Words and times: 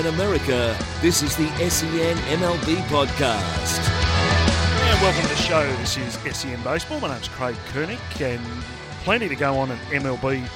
SEN 0.00 0.14
America, 0.14 0.74
this 1.02 1.22
is 1.22 1.36
the 1.36 1.46
SEN 1.68 2.16
MLB 2.16 2.76
podcast. 2.84 3.86
And 4.88 5.02
welcome 5.02 5.20
to 5.20 5.28
the 5.28 5.36
show. 5.36 5.70
This 5.76 5.98
is 5.98 6.14
SEN 6.34 6.62
Baseball. 6.62 7.00
My 7.00 7.08
name's 7.08 7.28
Craig 7.28 7.54
Koenig, 7.70 7.98
and 8.22 8.42
plenty 9.04 9.28
to 9.28 9.36
go 9.36 9.58
on 9.58 9.70
in 9.70 9.76
MLB 9.90 10.48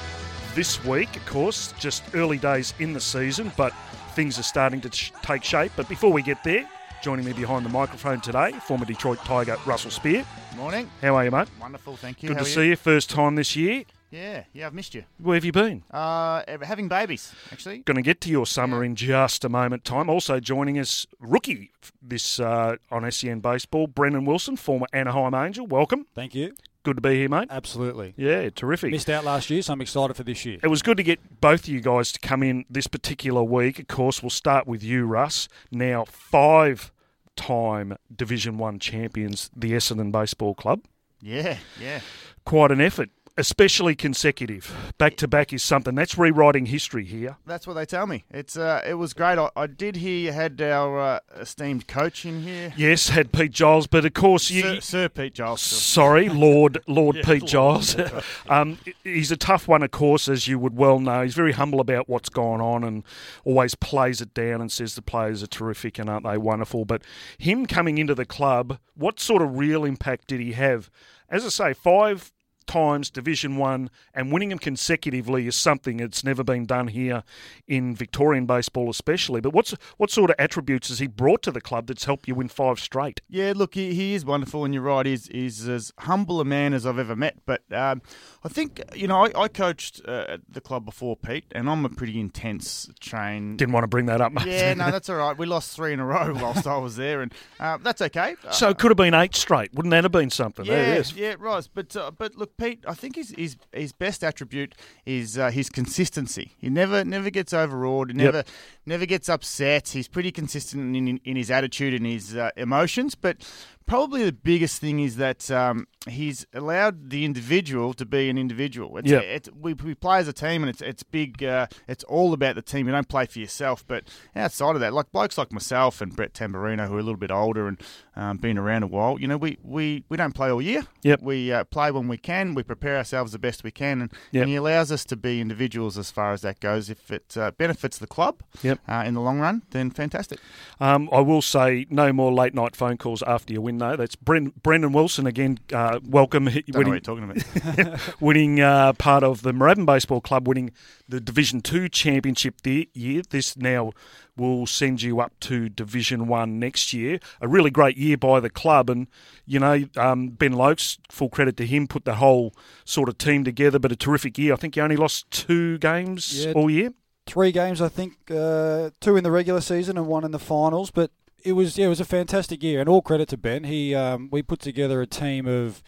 this 0.55 0.83
week, 0.83 1.15
of 1.15 1.23
course. 1.27 1.75
Just 1.77 2.03
early 2.15 2.39
days 2.39 2.73
in 2.79 2.91
the 2.91 2.99
season, 2.99 3.51
but 3.55 3.71
things 4.15 4.39
are 4.39 4.43
starting 4.43 4.81
to 4.81 4.91
sh- 4.91 5.11
take 5.21 5.43
shape. 5.43 5.73
But 5.75 5.87
before 5.89 6.11
we 6.11 6.23
get 6.23 6.43
there, 6.43 6.67
joining 7.03 7.23
me 7.23 7.33
behind 7.33 7.67
the 7.67 7.69
microphone 7.69 8.21
today, 8.21 8.51
former 8.65 8.85
Detroit 8.85 9.19
Tiger 9.25 9.57
Russell 9.67 9.91
Spear. 9.91 10.25
Morning. 10.55 10.89
How 11.03 11.17
are 11.17 11.23
you, 11.23 11.29
mate? 11.29 11.49
Wonderful, 11.61 11.97
thank 11.97 12.23
you. 12.23 12.29
Good 12.29 12.37
How 12.37 12.43
to 12.45 12.49
are 12.49 12.51
see 12.51 12.69
you. 12.69 12.75
First 12.75 13.11
time 13.11 13.35
this 13.35 13.55
year. 13.55 13.83
Yeah, 14.11 14.43
yeah, 14.53 14.67
I've 14.67 14.73
missed 14.73 14.95
you. 14.95 15.03
Where 15.17 15.35
have 15.35 15.43
you 15.43 15.51
been? 15.51 15.83
Uh, 15.91 16.43
having 16.61 16.87
babies, 16.87 17.33
actually. 17.51 17.79
Going 17.79 17.95
to 17.95 18.01
get 18.01 18.21
to 18.21 18.29
your 18.29 18.45
summer 18.45 18.83
in 18.83 18.95
just 18.95 19.43
a 19.43 19.49
moment. 19.49 19.83
Time 19.83 20.09
also 20.09 20.39
joining 20.39 20.79
us, 20.79 21.05
rookie 21.19 21.71
this 22.01 22.39
uh, 22.39 22.77
on 22.91 23.09
SEN 23.11 23.39
Baseball, 23.39 23.87
Brendan 23.87 24.25
Wilson, 24.25 24.55
former 24.55 24.87
Anaheim 24.93 25.33
Angel. 25.33 25.65
Welcome. 25.65 26.05
Thank 26.15 26.33
you. 26.33 26.53
Good 26.83 26.97
to 26.97 27.01
be 27.01 27.15
here, 27.15 27.29
mate. 27.29 27.47
Absolutely. 27.49 28.13
Yeah, 28.15 28.49
terrific. 28.51 28.91
Missed 28.91 29.09
out 29.09 29.25
last 29.25 29.49
year, 29.49 29.63
so 29.63 29.73
I'm 29.73 29.81
excited 29.81 30.15
for 30.15 30.23
this 30.23 30.45
year. 30.45 30.59
It 30.61 30.67
was 30.67 30.83
good 30.83 30.97
to 30.97 31.03
get 31.03 31.41
both 31.41 31.61
of 31.63 31.69
you 31.69 31.81
guys 31.81 32.11
to 32.11 32.19
come 32.19 32.43
in 32.43 32.63
this 32.69 32.85
particular 32.85 33.43
week. 33.43 33.79
Of 33.79 33.87
course, 33.87 34.21
we'll 34.21 34.29
start 34.29 34.67
with 34.67 34.83
you, 34.83 35.07
Russ. 35.07 35.47
Now, 35.71 36.05
five-time 36.05 37.97
Division 38.15 38.59
One 38.59 38.77
champions, 38.77 39.49
the 39.55 39.71
Essendon 39.71 40.11
Baseball 40.11 40.53
Club. 40.53 40.81
Yeah, 41.19 41.57
yeah. 41.81 42.01
Quite 42.45 42.69
an 42.69 42.79
effort, 42.79 43.09
especially 43.37 43.95
consecutive. 43.95 44.93
Back 44.97 45.17
to 45.17 45.27
back 45.27 45.51
is 45.51 45.63
something 45.63 45.95
that's 45.95 46.17
rewriting 46.17 46.67
history 46.67 47.03
here. 47.03 47.37
That's 47.45 47.67
what 47.67 47.73
they 47.73 47.85
tell 47.85 48.07
me. 48.07 48.23
It's 48.31 48.57
uh, 48.57 48.81
it 48.87 48.95
was 48.95 49.13
great. 49.13 49.37
I, 49.37 49.49
I 49.55 49.67
did 49.67 49.97
hear 49.97 50.17
you 50.17 50.31
had 50.31 50.61
our 50.61 50.99
uh, 50.99 51.19
esteemed 51.35 51.87
coach 51.87 52.25
in 52.25 52.43
here, 52.43 52.73
Yes, 52.77 53.09
had 53.09 53.31
Pete 53.31 53.51
Giles, 53.51 53.87
but 53.87 54.05
of 54.05 54.13
course 54.13 54.49
you. 54.49 54.61
Sir, 54.61 54.79
Sir 54.79 55.09
Pete 55.09 55.33
Giles. 55.33 55.61
Sorry, 55.61 56.29
Lord 56.29 56.81
Lord 56.87 57.15
Yeah, 57.17 57.23
Pete 57.23 57.41
Lord, 57.41 57.49
Giles. 57.49 57.95
um, 58.49 58.77
he's 59.03 59.31
a 59.31 59.37
tough 59.37 59.67
one, 59.67 59.83
of 59.83 59.91
course, 59.91 60.29
as 60.29 60.47
you 60.47 60.57
would 60.59 60.75
well 60.75 60.99
know. 60.99 61.23
He's 61.23 61.35
very 61.35 61.53
humble 61.53 61.79
about 61.79 62.07
what's 62.07 62.29
gone 62.29 62.61
on 62.61 62.83
and 62.83 63.03
always 63.43 63.75
plays 63.75 64.21
it 64.21 64.33
down 64.33 64.61
and 64.61 64.71
says 64.71 64.95
the 64.95 65.01
players 65.01 65.43
are 65.43 65.47
terrific 65.47 65.99
and 65.99 66.09
aren't 66.09 66.25
they 66.25 66.37
wonderful. 66.37 66.85
But 66.85 67.03
him 67.37 67.65
coming 67.65 67.97
into 67.97 68.15
the 68.15 68.25
club, 68.25 68.79
what 68.95 69.19
sort 69.19 69.41
of 69.41 69.57
real 69.57 69.83
impact 69.83 70.27
did 70.27 70.39
he 70.39 70.53
have? 70.53 70.89
As 71.29 71.43
I 71.43 71.49
say, 71.49 71.73
five 71.73 72.31
times 72.67 73.09
Division 73.09 73.57
One 73.57 73.89
and 74.13 74.31
winning 74.31 74.49
them 74.49 74.59
consecutively 74.59 75.47
is 75.47 75.55
something 75.55 75.97
that's 75.97 76.23
never 76.23 76.43
been 76.43 76.65
done 76.65 76.87
here 76.87 77.23
in 77.67 77.95
Victorian 77.95 78.45
baseball, 78.45 78.89
especially. 78.89 79.41
But 79.41 79.53
what's 79.53 79.73
what 79.97 80.11
sort 80.11 80.29
of 80.29 80.35
attributes 80.39 80.89
has 80.89 80.99
he 80.99 81.07
brought 81.07 81.41
to 81.43 81.51
the 81.51 81.61
club 81.61 81.87
that's 81.87 82.05
helped 82.05 82.27
you 82.27 82.35
win 82.35 82.47
five 82.47 82.79
straight? 82.79 83.21
Yeah, 83.29 83.53
look, 83.55 83.75
he, 83.75 83.93
he 83.93 84.13
is 84.13 84.25
wonderful, 84.25 84.65
and 84.65 84.73
you're 84.73 84.83
right. 84.83 85.05
He's, 85.05 85.27
he's 85.27 85.67
as 85.67 85.91
humble 85.99 86.39
a 86.39 86.45
man 86.45 86.73
as 86.73 86.85
I've 86.85 86.99
ever 86.99 87.15
met. 87.15 87.37
But 87.45 87.61
um, 87.71 88.01
I 88.43 88.49
think, 88.49 88.81
you 88.93 89.07
know, 89.07 89.25
I, 89.25 89.43
I 89.43 89.47
coached 89.47 90.01
uh, 90.07 90.25
at 90.27 90.41
the 90.49 90.61
club 90.61 90.85
before 90.85 91.15
Pete, 91.15 91.45
and 91.51 91.69
I'm 91.69 91.85
a 91.85 91.89
pretty 91.89 92.19
intense 92.19 92.89
train. 92.99 93.57
Didn't 93.57 93.73
want 93.73 93.83
to 93.83 93.87
bring 93.87 94.05
that 94.07 94.21
up, 94.21 94.31
mate. 94.31 94.47
Yeah, 94.47 94.73
no, 94.73 94.91
that's 94.91 95.09
all 95.09 95.17
right. 95.17 95.37
We 95.37 95.45
lost 95.45 95.75
three 95.75 95.93
in 95.93 95.99
a 95.99 96.05
row 96.05 96.33
whilst 96.35 96.67
I 96.67 96.77
was 96.77 96.95
there, 96.95 97.21
and 97.21 97.33
uh, 97.59 97.77
that's 97.81 98.01
okay. 98.01 98.35
So 98.51 98.69
it 98.69 98.77
could 98.77 98.91
have 98.91 98.97
been 98.97 99.13
eight 99.13 99.35
straight. 99.35 99.73
Wouldn't 99.73 99.91
that 99.91 100.03
have 100.03 100.11
been 100.11 100.29
something? 100.29 100.65
Yeah, 100.65 100.95
is. 100.95 101.13
yeah, 101.15 101.35
was. 101.35 101.67
But 101.67 101.95
uh, 101.95 102.11
but 102.11 102.35
look, 102.35 102.54
Pete, 102.57 102.83
I 102.87 102.93
think 102.93 103.15
his 103.17 103.33
his, 103.37 103.57
his 103.73 103.91
best 103.91 104.23
attribute 104.23 104.75
is 105.05 105.37
uh, 105.37 105.51
his 105.51 105.69
consistency. 105.69 106.53
He 106.57 106.69
never 106.69 107.03
never 107.03 107.29
gets 107.29 107.53
overawed. 107.53 108.11
He 108.11 108.17
Yep. 108.17 108.23
never 108.33 108.43
never 108.85 109.05
gets 109.05 109.27
upset. 109.27 109.89
He's 109.89 110.07
pretty 110.07 110.31
consistent 110.31 110.95
in, 110.95 111.07
in, 111.07 111.19
in 111.25 111.35
his 111.35 111.51
attitude 111.51 111.93
and 111.93 112.05
his 112.05 112.35
uh, 112.35 112.51
emotions. 112.55 113.13
But 113.13 113.37
probably 113.85 114.23
the 114.23 114.31
biggest 114.31 114.79
thing 114.81 114.99
is 114.99 115.17
that 115.17 115.49
um, 115.51 115.87
he's 116.07 116.45
allowed 116.53 117.09
the 117.09 117.25
individual 117.25 117.93
to 117.93 118.05
be 118.05 118.29
an 118.29 118.37
individual. 118.37 118.97
It's, 118.97 119.09
Yep. 119.09 119.23
it's, 119.23 119.49
we, 119.51 119.73
we 119.73 119.95
play 119.95 120.19
as 120.19 120.27
a 120.27 120.33
team, 120.33 120.63
and 120.63 120.69
it's 120.69 120.81
it's 120.81 121.03
big. 121.03 121.43
Uh, 121.43 121.67
it's 121.87 122.03
all 122.05 122.33
about 122.33 122.55
the 122.55 122.61
team. 122.61 122.87
You 122.87 122.93
don't 122.93 123.07
play 123.07 123.25
for 123.25 123.39
yourself. 123.39 123.85
But 123.87 124.05
outside 124.35 124.75
of 124.75 124.81
that, 124.81 124.93
like 124.93 125.11
blokes 125.11 125.37
like 125.37 125.51
myself 125.51 126.01
and 126.01 126.15
Brett 126.15 126.33
Tamburino, 126.33 126.87
who 126.87 126.95
are 126.95 126.99
a 126.99 127.03
little 127.03 127.17
bit 127.17 127.31
older 127.31 127.67
and 127.67 127.81
um, 128.15 128.37
been 128.37 128.57
around 128.57 128.83
a 128.83 128.87
while, 128.87 129.19
you 129.19 129.27
know, 129.27 129.37
we, 129.37 129.57
we, 129.61 130.03
we 130.09 130.17
don't 130.17 130.33
play 130.33 130.49
all 130.49 130.61
year. 130.61 130.83
Yep. 131.03 131.21
We 131.21 131.51
uh, 131.51 131.63
play 131.65 131.91
when 131.91 132.07
we 132.07 132.17
can. 132.17 132.55
We 132.55 132.63
prepare 132.63 132.97
ourselves 132.97 133.31
the 133.33 133.39
best 133.39 133.63
we 133.63 133.71
can, 133.71 134.01
and, 134.01 134.11
Yep. 134.31 134.41
and 134.43 134.49
he 134.49 134.55
allows 134.55 134.91
us 134.91 135.03
to 135.05 135.15
be 135.15 135.41
individuals 135.41 135.97
as 135.97 136.11
far 136.11 136.31
as 136.33 136.41
that 136.41 136.59
goes. 136.59 136.89
If 136.89 137.11
it 137.11 137.35
uh, 137.37 137.51
benefits 137.51 137.97
the 137.97 138.07
club 138.07 138.41
Yep. 138.63 138.79
uh, 138.87 139.03
in 139.05 139.13
the 139.13 139.21
long 139.21 139.39
run, 139.39 139.63
then 139.71 139.91
fantastic. 139.91 140.39
Um, 140.79 141.09
I 141.11 141.19
will 141.21 141.41
say 141.41 141.85
no 141.89 142.11
more 142.13 142.33
late 142.33 142.53
night 142.53 142.75
phone 142.75 142.97
calls 142.97 143.21
after 143.23 143.53
you 143.53 143.61
win, 143.61 143.74
though. 143.77 143.95
That's 143.95 144.15
Bren- 144.15 144.53
Brendan 144.61 144.93
Wilson 144.93 145.27
again. 145.27 145.59
Uh, 145.71 145.99
welcome, 146.07 146.45
Don't 146.45 146.55
know 146.55 146.61
what 146.61 146.67
you're 146.67 146.83
winning, 146.85 147.01
talking 147.01 147.87
about. 147.89 147.99
winning 148.21 148.59
uh, 148.61 148.93
part 148.93 149.23
of 149.23 149.41
the 149.41 149.51
Moorabbin 149.53 149.85
Baseball 149.85 150.21
Club, 150.21 150.47
winning 150.47 150.71
the 151.07 151.19
Division 151.19 151.61
Two 151.61 151.89
championship 151.89 152.61
the 152.61 152.89
year. 152.93 153.21
This 153.29 153.55
now 153.57 153.91
will 154.37 154.65
send 154.65 155.01
you 155.01 155.19
up 155.19 155.31
to 155.41 155.69
Division 155.69 156.27
One 156.27 156.59
next 156.59 156.91
year. 156.93 157.19
A 157.41 157.47
really 157.47 157.69
great 157.69 157.97
year 157.97 158.17
by 158.17 158.39
the 158.39 158.49
club, 158.49 158.89
and 158.89 159.07
you 159.45 159.59
know 159.59 159.85
um, 159.97 160.29
Ben 160.29 160.53
Lokes, 160.53 160.97
full 161.09 161.29
credit 161.29 161.57
to 161.57 161.65
him, 161.65 161.87
put 161.87 162.05
the 162.05 162.15
whole 162.15 162.53
sort 162.83 163.09
of 163.09 163.17
team 163.17 163.43
together. 163.43 163.79
But 163.79 163.91
a 163.91 163.95
terrific 163.95 164.37
year. 164.37 164.53
I 164.53 164.55
think 164.57 164.75
you 164.75 164.83
only 164.83 164.97
lost 164.97 165.29
two 165.31 165.77
games 165.77 166.45
Yeah. 166.45 166.53
all 166.53 166.69
year. 166.69 166.91
Three 167.27 167.51
games, 167.51 167.81
I 167.81 167.87
think, 167.87 168.13
uh, 168.29 168.91
two 169.01 169.15
in 169.17 169.23
the 169.23 169.31
regular 169.31 169.59
season 169.59 169.97
and 169.97 170.05
one 170.05 170.23
in 170.23 170.29
the 170.29 170.37
finals. 170.37 170.91
But 170.91 171.09
it 171.45 171.53
was 171.53 171.77
yeah, 171.77 171.85
it 171.85 171.89
was 171.89 171.99
a 172.01 172.05
fantastic 172.05 172.63
year, 172.63 172.79
and 172.79 172.89
all 172.89 173.01
credit 173.01 173.29
to 173.29 173.37
Ben. 173.37 173.63
He 173.63 173.95
um, 173.95 174.29
we 174.31 174.41
put 174.41 174.59
together 174.59 175.01
a 175.01 175.07
team 175.07 175.45
of 175.47 175.83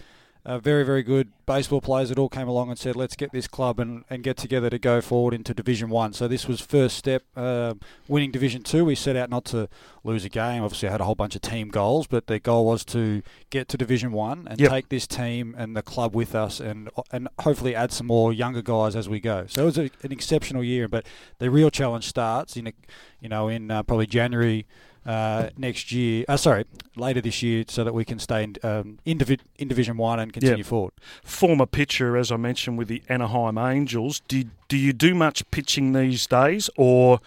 uh, 0.45 0.59
very 0.59 0.85
very 0.85 1.03
good 1.03 1.31
baseball 1.45 1.81
players 1.81 2.09
that 2.09 2.19
all 2.19 2.29
came 2.29 2.47
along 2.47 2.69
and 2.69 2.78
said, 2.78 2.95
let's 2.95 3.16
get 3.16 3.31
this 3.31 3.47
club 3.47 3.79
and, 3.79 4.03
and 4.09 4.22
get 4.22 4.35
together 4.38 4.69
to 4.69 4.78
go 4.78 5.01
forward 5.01 5.34
into 5.34 5.53
Division 5.53 5.90
One. 5.90 6.13
So 6.13 6.28
this 6.28 6.47
was 6.47 6.62
first 6.62 6.97
step, 6.97 7.23
uh, 7.35 7.73
winning 8.07 8.31
Division 8.31 8.63
Two. 8.63 8.85
We 8.85 8.95
set 8.95 9.16
out 9.16 9.29
not 9.29 9.45
to 9.45 9.68
lose 10.03 10.23
a 10.25 10.29
game. 10.29 10.63
Obviously, 10.63 10.88
I 10.90 10.91
had 10.91 11.01
a 11.01 11.06
whole 11.06 11.16
bunch 11.16 11.35
of 11.35 11.41
team 11.41 11.69
goals, 11.69 12.07
but 12.07 12.28
the 12.28 12.39
goal 12.39 12.66
was 12.66 12.85
to 12.85 13.24
get 13.50 13.68
to 13.69 13.78
Division 13.78 14.12
One 14.12 14.47
and 14.47 14.59
Yep. 14.59 14.69
take 14.69 14.89
this 14.89 15.07
team 15.07 15.56
and 15.57 15.75
the 15.75 15.81
club 15.81 16.16
with 16.16 16.35
us, 16.35 16.59
and 16.59 16.89
and 17.12 17.28
hopefully 17.39 17.75
add 17.75 17.91
some 17.91 18.07
more 18.07 18.31
younger 18.31 18.62
guys 18.62 18.95
as 18.95 19.09
we 19.09 19.19
go. 19.19 19.45
So 19.47 19.63
it 19.63 19.66
was 19.66 19.78
a, 19.78 19.89
an 20.03 20.12
exceptional 20.12 20.63
year, 20.63 20.88
but 20.88 21.06
the 21.39 21.50
real 21.50 21.69
challenge 21.69 22.06
starts 22.07 22.56
in 22.56 22.68
a, 22.68 22.74
you 23.19 23.29
know 23.29 23.47
in 23.50 23.72
uh, 23.72 23.84
probably 23.84 24.07
January. 24.07 24.66
Uh, 25.07 25.50
next 25.57 25.91
year, 25.94 26.25
uh, 26.28 26.35
sorry, 26.35 26.66
later 26.97 27.22
this 27.22 27.41
year, 27.41 27.63
so 27.69 27.84
that 27.85 27.94
we 27.94 28.03
can 28.03 28.19
stay 28.19 28.44
in, 28.44 28.56
um, 28.62 29.00
in, 29.06 29.18
Divi- 29.18 29.40
in 29.57 29.69
Division 29.69 29.95
One 29.95 30.19
and 30.19 30.34
continue 30.34 30.66
forward. 30.66 30.91
former 31.23 31.66
pitcher, 31.66 32.18
as 32.18 32.29
I 32.29 32.35
mentioned, 32.35 32.78
with 32.78 32.90
the 32.90 33.01
Anaheim 33.07 33.57
Angels. 33.57 34.22
Did 34.28 34.50
do 34.68 34.75
you 34.75 34.91
do 34.91 35.16
much 35.16 35.50
pitching 35.50 35.94
these 35.94 36.28
days, 36.28 36.69
or 36.75 37.19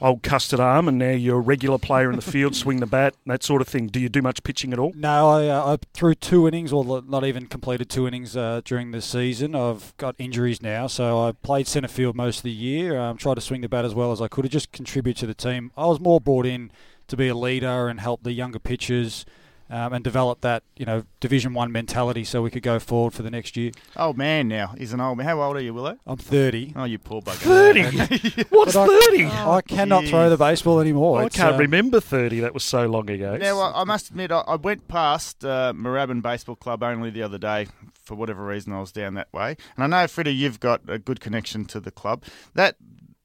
old 0.00 0.22
custard 0.22 0.60
arm, 0.60 0.88
and 0.88 0.96
now 0.96 1.10
you're 1.10 1.38
a 1.38 1.40
regular 1.40 1.76
player 1.76 2.08
in 2.08 2.16
the 2.16 2.22
field, 2.22 2.54
swing 2.62 2.80
the 2.80 2.86
bat, 2.86 3.14
that 3.26 3.42
sort 3.42 3.60
of 3.60 3.68
thing? 3.68 3.88
Do 3.88 4.00
you 4.00 4.08
do 4.08 4.22
much 4.22 4.42
pitching 4.42 4.72
at 4.72 4.78
all? 4.78 4.92
No, 4.94 5.28
I, 5.28 5.48
uh, 5.48 5.74
I 5.74 5.78
threw 5.92 6.14
two 6.14 6.48
innings, 6.48 6.72
or 6.72 7.02
not 7.02 7.24
even 7.24 7.46
completed 7.46 7.90
two 7.90 8.06
innings 8.06 8.36
uh, 8.38 8.62
during 8.64 8.92
the 8.92 9.02
season. 9.02 9.54
I've 9.54 9.94
got 9.98 10.14
injuries 10.18 10.62
now, 10.62 10.86
so 10.86 11.20
I 11.20 11.32
played 11.32 11.66
centre 11.66 11.88
field 11.88 12.16
most 12.16 12.38
of 12.38 12.42
the 12.44 12.52
year. 12.52 12.98
Um, 12.98 13.16
tried 13.18 13.34
to 13.34 13.40
swing 13.42 13.60
the 13.60 13.68
bat 13.68 13.84
as 13.84 13.94
well 13.94 14.12
as 14.12 14.22
I 14.22 14.28
could 14.28 14.42
to 14.42 14.48
just 14.48 14.72
contribute 14.72 15.16
to 15.18 15.26
the 15.26 15.34
team. 15.34 15.72
I 15.76 15.86
was 15.86 16.00
more 16.00 16.20
brought 16.20 16.46
in 16.46 16.70
to 17.08 17.16
be 17.16 17.28
a 17.28 17.34
leader 17.34 17.88
and 17.88 18.00
help 18.00 18.22
the 18.22 18.32
younger 18.32 18.58
pitchers. 18.58 19.26
Um, 19.70 19.92
and 19.92 20.02
develop 20.02 20.40
that, 20.40 20.62
you 20.78 20.86
know, 20.86 21.02
Division 21.20 21.52
One 21.52 21.70
mentality, 21.70 22.24
so 22.24 22.40
we 22.40 22.48
could 22.50 22.62
go 22.62 22.78
forward 22.78 23.12
for 23.12 23.20
the 23.20 23.30
next 23.30 23.54
year. 23.54 23.72
old 23.98 24.16
man 24.16 24.48
now. 24.48 24.68
He's 24.78 24.94
an 24.94 25.00
old 25.02 25.18
man. 25.18 25.26
How 25.26 25.42
old 25.42 25.58
are 25.58 25.60
you, 25.60 25.74
Willow? 25.74 25.98
I'm 26.06 26.16
30. 26.16 26.72
Oh, 26.74 26.84
you 26.84 26.98
poor 26.98 27.20
bugger. 27.20 27.34
30? 27.34 28.44
What's 28.48 28.72
But 28.72 28.88
I- 28.88 29.00
30? 29.10 29.26
I 29.26 29.60
cannot 29.60 30.06
throw 30.06 30.30
the 30.30 30.38
baseball 30.38 30.80
anymore. 30.80 31.20
I 31.20 31.26
It's, 31.26 31.36
can't 31.36 31.52
um, 31.56 31.60
remember 31.60 32.00
30. 32.00 32.40
That 32.40 32.54
was 32.54 32.64
so 32.64 32.86
long 32.86 33.10
ago. 33.10 33.36
Now, 33.36 33.58
I, 33.60 33.82
I 33.82 33.84
must 33.84 34.08
admit, 34.08 34.32
I, 34.32 34.38
I 34.38 34.56
went 34.56 34.88
past 34.88 35.44
uh, 35.44 35.74
Moorabbin 35.76 36.22
Baseball 36.22 36.56
Club 36.56 36.82
only 36.82 37.10
the 37.10 37.22
other 37.22 37.36
day. 37.36 37.66
For 38.02 38.14
whatever 38.14 38.46
reason, 38.46 38.72
I 38.72 38.80
was 38.80 38.90
down 38.90 39.12
that 39.16 39.30
way. 39.34 39.54
And 39.76 39.84
I 39.94 40.00
know, 40.00 40.06
Freddie, 40.08 40.30
you've 40.34 40.60
got 40.60 40.80
a 40.88 40.98
good 40.98 41.20
connection 41.20 41.66
to 41.66 41.78
the 41.78 41.90
club. 41.90 42.24
That 42.54 42.76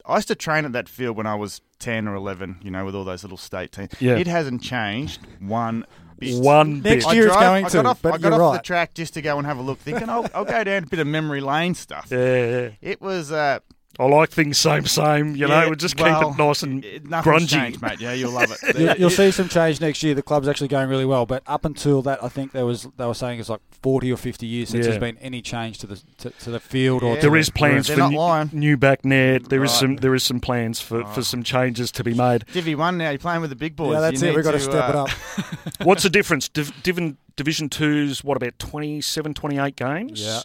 I 0.05 0.15
used 0.15 0.27
to 0.27 0.35
train 0.35 0.65
at 0.65 0.73
that 0.73 0.89
field 0.89 1.15
when 1.17 1.25
I 1.25 1.35
was 1.35 1.61
10 1.79 2.07
or 2.07 2.15
11, 2.15 2.57
you 2.61 2.71
know, 2.71 2.83
with 2.85 2.95
all 2.95 3.03
those 3.05 3.23
little 3.23 3.37
state 3.37 3.71
teams. 3.71 3.89
Yeah. 3.99 4.17
It 4.17 4.27
hasn't 4.27 4.61
changed 4.61 5.21
one 5.39 5.85
bit. 6.19 6.41
One 6.41 6.81
bit. 6.81 6.89
Next 6.95 7.05
bit. 7.05 7.15
year 7.15 7.25
it's 7.27 7.33
drove- 7.35 7.43
going 7.45 7.65
I 7.65 7.69
to, 7.69 7.77
got 7.77 7.85
off, 7.85 8.01
but 8.01 8.13
I 8.15 8.17
got 8.17 8.21
you're 8.31 8.33
off 8.43 8.51
right. 8.53 8.57
the 8.57 8.63
track 8.63 8.93
just 8.93 9.13
to 9.15 9.21
go 9.21 9.37
and 9.37 9.47
have 9.47 9.57
a 9.57 9.61
look, 9.61 9.79
thinking 9.79 10.09
I'll, 10.09 10.27
I'll 10.33 10.45
go 10.45 10.63
down 10.63 10.83
a 10.83 10.87
bit 10.87 10.99
of 10.99 11.07
memory 11.07 11.41
lane 11.41 11.73
stuff. 11.75 12.07
Yeah, 12.11 12.17
yeah. 12.19 12.69
It 12.81 13.01
was, 13.01 13.31
uh, 13.31 13.59
I 13.99 14.05
like 14.05 14.31
things 14.31 14.57
same, 14.57 14.85
same. 14.87 15.35
You 15.35 15.47
know, 15.47 15.61
Yeah, 15.61 15.69
we 15.69 15.75
just 15.75 15.99
well, 15.99 16.19
keep 16.19 16.33
it 16.33 16.37
nice 16.39 16.63
and 16.63 16.83
it- 16.83 17.03
grungy. 17.05 17.47
changed, 17.49 17.79
mate. 17.81 17.99
Yeah, 18.01 18.13
you'll 18.13 18.31
love 18.31 18.51
it. 18.51 18.75
You- 18.79 18.93
You'll 18.97 19.09
see 19.11 19.29
some 19.29 19.49
change 19.49 19.79
next 19.79 20.01
year. 20.01 20.15
The 20.15 20.23
club's 20.23 20.47
actually 20.47 20.69
going 20.69 20.89
really 20.89 21.05
well, 21.05 21.27
but 21.27 21.43
up 21.45 21.63
until 21.63 22.01
that, 22.01 22.23
I 22.23 22.27
think 22.29 22.53
there 22.53 22.65
was 22.65 22.87
they 22.97 23.05
were 23.05 23.13
saying 23.13 23.39
it's 23.39 23.49
like 23.49 23.61
forty 23.83 24.11
or 24.11 24.17
fifty 24.17 24.47
years 24.47 24.69
since 24.69 24.83
Yeah. 24.85 24.91
there's 24.91 24.99
been 24.99 25.17
any 25.19 25.41
change 25.43 25.77
to 25.79 25.87
the 25.87 26.01
to, 26.17 26.29
to 26.31 26.49
the 26.49 26.59
field 26.59 27.03
or 27.03 27.09
Yeah. 27.15 27.21
to 27.21 27.29
There 27.29 27.43
plans 27.53 27.87
for 27.87 28.09
new, 28.09 28.49
new 28.51 28.77
back 28.77 29.05
net. 29.05 29.49
There 29.49 29.63
is 29.63 29.71
Right. 29.71 29.79
some. 29.79 29.95
There 29.97 30.15
is 30.15 30.23
some 30.23 30.39
plans 30.39 30.79
for, 30.81 31.03
for 31.05 31.19
Oh. 31.19 31.23
some 31.23 31.43
changes 31.43 31.91
to 31.91 32.03
be 32.03 32.15
made. 32.15 32.45
Divi 32.51 32.73
one 32.73 32.97
now. 32.97 33.11
You're 33.11 33.19
playing 33.19 33.41
with 33.41 33.51
the 33.51 33.55
big 33.55 33.75
boys. 33.75 33.93
Yeah, 33.93 33.99
that's 34.01 34.21
You 34.23 34.29
it. 34.29 34.35
We've 34.35 34.43
got 34.43 34.51
to 34.51 34.57
to 34.57 34.63
step 34.63 34.89
it 34.89 34.95
uh, 34.95 35.03
up. 35.03 35.09
What's 35.83 36.01
the 36.03 36.09
difference? 36.09 36.49
Div, 36.49 36.71
Div, 36.81 37.15
Division 37.35 37.69
Two's 37.69 38.23
what 38.23 38.37
about 38.37 38.57
27, 38.59 39.33
28 39.35 39.75
games? 39.75 40.21
Yeah. 40.21 40.41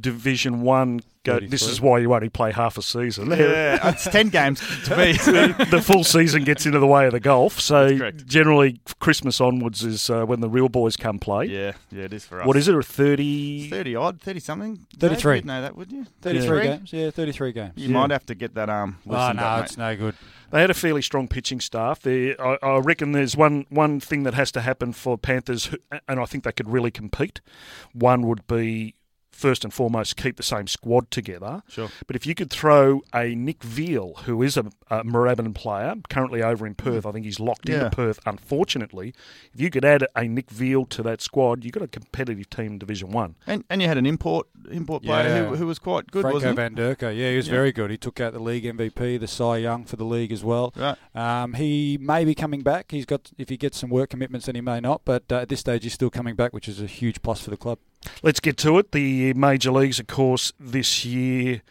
Division 0.00 0.62
One. 0.62 1.00
Go, 1.24 1.40
this 1.40 1.66
is 1.66 1.80
why 1.80 1.98
you 2.00 2.12
only 2.14 2.28
play 2.28 2.52
half 2.52 2.76
a 2.78 2.82
season. 2.82 3.30
Yeah, 3.30 3.88
it's 3.90 4.04
ten 4.04 4.28
games 4.28 4.60
to 4.84 4.94
be. 4.96 5.12
the 5.70 5.82
full 5.82 6.04
season 6.04 6.44
gets 6.44 6.66
into 6.66 6.78
the 6.78 6.86
way 6.86 7.06
of 7.06 7.12
the 7.12 7.20
golf. 7.20 7.58
So 7.60 8.10
generally, 8.26 8.80
Christmas 9.00 9.40
onwards 9.40 9.82
is 9.84 10.10
uh, 10.10 10.24
when 10.26 10.40
the 10.40 10.48
real 10.48 10.68
boys 10.68 10.96
come 10.96 11.18
play. 11.18 11.46
yeah, 11.46 11.72
yeah, 11.90 12.04
it 12.04 12.12
is 12.12 12.24
for 12.24 12.40
us. 12.40 12.46
What 12.46 12.56
is 12.56 12.68
it? 12.68 12.74
A 12.74 12.82
thirty? 12.82 13.68
Thirty 13.70 13.96
odd, 13.96 14.20
thirty 14.20 14.40
something. 14.40 14.86
33. 14.98 15.36
You'd 15.36 15.46
know 15.46 15.62
that, 15.62 15.76
would 15.76 15.90
you? 15.90 16.06
Thirty-three 16.22 16.62
games. 16.62 16.92
Yeah, 16.92 17.10
thirty-three 17.10 17.52
games. 17.52 17.72
You 17.76 17.88
Yeah. 17.88 17.94
might 17.94 18.10
have 18.10 18.26
to 18.26 18.34
get 18.34 18.54
that 18.54 18.68
arm 18.68 18.98
Oh 19.08 19.32
no, 19.32 19.42
up, 19.42 19.64
it's 19.64 19.76
no 19.78 19.96
good. 19.96 20.14
They 20.50 20.60
had 20.60 20.70
a 20.70 20.74
fairly 20.74 21.02
strong 21.02 21.26
pitching 21.26 21.60
staff. 21.60 22.00
There, 22.00 22.40
I, 22.40 22.58
I 22.62 22.78
reckon 22.78 23.12
there's 23.12 23.36
one 23.36 23.66
one 23.70 23.98
thing 23.98 24.22
that 24.24 24.34
has 24.34 24.52
to 24.52 24.60
happen 24.60 24.92
for 24.92 25.16
Panthers, 25.18 25.70
and 26.06 26.20
I 26.20 26.24
think 26.26 26.44
they 26.44 26.52
could 26.52 26.68
really 26.70 26.90
compete. 26.90 27.40
One 27.92 28.26
would 28.26 28.46
be 28.46 28.94
first 29.34 29.64
and 29.64 29.72
foremost 29.74 30.16
keep 30.16 30.36
the 30.36 30.42
same 30.42 30.66
squad 30.66 31.10
together. 31.10 31.62
Sure. 31.68 31.88
But 32.06 32.16
if 32.16 32.26
you 32.26 32.34
could 32.34 32.50
throw 32.50 33.02
a 33.14 33.34
Nick 33.34 33.62
Veal, 33.62 34.14
who 34.24 34.42
is 34.42 34.56
a, 34.56 34.66
a 34.90 35.04
Moorabbin 35.04 35.54
player, 35.54 35.94
currently 36.08 36.42
over 36.42 36.66
in 36.66 36.74
Perth, 36.74 37.04
I 37.06 37.12
think 37.12 37.24
he's 37.24 37.40
locked 37.40 37.68
Yeah. 37.68 37.84
into 37.84 37.90
Perth, 37.96 38.20
unfortunately. 38.26 39.14
If 39.52 39.60
you 39.60 39.70
could 39.70 39.84
add 39.84 40.06
a 40.14 40.24
Nick 40.28 40.50
Veal 40.50 40.84
to 40.86 41.02
that 41.02 41.20
squad, 41.20 41.64
you've 41.64 41.72
got 41.72 41.82
a 41.82 41.88
competitive 41.88 42.48
team 42.50 42.72
in 42.72 42.78
Division 42.78 43.10
1. 43.10 43.34
And 43.46 43.64
and 43.68 43.82
you 43.82 43.88
had 43.88 43.98
an 43.98 44.06
import 44.06 44.46
import 44.70 45.02
player 45.02 45.28
Yeah. 45.28 45.44
who, 45.48 45.56
who 45.56 45.66
was 45.66 45.78
quite 45.78 46.10
good, 46.10 46.22
Franco 46.22 46.36
wasn't 46.36 46.52
he? 46.52 46.56
Van 46.56 46.74
Derker. 46.74 47.14
Yeah, 47.16 47.30
he 47.30 47.36
was 47.36 47.48
Yeah. 47.48 47.54
very 47.54 47.72
good. 47.72 47.90
He 47.90 47.96
took 47.98 48.20
out 48.20 48.32
the 48.32 48.38
league 48.38 48.64
MVP, 48.64 49.18
the 49.18 49.26
Cy 49.28 49.58
Young 49.58 49.84
for 49.84 49.96
the 49.96 50.04
league 50.04 50.32
as 50.32 50.42
well. 50.44 50.72
Right. 50.76 50.96
Um, 51.14 51.54
he 51.54 51.98
may 52.00 52.24
be 52.24 52.34
coming 52.34 52.62
back. 52.62 52.90
He's 52.90 53.04
got 53.06 53.30
if 53.38 53.48
he 53.48 53.56
gets 53.56 53.78
some 53.78 53.90
work 53.90 54.10
commitments, 54.10 54.46
then 54.46 54.54
he 54.54 54.60
may 54.60 54.80
not. 54.80 55.02
But 55.04 55.24
uh, 55.30 55.36
at 55.36 55.48
this 55.48 55.60
stage, 55.60 55.82
he's 55.82 55.92
still 55.92 56.10
coming 56.10 56.34
back, 56.34 56.52
which 56.52 56.68
is 56.68 56.80
a 56.80 56.86
huge 56.86 57.20
plus 57.22 57.40
for 57.42 57.50
the 57.50 57.56
club. 57.56 57.78
Let's 58.22 58.40
get 58.40 58.56
to 58.58 58.78
it. 58.78 58.92
The 58.92 59.34
major 59.34 59.70
leagues, 59.70 59.98
of 59.98 60.06
course, 60.06 60.52
this 60.58 61.04
year 61.04 61.62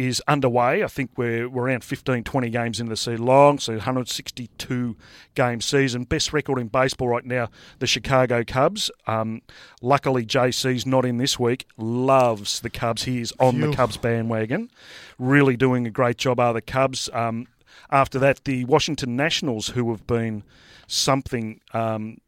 is 0.00 0.22
underway. 0.26 0.82
I 0.82 0.86
think 0.86 1.10
we're, 1.16 1.46
we're 1.46 1.64
around 1.64 1.84
15, 1.84 2.24
20 2.24 2.48
games 2.48 2.80
into 2.80 2.88
the 2.88 2.96
season 2.96 3.26
long, 3.26 3.58
so 3.58 3.74
162 3.74 4.96
game 5.34 5.60
season. 5.60 6.04
Best 6.04 6.32
record 6.32 6.58
in 6.58 6.68
baseball 6.68 7.08
right 7.08 7.24
now, 7.24 7.50
the 7.80 7.86
Chicago 7.86 8.42
Cubs. 8.42 8.90
Um, 9.06 9.42
luckily, 9.82 10.24
JC's 10.24 10.86
not 10.86 11.04
in 11.04 11.18
this 11.18 11.38
week. 11.38 11.66
Loves 11.76 12.60
the 12.60 12.70
Cubs. 12.70 13.02
He 13.02 13.20
is 13.20 13.34
on 13.38 13.60
the 13.60 13.72
Cubs 13.72 13.98
bandwagon. 13.98 14.70
Really 15.18 15.54
doing 15.54 15.86
a 15.86 15.90
great 15.90 16.16
job 16.16 16.40
are 16.40 16.54
the 16.54 16.62
Cubs. 16.62 17.10
Um, 17.12 17.46
after 17.90 18.18
that, 18.20 18.44
the 18.44 18.64
Washington 18.64 19.16
Nationals, 19.16 19.68
who 19.68 19.90
have 19.90 20.06
been 20.06 20.44
something 20.86 21.60
um, 21.74 22.18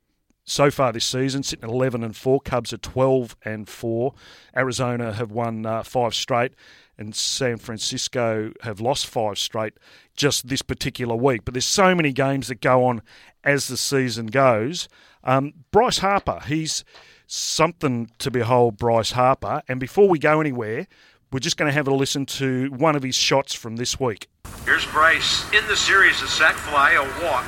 so 0.44 0.70
far 0.70 0.92
this 0.92 1.04
season, 1.04 1.42
sitting 1.42 1.64
at 1.64 1.70
11 1.70 2.02
and 2.02 2.16
4. 2.16 2.40
Cubs 2.40 2.72
are 2.72 2.78
12 2.78 3.36
and 3.44 3.68
4. 3.68 4.14
Arizona 4.56 5.12
have 5.12 5.30
won 5.30 5.64
uh, 5.64 5.82
five 5.82 6.14
straight, 6.14 6.52
and 6.98 7.14
San 7.14 7.56
Francisco 7.58 8.52
have 8.62 8.80
lost 8.80 9.06
five 9.06 9.38
straight 9.38 9.74
just 10.16 10.48
this 10.48 10.62
particular 10.62 11.14
week. 11.14 11.44
But 11.44 11.54
there's 11.54 11.66
so 11.66 11.94
many 11.94 12.12
games 12.12 12.48
that 12.48 12.60
go 12.60 12.84
on 12.84 13.02
as 13.44 13.68
the 13.68 13.76
season 13.76 14.26
goes. 14.26 14.88
Um, 15.24 15.52
Bryce 15.70 15.98
Harper, 15.98 16.40
he's 16.46 16.84
something 17.26 18.10
to 18.18 18.30
behold, 18.30 18.76
Bryce 18.76 19.12
Harper. 19.12 19.62
And 19.68 19.78
before 19.78 20.08
we 20.08 20.18
go 20.18 20.40
anywhere, 20.40 20.86
we're 21.30 21.38
just 21.38 21.56
going 21.56 21.68
to 21.68 21.72
have 21.72 21.88
a 21.88 21.94
listen 21.94 22.26
to 22.26 22.68
one 22.72 22.96
of 22.96 23.02
his 23.02 23.14
shots 23.14 23.54
from 23.54 23.76
this 23.76 23.98
week. 23.98 24.28
Here's 24.64 24.84
Bryce 24.86 25.50
in 25.52 25.66
the 25.66 25.76
series, 25.76 26.20
a 26.20 26.28
sac 26.28 26.54
fly, 26.56 26.92
a 26.92 27.02
walk, 27.24 27.46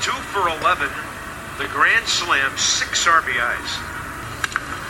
two 0.00 0.12
for 0.30 0.48
11, 0.48 0.88
the 1.58 1.66
grand 1.74 2.06
slam, 2.06 2.50
six 2.56 3.04
RBIs. 3.06 3.70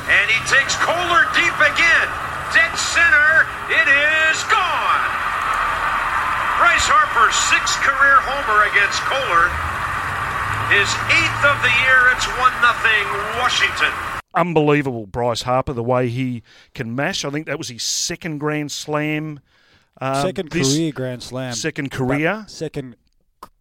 And 0.09 0.27
he 0.31 0.39
takes 0.49 0.75
Koehler 0.77 1.25
deep 1.37 1.57
again. 1.61 2.09
Dead 2.53 2.73
center, 2.77 3.31
it 3.73 3.89
is 3.89 4.39
gone. 4.49 5.03
Bryce 6.61 6.89
Harper's 6.89 7.37
sixth 7.53 7.77
career 7.85 8.17
homer 8.25 8.65
against 8.73 9.01
Koehler. 9.05 9.49
His 10.73 10.89
eighth 11.13 11.43
of 11.49 11.57
the 11.65 11.73
year, 11.85 12.13
it's 12.17 12.27
1 12.37 12.53
nothing 12.61 13.05
Washington. 13.41 13.93
unbelievable, 14.35 15.07
Bryce 15.07 15.43
Harper, 15.43 15.73
the 15.73 15.83
way 15.83 16.09
he 16.09 16.43
can 16.75 16.95
mash. 16.95 17.25
I 17.25 17.31
think 17.31 17.47
that 17.47 17.59
was 17.59 17.69
his 17.69 17.83
second 17.83 18.39
Grand 18.39 18.71
Slam. 18.73 19.41
um, 20.01 20.23
second 20.27 20.51
this- 20.51 20.75
career 20.75 20.93
Grand 20.93 21.23
Slam. 21.23 21.55
Second 21.55 21.91
career 21.91 22.41
But 22.43 22.51
Second 22.51 22.93
c- 22.95 22.99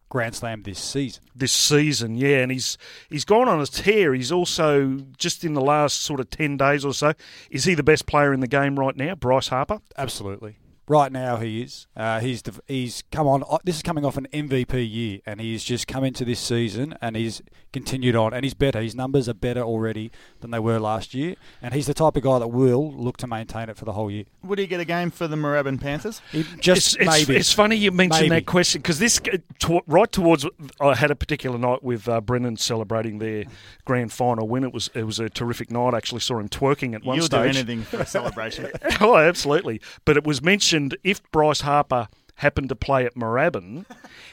Grand 0.10 0.36
Slam 0.36 0.64
this 0.64 0.80
season. 0.80 1.24
this 1.36 1.52
season, 1.52 2.16
yeah, 2.16 2.38
and 2.38 2.52
he's 2.52 2.78
he's 3.10 3.26
gone 3.26 3.48
on 3.48 3.60
a 3.60 3.66
tear. 3.66 4.14
He's 4.14 4.32
also 4.32 4.98
just 5.18 5.44
in 5.44 5.54
the 5.54 5.62
last 5.62 6.02
sort 6.02 6.20
of 6.20 6.30
ten 6.30 6.56
days 6.58 6.86
or 6.86 6.94
so. 6.94 7.14
Is 7.52 7.66
he 7.66 7.74
the 7.74 7.84
best 7.84 8.06
player 8.06 8.34
in 8.34 8.40
the 8.40 8.48
game 8.48 8.80
right 8.80 8.96
now, 8.96 9.16
Bryce 9.16 9.50
Harper? 9.50 9.80
Absolutely. 9.98 10.58
Right 10.90 11.12
now, 11.12 11.36
he 11.36 11.64
is. 11.64 11.86
Uh, 11.98 12.22
he's 12.22 12.42
the, 12.44 12.58
he's 12.66 13.04
come 13.12 13.28
on. 13.28 13.44
uh, 13.50 13.58
This 13.66 13.76
is 13.76 13.82
coming 13.82 14.06
off 14.06 14.16
an 14.16 14.26
MVP 14.32 14.90
year, 14.90 15.20
and 15.26 15.42
he's 15.42 15.62
just 15.66 15.86
come 15.86 16.06
into 16.06 16.24
this 16.24 16.40
season, 16.40 16.96
and 17.02 17.18
he's 17.18 17.42
continued 17.80 18.16
on, 18.16 18.34
and 18.34 18.44
he's 18.44 18.54
better. 18.54 18.82
His 18.82 18.96
numbers 18.96 19.30
are 19.30 19.34
better 19.34 19.62
already 19.62 20.12
than 20.42 20.52
they 20.52 20.60
were 20.60 20.80
last 20.80 21.14
year, 21.14 21.36
and 21.62 21.74
he's 21.74 21.88
the 21.88 21.94
type 21.94 22.16
of 22.16 22.24
guy 22.24 22.40
that 22.40 22.48
will 22.48 22.92
look 22.92 23.18
to 23.18 23.28
maintain 23.28 23.70
it 23.70 23.78
for 23.78 23.86
the 23.86 23.94
whole 23.94 24.10
year. 24.10 24.26
Would 24.44 24.60
he 24.60 24.68
get 24.68 24.80
a 24.80 24.86
game 24.86 25.12
for 25.12 25.28
the 25.28 25.36
Moorabbin 25.36 25.80
Panthers? 25.80 26.22
He 26.32 26.44
just 26.60 26.96
it's, 26.96 26.96
it's, 26.96 27.06
maybe. 27.06 27.40
it's 27.40 27.54
funny 27.54 27.76
you 27.76 27.92
mentioned 27.92 28.30
Maybe. 28.30 28.42
that 28.42 28.46
question 28.46 28.82
because 28.82 29.00
this 29.00 29.20
to, 29.60 29.82
right 29.88 30.12
towards 30.12 30.46
I 30.80 30.96
had 30.96 31.12
a 31.12 31.16
particular 31.16 31.58
night 31.58 31.84
with 31.84 32.08
uh, 32.08 32.22
Brennan 32.22 32.58
celebrating 32.58 33.20
their 33.20 33.46
grand 33.86 34.12
final 34.12 34.48
win. 34.48 34.64
It 34.64 34.74
was 34.74 34.90
it 34.94 35.04
was 35.04 35.20
a 35.20 35.30
terrific 35.30 35.72
night. 35.72 35.94
I 35.94 35.98
actually 35.98 36.22
saw 36.22 36.40
him 36.40 36.50
twerking 36.50 36.96
at 36.96 37.04
one 37.04 37.18
You'll 37.18 37.26
stage. 37.26 37.54
do 37.54 37.60
anything 37.60 37.84
for 37.84 38.00
a 38.00 38.06
celebration. 38.06 38.72
oh, 39.02 39.18
absolutely. 39.18 39.82
But 40.06 40.18
it 40.18 40.26
was 40.26 40.42
mentioned 40.42 40.98
if 41.04 41.22
Bryce 41.32 41.62
Harper 41.62 42.08
happened 42.38 42.70
to 42.70 42.76
play 42.76 43.06
at 43.06 43.16
Moorabbin, 43.16 43.86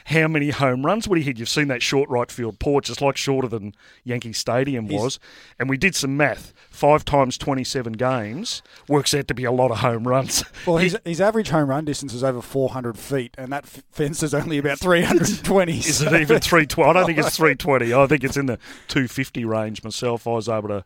how 0.05 0.27
many 0.27 0.49
home 0.51 0.85
runs 0.85 1.07
would 1.07 1.17
he 1.17 1.23
hit? 1.23 1.37
You've 1.39 1.49
seen 1.49 1.67
that 1.69 1.81
short 1.81 2.09
right 2.09 2.31
field 2.31 2.59
porch. 2.59 2.89
It's 2.89 3.01
like 3.01 3.17
shorter 3.17 3.47
than 3.47 3.73
Yankee 4.03 4.33
Stadium 4.33 4.87
He's- 4.89 5.01
was. 5.01 5.19
And 5.59 5.69
we 5.69 5.77
did 5.77 5.95
some 5.95 6.15
math. 6.17 6.53
Five 6.69 7.05
times 7.05 7.37
27 7.37 7.93
games 7.93 8.61
works 8.89 9.13
out 9.13 9.27
to 9.29 9.33
be 9.33 9.43
a 9.45 9.51
lot 9.51 9.71
of 9.71 9.77
home 9.79 10.07
runs. 10.07 10.43
well, 10.67 10.77
his, 10.77 10.97
his 11.05 11.21
average 11.21 11.49
home 11.49 11.69
run 11.69 11.85
distance 11.85 12.13
is 12.13 12.23
over 12.23 12.41
400 12.41 12.97
feet, 12.97 13.33
and 13.37 13.51
that 13.53 13.63
f- 13.63 13.83
fence 13.91 14.21
is 14.23 14.33
only 14.33 14.57
about 14.57 14.79
320. 14.79 15.77
Is 15.77 15.97
so- 15.99 16.05
it 16.13 16.21
even 16.21 16.39
320? 16.41 16.89
I 16.89 16.93
don't 16.93 17.05
think 17.05 17.17
it's 17.17 17.35
320. 17.37 17.93
I 17.93 18.07
think 18.07 18.23
it's 18.23 18.37
in 18.37 18.45
the 18.47 18.57
250 18.89 19.45
range 19.45 19.83
myself. 19.83 20.27
I 20.27 20.31
was 20.31 20.49
able 20.49 20.67
to 20.69 20.85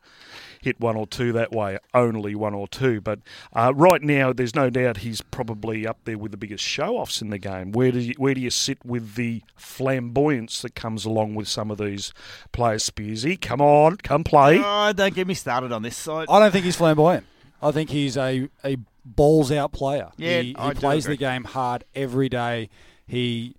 hit 0.62 0.80
one 0.80 0.96
or 0.96 1.08
two 1.08 1.32
that 1.34 1.52
way, 1.52 1.78
only 1.94 2.36
one 2.36 2.54
or 2.54 2.68
two. 2.68 3.02
But 3.02 3.20
uh, 3.54 3.74
right 3.76 4.02
now, 4.02 4.34
there's 4.34 4.56
no 4.56 4.70
doubt 4.70 4.98
he's 4.98 5.22
probably 5.22 5.88
up 5.88 6.00
there 6.06 6.18
with 6.18 6.32
the 6.32 6.38
biggest 6.38 6.64
show 6.64 6.98
offs 6.98 7.22
in 7.22 7.30
the 7.30 7.38
game. 7.38 7.72
Where 7.72 7.92
do 7.92 8.00
you, 8.00 8.14
where 8.18 8.34
do 8.34 8.42
you 8.42 8.50
sit 8.50 8.84
with 8.86 9.16
the 9.16 9.42
flamboyance 9.56 10.62
that 10.62 10.76
comes 10.76 11.06
along 11.06 11.36
with 11.36 11.48
some 11.48 11.72
of 11.72 11.78
these 11.78 12.14
players? 12.52 12.90
Spearsy, 12.90 13.40
come 13.40 13.62
on, 13.62 13.98
come 13.98 14.24
play. 14.24 14.62
oh, 14.64 14.94
don't 14.94 15.14
get 15.14 15.28
me 15.28 15.34
started 15.34 15.72
on 15.72 15.82
this 15.82 15.98
side. 15.98 16.28
I 16.30 16.40
don't 16.40 16.52
think 16.52 16.66
he's 16.66 16.76
flamboyant. 16.76 17.26
I 17.62 17.72
think 17.72 17.90
he's 17.90 18.18
a, 18.18 18.50
a 18.64 18.78
balls 19.04 19.52
out 19.52 19.72
player. 19.72 20.10
Yeah, 20.18 20.42
he, 20.42 20.50
he 20.50 20.56
I 20.58 20.74
do 20.74 20.80
plays 20.80 21.06
the 21.06 21.18
game 21.18 21.44
hard 21.44 21.84
every 21.96 22.30
day. 22.30 22.70
He 23.06 23.56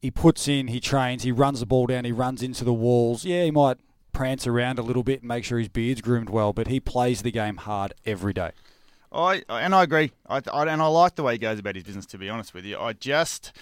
he 0.00 0.10
puts 0.10 0.48
in, 0.48 0.68
he 0.68 0.80
trains, 0.80 1.22
he 1.22 1.30
runs 1.32 1.60
the 1.60 1.66
ball 1.66 1.86
down, 1.86 2.04
he 2.04 2.12
runs 2.12 2.42
into 2.42 2.64
the 2.64 2.72
walls. 2.72 3.24
Yeah, 3.24 3.44
he 3.44 3.50
might 3.50 3.78
prance 4.12 4.46
around 4.46 4.78
a 4.78 4.82
little 4.82 5.02
bit 5.02 5.20
and 5.20 5.28
make 5.28 5.44
sure 5.44 5.58
his 5.58 5.68
beard's 5.68 6.00
groomed 6.00 6.30
well, 6.30 6.52
but 6.52 6.68
he 6.68 6.80
plays 6.80 7.22
the 7.22 7.30
game 7.30 7.56
hard 7.56 7.94
every 8.04 8.32
day. 8.32 8.50
I 9.10 9.42
and 9.48 9.74
I 9.74 9.82
agree. 9.82 10.12
I, 10.28 10.40
I 10.52 10.66
and 10.66 10.80
I 10.80 10.86
like 10.86 11.16
the 11.16 11.22
way 11.22 11.32
he 11.32 11.38
goes 11.38 11.58
about 11.58 11.74
his 11.74 11.84
business. 11.84 12.06
To 12.06 12.18
be 12.18 12.28
honest 12.28 12.54
with 12.54 12.64
you, 12.64 12.78
I 12.78 12.94
just 12.94 13.52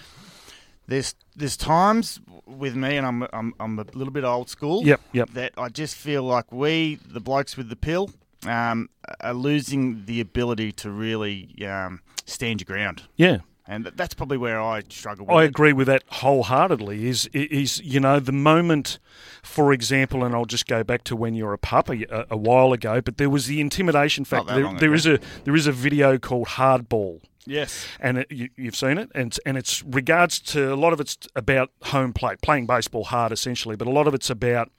there's 0.87 1.15
there's 1.35 1.57
times 1.57 2.19
with 2.45 2.75
me, 2.75 2.97
and 2.97 3.05
I'm 3.05 3.27
I'm 3.33 3.53
I'm 3.59 3.79
a 3.79 3.85
little 3.93 4.13
bit 4.13 4.23
old 4.23 4.49
school. 4.49 4.83
Yep, 4.85 5.01
yep. 5.11 5.29
That 5.31 5.53
I 5.57 5.69
just 5.69 5.95
feel 5.95 6.23
like 6.23 6.51
we, 6.51 6.95
the 7.05 7.19
blokes 7.19 7.57
with 7.57 7.69
the 7.69 7.75
pill, 7.75 8.11
um, 8.45 8.89
are 9.19 9.33
losing 9.33 10.05
the 10.05 10.21
ability 10.21 10.71
to 10.73 10.91
really 10.91 11.55
um, 11.65 12.01
stand 12.25 12.61
your 12.61 12.65
ground. 12.65 13.03
Yeah. 13.15 13.39
And 13.67 13.85
that's 13.85 14.13
probably 14.13 14.37
where 14.37 14.59
I 14.59 14.81
struggle 14.89 15.27
with 15.27 15.35
I 15.35 15.43
it. 15.43 15.47
agree 15.47 15.71
with 15.71 15.87
that 15.87 16.03
wholeheartedly. 16.07 17.07
Is 17.07 17.27
is 17.27 17.79
you 17.81 17.99
know 17.99 18.19
the 18.19 18.31
moment, 18.31 18.99
for 19.43 19.71
example, 19.71 20.23
and 20.23 20.33
I'll 20.33 20.45
just 20.45 20.67
go 20.67 20.83
back 20.83 21.03
to 21.05 21.15
when 21.15 21.35
you 21.35 21.45
were 21.45 21.53
a 21.53 21.59
pup 21.59 21.89
a, 21.89 22.25
a 22.29 22.37
while 22.37 22.73
ago. 22.73 23.01
But 23.01 23.17
there 23.17 23.29
was 23.29 23.45
the 23.45 23.61
intimidation 23.61 24.25
factor. 24.25 24.55
There, 24.55 24.73
there 24.79 24.93
is 24.93 25.05
a 25.05 25.19
there 25.43 25.55
is 25.55 25.67
a 25.67 25.71
video 25.71 26.17
called 26.17 26.47
Hardball 26.47 27.21
Yes. 27.45 27.87
and 27.99 28.19
it, 28.19 28.31
you, 28.31 28.49
you've 28.55 28.75
seen 28.75 28.97
it, 28.97 29.09
and 29.15 29.37
and 29.45 29.57
it's 29.57 29.83
regards 29.83 30.39
to 30.39 30.73
a 30.73 30.75
lot 30.75 30.93
of 30.93 30.99
it's 30.99 31.17
about 31.35 31.71
home 31.83 32.13
plate, 32.13 32.41
playing 32.41 32.67
baseball 32.67 33.05
hard 33.05 33.31
essentially, 33.31 33.75
but 33.75 33.87
a 33.87 33.91
lot 33.91 34.07
of 34.07 34.13
it's 34.13 34.29
about 34.29 34.71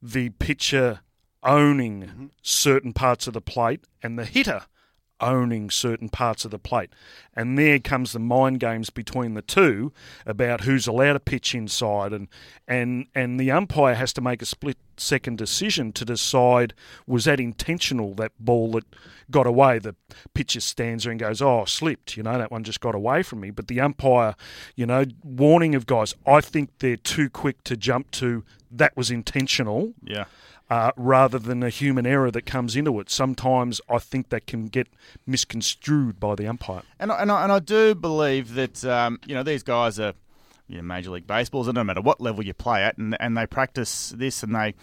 the 0.00 0.30
pitcher 0.30 1.00
owning 1.42 2.02
mm-hmm. 2.02 2.26
certain 2.42 2.92
parts 2.92 3.26
of 3.26 3.34
the 3.34 3.40
plate 3.40 3.84
and 4.02 4.18
the 4.18 4.24
hitter 4.24 4.62
owning 5.24 5.70
certain 5.70 6.08
parts 6.08 6.44
of 6.44 6.50
the 6.50 6.58
plate, 6.58 6.90
and 7.34 7.58
there 7.58 7.78
comes 7.78 8.12
the 8.12 8.18
mind 8.18 8.60
games 8.60 8.90
between 8.90 9.34
the 9.34 9.42
two 9.42 9.92
about 10.26 10.62
who's 10.62 10.86
allowed 10.86 11.14
to 11.14 11.20
pitch 11.20 11.54
inside, 11.54 12.12
and 12.12 12.28
and 12.68 13.06
and 13.14 13.40
the 13.40 13.50
umpire 13.50 13.94
has 13.94 14.12
to 14.14 14.20
make 14.20 14.42
a 14.42 14.46
split 14.46 14.76
second 14.96 15.36
decision 15.38 15.92
to 15.92 16.04
decide 16.04 16.72
was 17.06 17.24
that 17.24 17.40
intentional 17.40 18.14
that 18.14 18.32
ball 18.38 18.72
that 18.72 18.84
got 19.30 19.46
away. 19.46 19.78
The 19.78 19.96
pitcher 20.34 20.60
stands 20.60 21.04
there 21.04 21.10
and 21.10 21.20
goes, 21.20 21.42
"Oh, 21.42 21.64
slipped," 21.64 22.16
you 22.16 22.22
know 22.22 22.38
that 22.38 22.50
one 22.50 22.64
just 22.64 22.80
got 22.80 22.94
away 22.94 23.22
from 23.22 23.40
me. 23.40 23.50
But 23.50 23.68
the 23.68 23.80
umpire, 23.80 24.34
you 24.76 24.86
know, 24.86 25.04
warning 25.22 25.74
of 25.74 25.86
guys, 25.86 26.14
I 26.26 26.40
think 26.40 26.70
they're 26.78 26.96
too 26.96 27.30
quick 27.30 27.64
to 27.64 27.76
jump 27.76 28.10
to 28.12 28.44
that 28.70 28.96
was 28.96 29.10
intentional 29.10 29.94
Yeah. 30.02 30.24
Uh, 30.70 30.92
rather 30.96 31.38
than 31.38 31.62
a 31.62 31.68
human 31.68 32.06
error 32.06 32.30
that 32.30 32.46
comes 32.46 32.76
into 32.76 32.98
it. 33.00 33.10
Sometimes 33.10 33.80
I 33.88 33.98
think 33.98 34.30
that 34.30 34.46
can 34.46 34.66
get 34.66 34.88
misconstrued 35.26 36.18
by 36.18 36.34
the 36.34 36.46
umpire. 36.46 36.82
And 36.98 37.12
I, 37.12 37.22
and 37.22 37.30
I, 37.30 37.42
and 37.44 37.52
I 37.52 37.58
do 37.58 37.94
believe 37.94 38.54
that 38.54 38.84
um, 38.84 39.18
you 39.26 39.34
know 39.34 39.42
these 39.42 39.62
guys 39.62 40.00
are 40.00 40.14
you 40.68 40.76
know, 40.76 40.82
major 40.82 41.10
league 41.10 41.26
baseballs. 41.26 41.68
And 41.68 41.74
no 41.74 41.84
matter 41.84 42.00
what 42.00 42.20
level 42.20 42.44
you 42.44 42.54
play 42.54 42.82
at, 42.82 42.96
and 42.98 43.16
and 43.20 43.36
they 43.36 43.46
practice 43.46 44.10
this, 44.10 44.42
and 44.42 44.54
they 44.54 44.74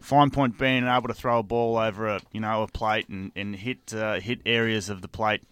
fine 0.00 0.30
point 0.30 0.58
being 0.58 0.86
able 0.86 1.08
to 1.08 1.14
throw 1.14 1.38
a 1.38 1.42
ball 1.42 1.78
over 1.78 2.06
a 2.06 2.20
you 2.30 2.40
know 2.40 2.62
a 2.62 2.68
plate 2.68 3.08
and 3.08 3.32
and 3.34 3.56
hit 3.56 3.92
uh, 3.94 4.20
hit 4.20 4.40
areas 4.46 4.88
of 4.88 5.02
the 5.02 5.08
plate. 5.08 5.42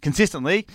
Consistently, 0.00 0.66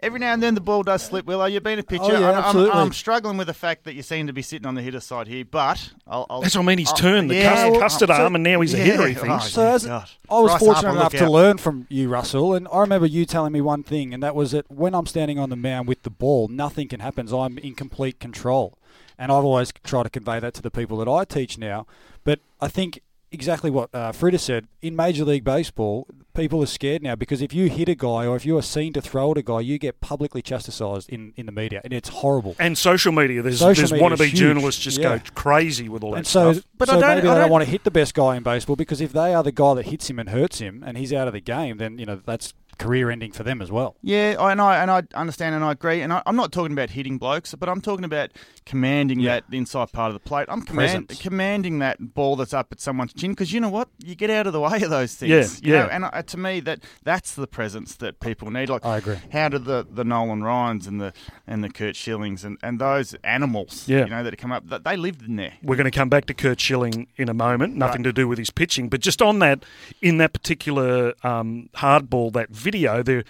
every 0.00 0.20
now 0.20 0.32
and 0.32 0.42
then 0.42 0.54
the 0.54 0.60
ball 0.60 0.82
does 0.82 1.02
slip. 1.02 1.26
Willow, 1.26 1.46
you've 1.46 1.62
been 1.62 1.78
a 1.78 1.82
pitcher. 1.82 2.04
Mm-hmm. 2.04 2.16
Oh, 2.16 2.20
yeah, 2.20 2.40
I'm- 2.40 2.56
I'm. 2.56 2.70
I'm 2.70 2.92
struggling 2.92 3.36
with 3.36 3.46
the 3.46 3.54
fact 3.54 3.84
that 3.84 3.94
you 3.94 4.02
seem 4.02 4.26
to 4.26 4.32
be 4.32 4.42
sitting 4.42 4.66
on 4.66 4.74
the 4.74 4.82
hitter 4.82 5.00
side 5.00 5.26
here, 5.26 5.44
but 5.44 5.92
I'll, 6.06 6.26
I'll, 6.28 6.40
That's 6.42 6.54
what 6.54 6.62
I 6.62 6.66
mean. 6.66 6.78
He's 6.78 6.88
I'll- 6.90 6.96
turned 6.96 7.30
the 7.30 7.36
yeah, 7.36 7.54
custard, 7.54 7.72
well, 7.72 7.80
custard 7.80 8.08
so- 8.08 8.14
arm, 8.14 8.34
and 8.34 8.44
now 8.44 8.60
he's 8.60 8.74
a 8.74 8.78
hitter. 8.78 9.08
He 9.08 9.16
oh, 9.16 9.20
thinks. 9.22 9.50
So 9.50 9.66
as 9.66 9.86
I 9.86 10.04
was 10.28 10.50
Bryce 10.50 10.60
fortunate 10.60 10.74
Harper, 10.74 10.98
enough 10.98 11.12
look 11.14 11.22
to 11.22 11.30
learn 11.30 11.58
from 11.58 11.86
you, 11.88 12.08
Russell, 12.08 12.54
and 12.54 12.68
I 12.72 12.80
remember 12.80 13.06
you 13.06 13.24
telling 13.24 13.52
me 13.52 13.60
one 13.60 13.82
thing, 13.82 14.12
and 14.12 14.22
that 14.22 14.34
was 14.34 14.52
that 14.52 14.70
when 14.70 14.94
I'm 14.94 15.06
standing 15.06 15.38
on 15.38 15.50
the 15.50 15.56
mound 15.56 15.88
with 15.88 16.02
the 16.02 16.10
ball, 16.10 16.48
nothing 16.48 16.88
can 16.88 17.00
happen. 17.00 17.26
So 17.28 17.40
I'm 17.40 17.58
in 17.58 17.74
complete 17.74 18.20
control, 18.20 18.78
and 19.18 19.32
I've 19.32 19.44
always 19.44 19.72
tried 19.82 20.04
to 20.04 20.10
convey 20.10 20.40
that 20.40 20.54
to 20.54 20.62
the 20.62 20.70
people 20.70 20.98
that 20.98 21.08
I 21.08 21.24
teach 21.24 21.58
now. 21.58 21.86
But 22.24 22.40
I 22.60 22.68
think 22.68 23.00
exactly 23.32 23.70
what 23.70 23.94
uh, 23.94 24.12
Frida 24.12 24.38
said 24.38 24.66
in 24.80 24.94
Major 24.94 25.24
League 25.24 25.44
Baseball, 25.44 26.06
people 26.34 26.62
are 26.62 26.66
scared 26.66 27.02
now 27.02 27.14
because 27.14 27.40
if 27.40 27.54
you 27.54 27.68
hit 27.68 27.88
a 27.88 27.94
guy 27.94 28.26
or 28.26 28.36
if 28.36 28.44
you 28.44 28.56
are 28.58 28.62
seen 28.62 28.92
to 28.92 29.00
throw 29.00 29.30
at 29.32 29.38
a 29.38 29.42
guy, 29.42 29.60
you 29.60 29.78
get 29.78 30.00
publicly 30.00 30.42
chastised 30.42 31.08
in, 31.08 31.32
in 31.36 31.46
the 31.46 31.52
media, 31.52 31.80
and 31.84 31.92
it's 31.92 32.08
horrible. 32.08 32.56
And 32.58 32.76
social 32.76 33.12
media, 33.12 33.40
there's, 33.42 33.58
Social 33.60 33.82
there's 33.82 33.92
media 33.92 34.06
is 34.12 34.20
wannabe 34.20 34.24
huge. 34.26 34.34
journalists 34.38 34.82
just 34.82 34.98
Yeah. 34.98 35.18
go 35.18 35.22
crazy 35.34 35.88
with 35.88 36.02
all 36.02 36.10
that 36.12 36.18
And 36.18 36.26
so, 36.26 36.52
stuff. 36.52 36.64
But 36.76 36.88
so 36.88 36.96
I 36.98 37.00
don't- 37.00 37.08
maybe 37.08 37.10
I 37.12 37.20
they 37.20 37.26
don't 37.28 37.40
don't- 37.42 37.50
want 37.50 37.64
to 37.64 37.70
hit 37.70 37.84
the 37.84 37.90
best 37.90 38.14
guy 38.14 38.36
in 38.36 38.42
baseball 38.42 38.76
because 38.76 39.00
if 39.00 39.12
they 39.12 39.32
are 39.32 39.42
the 39.42 39.52
guy 39.52 39.74
that 39.74 39.86
hits 39.86 40.10
him 40.10 40.18
and 40.18 40.28
hurts 40.30 40.58
him 40.58 40.82
and 40.86 40.98
he's 40.98 41.12
out 41.12 41.26
of 41.28 41.34
the 41.34 41.40
game, 41.40 41.78
then 41.78 41.98
you 41.98 42.06
know 42.06 42.20
that's 42.26 42.52
career 42.78 43.10
ending 43.10 43.32
for 43.32 43.42
them 43.42 43.60
as 43.62 43.70
well. 43.70 43.96
Yeah, 44.02 44.36
I- 44.38 44.52
and 44.52 44.60
I 44.60 44.76
and 44.82 44.90
I 44.90 45.02
understand 45.14 45.54
and 45.54 45.64
I 45.64 45.72
agree. 45.72 46.00
And 46.02 46.12
I, 46.12 46.22
I'm 46.26 46.36
not 46.36 46.52
talking 46.52 46.72
about 46.72 46.90
hitting 46.90 47.18
blokes, 47.18 47.54
but 47.54 47.68
I'm 47.68 47.80
talking 47.80 48.04
about 48.04 48.30
commanding 48.66 49.20
Yeah. 49.20 49.34
that 49.40 49.44
inside 49.52 49.92
part 49.92 50.08
of 50.08 50.14
the 50.14 50.20
plate. 50.20 50.46
I'm 50.48 50.62
command, 50.62 51.08
commanding 51.20 51.78
that 51.80 52.14
ball 52.14 52.36
that's 52.36 52.54
up 52.54 52.68
at 52.72 52.80
someone's 52.80 53.12
chin 53.12 53.32
because 53.32 53.52
you 53.52 53.60
know 53.60 53.68
what, 53.68 53.88
you 54.04 54.14
get 54.14 54.30
out 54.30 54.46
of 54.46 54.52
the 54.52 54.60
way 54.60 54.80
of 54.82 54.90
those 54.90 55.14
things. 55.14 55.60
Yeah, 55.62 55.68
you 55.68 55.74
yeah. 55.74 55.82
know? 55.84 55.88
And 55.90 56.04
uh, 56.06 56.22
to 56.22 56.36
me, 56.38 56.60
that 56.60 56.80
that's 57.02 57.34
the 57.34 57.46
presence 57.46 57.94
that 57.96 58.20
people 58.20 58.50
need. 58.50 58.68
Like 58.68 58.84
I 58.84 58.98
agree. 58.98 59.16
How 59.32 59.48
do 59.48 59.58
the, 59.58 59.86
the 59.90 60.04
Nolan 60.04 60.42
Ryans 60.42 60.86
and 60.86 61.00
the 61.00 61.12
and 61.46 61.62
the 61.62 61.68
Kurt 61.70 61.94
Schillings 61.96 62.44
and, 62.44 62.58
and 62.62 62.80
those 62.80 63.14
animals, 63.24 63.88
Yeah. 63.88 64.04
you 64.04 64.10
know, 64.10 64.22
that 64.22 64.36
come 64.38 64.52
up, 64.52 64.68
that 64.68 64.84
they 64.84 64.96
lived 64.96 65.22
in 65.22 65.36
there. 65.36 65.54
We're 65.62 65.76
going 65.76 65.84
to 65.84 65.90
come 65.90 66.08
back 66.08 66.24
to 66.26 66.34
Kurt 66.34 66.60
Schilling 66.60 67.06
in 67.16 67.28
a 67.28 67.34
moment. 67.34 67.76
Nothing 67.76 68.02
to 68.04 68.12
do 68.12 68.26
with 68.26 68.38
his 68.38 68.50
pitching, 68.50 68.88
but 68.88 69.00
just 69.00 69.20
on 69.20 69.38
that, 69.40 69.64
in 70.00 70.18
that 70.18 70.32
particular 70.32 71.12
um, 71.22 71.68
hardball, 71.76 72.32
that 72.32 72.50
video, 72.64 73.02
there, 73.02 73.22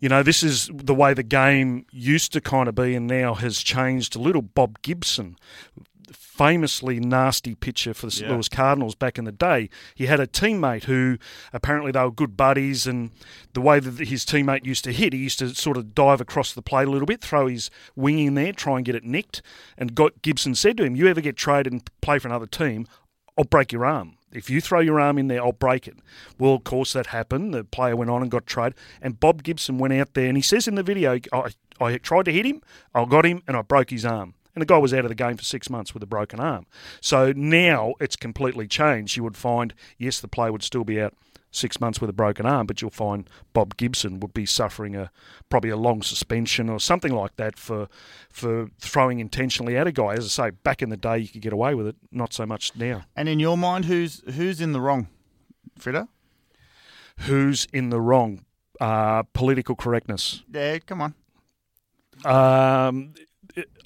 you 0.00 0.08
know, 0.08 0.22
this 0.22 0.42
is 0.42 0.70
the 0.72 0.94
way 0.94 1.12
the 1.12 1.22
game 1.22 1.84
used 1.90 2.32
to 2.32 2.40
kind 2.40 2.68
of 2.68 2.74
be, 2.74 2.94
and 2.94 3.06
now 3.06 3.34
has 3.34 3.62
changed 3.62 4.16
a 4.16 4.18
little. 4.18 4.42
Bob 4.42 4.80
Gibson, 4.82 5.36
famously 6.12 7.00
nasty 7.00 7.54
pitcher 7.54 7.94
for 7.94 8.06
the 8.06 8.12
St. 8.12 8.28
Yeah. 8.28 8.34
Louis 8.34 8.48
Cardinals 8.48 8.94
back 8.94 9.18
in 9.18 9.24
the 9.24 9.32
day. 9.32 9.70
He 9.94 10.06
had 10.06 10.20
a 10.20 10.26
teammate 10.26 10.84
who 10.84 11.18
apparently 11.52 11.92
they 11.92 12.02
were 12.02 12.10
good 12.10 12.36
buddies, 12.36 12.86
and 12.86 13.10
the 13.54 13.60
way 13.60 13.80
that 13.80 14.08
his 14.08 14.24
teammate 14.24 14.66
used 14.66 14.84
to 14.84 14.92
hit, 14.92 15.12
he 15.12 15.18
used 15.18 15.38
to 15.38 15.54
sort 15.54 15.76
of 15.76 15.94
dive 15.94 16.20
across 16.20 16.52
the 16.52 16.62
plate 16.62 16.88
a 16.88 16.90
little 16.90 17.06
bit, 17.06 17.22
throw 17.22 17.46
his 17.46 17.70
wing 17.94 18.18
in 18.18 18.34
there, 18.34 18.52
try 18.52 18.76
and 18.76 18.84
get 18.84 18.94
it 18.94 19.04
nicked. 19.04 19.42
And 19.78 19.94
got, 19.94 20.22
Gibson 20.22 20.54
said 20.54 20.76
to 20.76 20.84
him, 20.84 20.94
"You 20.94 21.08
ever 21.08 21.20
get 21.20 21.36
traded 21.36 21.72
and 21.72 21.90
play 22.00 22.18
for 22.18 22.28
another 22.28 22.46
team, 22.46 22.86
I'll 23.36 23.44
break 23.44 23.72
your 23.72 23.86
arm." 23.86 24.15
If 24.32 24.50
you 24.50 24.60
throw 24.60 24.80
your 24.80 25.00
arm 25.00 25.18
in 25.18 25.28
there, 25.28 25.42
I'll 25.42 25.52
break 25.52 25.86
it. 25.86 25.96
Well, 26.38 26.54
of 26.54 26.64
course, 26.64 26.92
that 26.92 27.06
happened. 27.06 27.54
The 27.54 27.64
player 27.64 27.96
went 27.96 28.10
on 28.10 28.22
and 28.22 28.30
got 28.30 28.46
traded. 28.46 28.78
And 29.00 29.18
Bob 29.20 29.42
Gibson 29.42 29.78
went 29.78 29.94
out 29.94 30.14
there 30.14 30.26
and 30.26 30.36
he 30.36 30.42
says 30.42 30.68
in 30.68 30.74
the 30.74 30.82
video, 30.82 31.18
I, 31.32 31.50
I 31.80 31.96
tried 31.98 32.24
to 32.26 32.32
hit 32.32 32.44
him, 32.44 32.62
I 32.94 33.04
got 33.04 33.24
him, 33.24 33.42
and 33.46 33.56
I 33.56 33.62
broke 33.62 33.90
his 33.90 34.04
arm. 34.04 34.34
And 34.54 34.62
the 34.62 34.66
guy 34.66 34.78
was 34.78 34.94
out 34.94 35.04
of 35.04 35.10
the 35.10 35.14
game 35.14 35.36
for 35.36 35.44
six 35.44 35.68
months 35.68 35.92
with 35.92 36.02
a 36.02 36.06
broken 36.06 36.40
arm. 36.40 36.66
So 37.00 37.32
now 37.36 37.94
it's 38.00 38.16
completely 38.16 38.66
changed. 38.66 39.16
You 39.16 39.22
would 39.24 39.36
find, 39.36 39.74
yes, 39.98 40.18
the 40.18 40.28
player 40.28 40.50
would 40.50 40.62
still 40.62 40.84
be 40.84 41.00
out 41.00 41.14
six 41.56 41.80
months 41.80 42.00
with 42.00 42.10
a 42.10 42.12
broken 42.12 42.46
arm, 42.46 42.66
but 42.66 42.80
you'll 42.80 42.90
find 42.90 43.28
Bob 43.52 43.76
Gibson 43.76 44.20
would 44.20 44.34
be 44.34 44.46
suffering 44.46 44.94
a 44.94 45.10
probably 45.48 45.70
a 45.70 45.76
long 45.76 46.02
suspension 46.02 46.68
or 46.68 46.78
something 46.78 47.12
like 47.12 47.36
that 47.36 47.58
for 47.58 47.88
for 48.30 48.68
throwing 48.78 49.18
intentionally 49.18 49.76
at 49.76 49.86
a 49.86 49.92
guy. 49.92 50.14
As 50.14 50.24
I 50.38 50.48
say, 50.48 50.50
back 50.50 50.82
in 50.82 50.90
the 50.90 50.96
day 50.96 51.18
you 51.18 51.28
could 51.28 51.42
get 51.42 51.52
away 51.52 51.74
with 51.74 51.86
it, 51.86 51.96
not 52.12 52.32
so 52.32 52.46
much 52.46 52.76
now. 52.76 53.04
And 53.16 53.28
in 53.28 53.40
your 53.40 53.56
mind, 53.56 53.86
who's 53.86 54.22
who's 54.34 54.60
in 54.60 54.72
the 54.72 54.80
wrong, 54.80 55.08
Frida? 55.78 56.08
Who's 57.20 57.66
in 57.72 57.90
the 57.90 58.00
wrong? 58.00 58.44
Uh, 58.78 59.22
political 59.32 59.74
correctness. 59.74 60.42
Yeah, 60.52 60.78
come 60.80 61.00
on. 61.00 61.14
Um, 62.24 63.14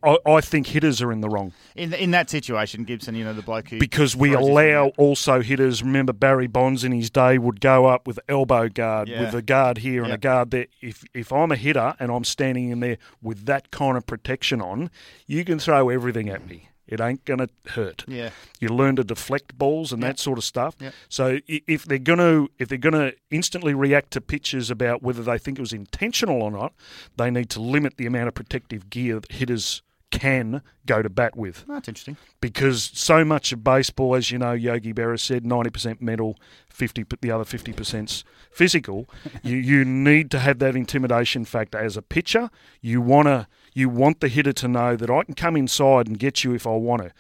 I, 0.03 0.19
I 0.27 0.41
think 0.41 0.67
hitters 0.69 1.01
are 1.03 1.13
in 1.13 1.21
the 1.21 1.29
wrong. 1.29 1.53
In 1.77 1.93
in 1.93 2.11
that 2.13 2.31
situation, 2.31 2.85
Gibson, 2.85 3.15
you 3.15 3.23
know 3.25 3.35
the 3.35 3.43
bloke 3.43 3.69
who 3.69 3.79
because 3.79 4.17
we 4.17 4.33
allow 4.35 4.89
also 4.97 5.43
hitters. 5.43 5.83
Remember 5.83 6.13
Barry 6.13 6.47
Bonds 6.47 6.83
in 6.85 6.93
his 6.93 7.11
day 7.11 7.39
would 7.39 7.61
go 7.61 7.87
up 7.87 8.07
with 8.07 8.19
elbow 8.29 8.69
guard, 8.69 9.09
Yeah. 9.09 9.21
with 9.21 9.35
a 9.35 9.43
guard 9.43 9.79
here 9.79 10.01
and 10.03 10.09
Yeah. 10.09 10.15
a 10.15 10.19
guard 10.19 10.51
there. 10.51 10.67
If 10.81 11.05
if 11.15 11.33
I'm 11.33 11.53
a 11.53 11.57
hitter 11.57 11.95
and 12.01 12.11
I'm 12.11 12.25
standing 12.25 12.71
in 12.71 12.81
there 12.81 12.99
with 13.23 13.47
that 13.47 13.71
kind 13.71 13.97
of 13.97 14.07
protection 14.07 14.61
on, 14.61 14.91
you 15.27 15.45
can 15.45 15.59
throw 15.59 15.89
everything 15.91 16.29
at 16.31 16.49
me. 16.49 16.70
It 16.91 17.01
ain't 17.01 17.25
gonna 17.25 17.49
hurt. 17.69 18.05
Yeah. 18.09 18.31
You 18.61 18.69
learn 18.69 18.97
to 18.97 19.05
deflect 19.05 19.57
balls 19.57 19.93
and 19.93 20.03
Yeah. 20.03 20.09
that 20.09 20.19
sort 20.19 20.39
of 20.39 20.45
stuff. 20.45 20.75
Yeah. 20.81 20.91
So 21.09 21.39
if 21.47 21.85
they're 21.85 21.99
gonna 21.99 22.47
if 22.59 22.69
they're 22.69 22.79
gonna 22.79 23.13
instantly 23.31 23.75
react 23.75 24.11
to 24.13 24.21
pitches 24.21 24.71
about 24.71 25.03
whether 25.03 25.23
they 25.23 25.39
think 25.39 25.59
it 25.59 25.63
was 25.63 25.73
intentional 25.73 26.43
or 26.43 26.51
not, 26.51 26.75
they 27.17 27.31
need 27.31 27.49
to 27.51 27.61
limit 27.61 27.97
the 27.97 28.07
amount 28.07 28.29
of 28.29 28.35
protective 28.35 28.91
gear 28.91 29.21
that 29.21 29.33
hitters 29.33 29.83
can 30.11 30.61
go 30.87 31.03
to 31.03 31.09
bat 31.09 31.37
with 31.37 31.65
That's 31.69 31.87
interesting. 31.87 32.17
because 32.41 32.91
so 32.93 33.25
much 33.25 33.53
of 33.53 33.63
baseball, 33.63 34.17
as 34.17 34.33
you 34.33 34.39
know, 34.39 34.51
Yogi 34.55 34.93
Berra 34.93 35.21
said, 35.21 35.47
ninety 35.47 35.71
percent 35.71 36.03
mental, 36.03 36.37
fifty 36.69 37.05
the 37.21 37.31
other 37.31 37.45
fifty 37.45 37.73
percent's 37.73 38.25
physical. 38.51 39.09
you 39.45 39.57
you 39.57 39.85
need 39.85 40.29
to 40.33 40.41
have 40.41 40.59
that 40.59 40.75
intimidation 40.75 41.45
factor 41.45 41.79
as 41.79 41.97
a 41.97 42.03
pitcher. 42.03 42.51
You 42.81 43.01
wanna 43.01 43.47
you 43.73 43.89
want 43.89 44.21
the 44.21 44.29
hitter 44.29 44.53
to 44.53 44.69
know 44.69 44.97
that 44.97 45.11
I 45.11 45.25
can 45.25 45.35
come 45.35 45.57
inside 45.57 46.07
and 46.09 46.19
get 46.19 46.45
you 46.45 46.55
if 46.55 46.67
I 46.67 46.71
want 46.71 47.03
to. 47.03 47.13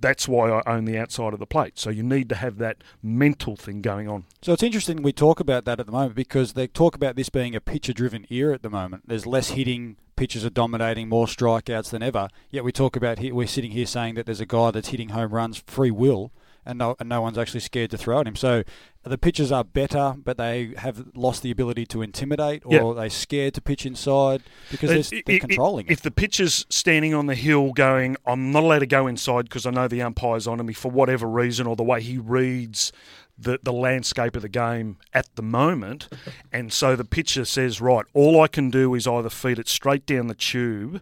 That's 0.00 0.28
why 0.28 0.50
I 0.50 0.62
own 0.64 0.84
the 0.84 0.96
outside 0.96 1.32
of 1.32 1.40
the 1.40 1.46
plate. 1.46 1.78
So 1.78 1.90
you 1.90 2.04
need 2.04 2.28
to 2.28 2.36
have 2.36 2.58
that 2.58 2.84
mental 3.02 3.56
thing 3.56 3.82
going 3.82 4.08
on. 4.08 4.24
So 4.42 4.52
it's 4.52 4.62
interesting 4.62 5.02
we 5.02 5.12
talk 5.12 5.40
about 5.40 5.64
that 5.64 5.80
at 5.80 5.86
the 5.86 5.92
moment 5.92 6.14
because 6.14 6.52
they 6.52 6.68
talk 6.68 6.94
about 6.94 7.16
this 7.16 7.28
being 7.28 7.56
a 7.56 7.60
pitcher 7.60 7.92
driven 7.92 8.24
era 8.30 8.54
at 8.54 8.62
the 8.62 8.70
moment. 8.70 9.08
There's 9.08 9.26
less 9.26 9.50
hitting, 9.50 9.96
pitchers 10.14 10.44
are 10.44 10.50
dominating, 10.50 11.08
more 11.08 11.26
strikeouts 11.26 11.90
than 11.90 12.02
ever. 12.02 12.28
Yet 12.50 12.62
we 12.62 12.70
talk 12.70 12.94
about 12.94 13.18
here, 13.18 13.34
we're 13.34 13.48
sitting 13.48 13.72
here 13.72 13.86
saying 13.86 14.14
that 14.14 14.26
there's 14.26 14.40
a 14.40 14.46
guy 14.46 14.70
that's 14.70 14.88
hitting 14.88 15.08
home 15.10 15.32
runs 15.32 15.62
free 15.66 15.90
will 15.90 16.30
and 16.66 16.78
no, 16.78 16.96
and 17.00 17.08
no 17.08 17.20
one's 17.20 17.38
actually 17.38 17.60
scared 17.60 17.90
to 17.90 17.98
throw 17.98 18.20
at 18.20 18.26
him. 18.26 18.36
So 18.36 18.62
the 19.04 19.16
pitchers 19.18 19.50
are 19.50 19.64
better, 19.64 20.14
but 20.22 20.36
they 20.36 20.74
have 20.78 21.06
lost 21.14 21.42
the 21.42 21.50
ability 21.50 21.86
to 21.86 22.02
intimidate 22.02 22.62
or 22.66 22.74
Yeah. 22.74 22.92
they're 23.00 23.10
scared 23.10 23.54
to 23.54 23.60
pitch 23.62 23.86
inside 23.86 24.42
because 24.70 24.90
they're, 24.90 24.98
Uh, 25.20 25.22
they're 25.26 25.34
i- 25.34 25.36
i- 25.36 25.40
controlling 25.40 25.86
If 25.88 26.02
the 26.02 26.10
pitcher's 26.10 26.66
standing 26.68 27.14
on 27.14 27.26
the 27.26 27.34
hill 27.34 27.72
going, 27.72 28.16
I'm 28.26 28.50
not 28.52 28.62
allowed 28.64 28.80
to 28.80 28.86
go 28.86 29.06
inside 29.06 29.44
because 29.44 29.64
I 29.64 29.70
know 29.70 29.88
the 29.88 30.02
umpire's 30.02 30.46
on 30.46 30.64
me 30.66 30.74
for 30.74 30.90
whatever 30.90 31.26
reason 31.26 31.66
or 31.66 31.74
the 31.76 31.82
way 31.84 32.02
he 32.02 32.18
reads 32.18 32.92
the, 33.40 33.58
the 33.62 33.72
landscape 33.72 34.34
of 34.34 34.42
the 34.42 34.48
game 34.48 34.98
at 35.14 35.26
the 35.36 35.42
moment. 35.42 36.08
And 36.52 36.72
so 36.72 36.96
the 36.96 37.04
pitcher 37.04 37.44
says, 37.44 37.80
right, 37.80 38.04
all 38.14 38.40
I 38.42 38.48
can 38.48 38.68
do 38.70 38.94
is 38.94 39.06
either 39.06 39.30
feed 39.30 39.58
it 39.58 39.68
straight 39.68 40.04
down 40.06 40.26
the 40.26 40.34
tube 40.34 41.00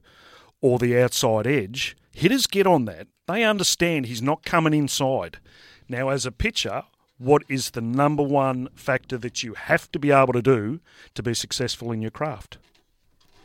or 0.60 0.78
the 0.78 0.98
outside 1.00 1.46
edge. 1.46 1.96
Hitters 2.12 2.46
get 2.46 2.66
on 2.66 2.84
that. 2.86 3.06
They 3.26 3.42
understand 3.44 4.06
he's 4.06 4.22
not 4.22 4.44
coming 4.44 4.74
inside. 4.74 5.38
Now, 5.88 6.08
as 6.08 6.26
a 6.26 6.32
pitcher, 6.32 6.82
what 7.18 7.42
is 7.48 7.70
the 7.70 7.80
number 7.80 8.22
one 8.22 8.68
factor 8.74 9.16
that 9.18 9.42
you 9.42 9.54
have 9.54 9.90
to 9.92 9.98
be 9.98 10.10
able 10.10 10.32
to 10.32 10.42
do 10.42 10.80
to 11.14 11.22
be 11.22 11.34
successful 11.34 11.92
in 11.92 12.02
your 12.02 12.10
craft? 12.10 12.58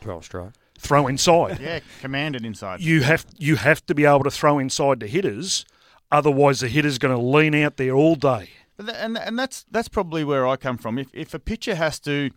Twelve 0.00 0.24
strike. 0.24 0.52
throw 0.78 1.06
inside. 1.06 1.60
Yeah, 1.60 1.80
command 2.00 2.34
it 2.36 2.44
inside. 2.44 2.80
You 2.80 3.02
have 3.02 3.24
you 3.38 3.56
have 3.56 3.84
to 3.86 3.94
be 3.94 4.04
able 4.04 4.24
to 4.24 4.30
throw 4.30 4.58
inside 4.58 5.00
the 5.00 5.06
hitters, 5.06 5.64
otherwise 6.10 6.60
the 6.60 6.68
hitter's 6.68 6.98
going 6.98 7.14
to 7.16 7.22
lean 7.22 7.54
out 7.54 7.76
there 7.76 7.92
all 7.94 8.16
day. 8.16 8.50
But 8.76 8.86
tha- 8.86 9.00
and 9.00 9.16
and 9.16 9.38
that's 9.38 9.64
that's 9.70 9.88
probably 9.88 10.24
where 10.24 10.46
I 10.46 10.56
come 10.56 10.76
from. 10.78 10.98
If 10.98 11.08
if 11.14 11.34
a 11.34 11.38
pitcher 11.38 11.76
has 11.76 12.00
to 12.00 12.30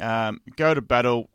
um, 0.00 0.40
go 0.56 0.74
to 0.74 0.82
battle 0.82 1.30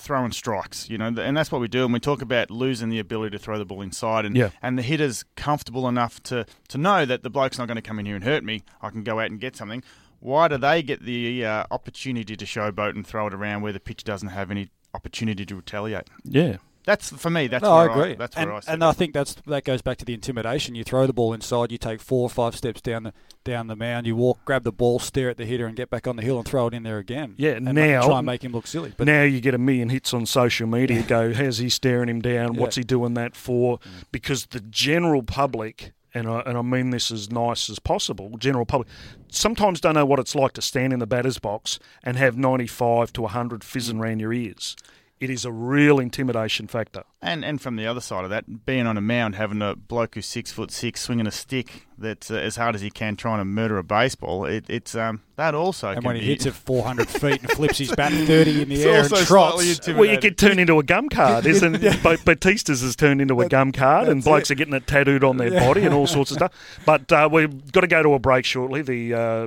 throwing 0.00 0.32
strikes, 0.32 0.88
you 0.90 0.98
know, 0.98 1.06
and 1.06 1.36
that's 1.36 1.52
what 1.52 1.60
we 1.60 1.68
do. 1.68 1.84
And 1.84 1.92
we 1.92 2.00
talk 2.00 2.22
about 2.22 2.50
losing 2.50 2.88
the 2.88 2.98
ability 2.98 3.36
to 3.36 3.42
throw 3.42 3.58
the 3.58 3.64
ball 3.64 3.82
inside, 3.82 4.24
and 4.24 4.36
Yeah. 4.36 4.50
and 4.62 4.76
the 4.78 4.82
hitter's 4.82 5.24
comfortable 5.36 5.88
enough 5.88 6.22
to 6.24 6.46
to 6.68 6.78
know 6.78 7.04
that 7.06 7.22
the 7.22 7.30
bloke's 7.30 7.58
not 7.58 7.66
going 7.68 7.76
to 7.76 7.82
come 7.82 7.98
in 7.98 8.06
here 8.06 8.14
and 8.16 8.24
hurt 8.24 8.42
me. 8.44 8.62
I 8.82 8.90
can 8.90 9.02
go 9.02 9.20
out 9.20 9.30
and 9.30 9.38
get 9.38 9.56
something. 9.56 9.82
Why 10.20 10.48
do 10.48 10.58
they 10.58 10.82
get 10.82 11.04
the 11.04 11.44
uh, 11.46 11.64
opportunity 11.70 12.36
to 12.36 12.44
showboat 12.44 12.90
and 12.94 13.06
throw 13.06 13.26
it 13.26 13.34
around 13.34 13.62
where 13.62 13.72
the 13.72 13.80
pitcher 13.80 14.04
doesn't 14.04 14.28
have 14.28 14.50
any 14.50 14.70
opportunity 14.92 15.46
to 15.46 15.56
retaliate? 15.56 16.08
Yeah. 16.24 16.56
That's 16.90 17.10
for 17.10 17.30
me. 17.30 17.46
That's 17.46 17.62
no, 17.62 17.76
where 17.76 17.88
I 17.88 17.94
agree. 17.94 18.14
that's 18.14 18.36
and 18.36 18.50
I 18.50 18.58
see 18.58 18.72
and 18.72 18.82
it. 18.82 18.86
I 18.86 18.90
think 18.90 19.14
that's 19.14 19.34
that 19.46 19.62
goes 19.62 19.80
back 19.80 19.98
to 19.98 20.04
the 20.04 20.12
intimidation. 20.12 20.74
You 20.74 20.82
throw 20.82 21.06
the 21.06 21.12
ball 21.12 21.32
inside, 21.32 21.70
you 21.70 21.78
take 21.78 22.00
four 22.00 22.22
or 22.22 22.30
five 22.30 22.56
steps 22.56 22.80
down 22.80 23.04
the 23.04 23.12
down 23.44 23.68
the 23.68 23.76
mound, 23.76 24.08
you 24.08 24.16
walk, 24.16 24.44
grab 24.44 24.64
the 24.64 24.72
ball, 24.72 24.98
stare 24.98 25.30
at 25.30 25.36
the 25.36 25.46
hitter, 25.46 25.66
and 25.66 25.76
get 25.76 25.88
back 25.88 26.08
on 26.08 26.16
the 26.16 26.22
hill 26.22 26.38
and 26.38 26.46
throw 26.48 26.66
it 26.66 26.74
in 26.74 26.82
there 26.82 26.98
again. 26.98 27.34
Yeah, 27.36 27.52
and 27.52 27.64
ma- 27.64 27.72
now- 27.72 28.06
try 28.06 28.18
and 28.18 28.26
make 28.26 28.42
him 28.42 28.50
look 28.50 28.66
silly. 28.66 28.92
But 28.96 29.06
now 29.06 29.22
you 29.22 29.40
get 29.40 29.54
a 29.54 29.58
million 29.58 29.88
hits 29.88 30.12
on 30.12 30.26
social 30.26 30.66
media. 30.66 31.02
Go, 31.02 31.32
how's 31.32 31.58
he 31.58 31.68
staring 31.68 32.08
him 32.08 32.20
down? 32.20 32.56
What's 32.56 32.74
he 32.74 32.82
doing 32.82 33.14
that 33.14 33.36
for? 33.36 33.78
Mm. 33.78 33.90
Because 34.10 34.46
the 34.46 34.60
general 34.60 35.22
public, 35.22 35.92
and 36.12 36.28
I, 36.28 36.40
and 36.40 36.58
I 36.58 36.62
mean 36.62 36.90
this 36.90 37.12
as 37.12 37.30
nice 37.30 37.70
as 37.70 37.78
possible, 37.78 38.36
general 38.36 38.66
public, 38.66 38.88
sometimes 39.28 39.80
don't 39.80 39.94
know 39.94 40.04
what 40.04 40.18
it's 40.18 40.34
like 40.34 40.54
to 40.54 40.62
stand 40.62 40.92
in 40.92 40.98
the 40.98 41.06
batter's 41.06 41.38
box 41.38 41.78
and 42.02 42.16
have 42.16 42.36
95 42.36 43.12
to 43.12 43.22
100 43.22 43.62
fizzing 43.62 43.98
mm. 43.98 44.00
around 44.00 44.18
your 44.18 44.32
ears. 44.32 44.76
It 45.20 45.28
is 45.28 45.44
a 45.44 45.52
real 45.52 45.98
intimidation 45.98 46.66
factor. 46.66 47.04
And 47.20 47.44
and 47.44 47.60
from 47.60 47.76
the 47.76 47.86
other 47.86 48.00
side 48.00 48.24
of 48.24 48.30
that, 48.30 48.64
being 48.64 48.86
on 48.86 48.96
a 48.96 49.02
mound, 49.02 49.34
having 49.34 49.60
a 49.60 49.76
bloke 49.76 50.14
who's 50.14 50.24
six 50.24 50.50
foot 50.50 50.70
six 50.70 51.02
swinging 51.02 51.26
a 51.26 51.30
stick 51.30 51.86
that's 51.98 52.30
uh, 52.30 52.36
as 52.36 52.56
hard 52.56 52.74
as 52.74 52.80
he 52.80 52.88
can, 52.88 53.16
trying 53.16 53.38
to 53.38 53.44
murder 53.44 53.76
a 53.76 53.82
baseball, 53.84 54.46
it, 54.46 54.64
it's 54.68 54.94
um 54.94 55.20
that 55.36 55.54
also. 55.54 55.88
and 55.88 55.96
can 55.98 56.04
when 56.04 56.16
he 56.16 56.22
be, 56.22 56.28
hits 56.28 56.46
it 56.46 56.54
400 56.54 57.06
feet 57.08 57.42
and 57.42 57.50
flips 57.50 57.76
his 57.76 57.94
bat 57.94 58.12
30 58.12 58.62
in 58.62 58.68
the 58.70 58.74
It's 58.76 58.84
air 58.86 59.02
also 59.02 59.16
and 59.18 59.26
trots. 59.26 59.88
Well, 59.88 60.06
you 60.06 60.18
could 60.18 60.38
turn 60.38 60.58
into 60.58 60.78
a 60.78 60.82
gum 60.82 61.10
card, 61.10 61.44
isn't 61.54 61.82
Ba- 62.02 62.16
Bautista's 62.24 62.80
has 62.80 62.96
turned 62.96 63.20
into 63.20 63.38
a 63.42 63.48
gum 63.48 63.72
card, 63.72 64.08
and 64.08 64.24
blokes 64.24 64.50
it. 64.50 64.54
are 64.54 64.56
getting 64.56 64.72
it 64.74 64.86
tattooed 64.86 65.22
on 65.22 65.36
their 65.36 65.50
body 65.50 65.84
and 65.84 65.92
all 65.92 66.06
sorts 66.06 66.30
of 66.30 66.38
stuff. 66.38 66.52
But 66.86 67.12
uh, 67.12 67.28
we've 67.30 67.70
got 67.72 67.82
to 67.82 67.86
go 67.86 68.02
to 68.02 68.14
a 68.14 68.18
break 68.18 68.46
shortly. 68.46 68.80
The 68.80 69.14
uh, 69.14 69.46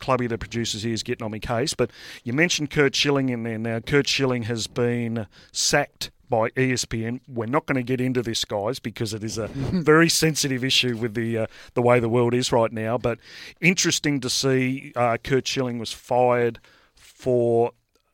clubby 0.00 0.26
that 0.26 0.38
produces 0.38 0.82
here 0.82 0.92
is 0.92 1.02
getting 1.02 1.24
on 1.24 1.30
my 1.30 1.38
case. 1.38 1.74
But 1.74 1.90
you 2.24 2.32
mentioned 2.32 2.70
Kurt 2.70 2.94
Schilling 2.94 3.28
in 3.28 3.42
there. 3.42 3.58
Now, 3.58 3.80
Kurt 3.80 4.08
Schilling 4.08 4.44
has 4.44 4.66
been 4.66 5.26
sacked 5.52 6.10
by 6.28 6.48
ESPN. 6.50 7.20
We're 7.28 7.46
not 7.46 7.66
going 7.66 7.76
to 7.76 7.82
get 7.82 8.00
into 8.00 8.22
this, 8.22 8.44
guys, 8.44 8.78
because 8.78 9.12
it 9.12 9.22
is 9.22 9.36
a 9.36 9.48
very 9.54 10.08
sensitive 10.08 10.64
issue 10.64 10.96
with 10.96 11.14
the 11.14 11.38
uh, 11.38 11.46
the 11.74 11.82
way 11.82 12.00
the 12.00 12.08
world 12.08 12.32
is 12.32 12.52
right 12.52 12.72
now. 12.72 12.96
But 12.96 13.18
interesting 13.60 14.20
to 14.20 14.30
see 14.30 14.92
uh, 14.96 15.18
Kurt 15.22 15.46
Schilling 15.46 15.78
was 15.78 15.92
fired 15.92 16.60
for 16.94 17.72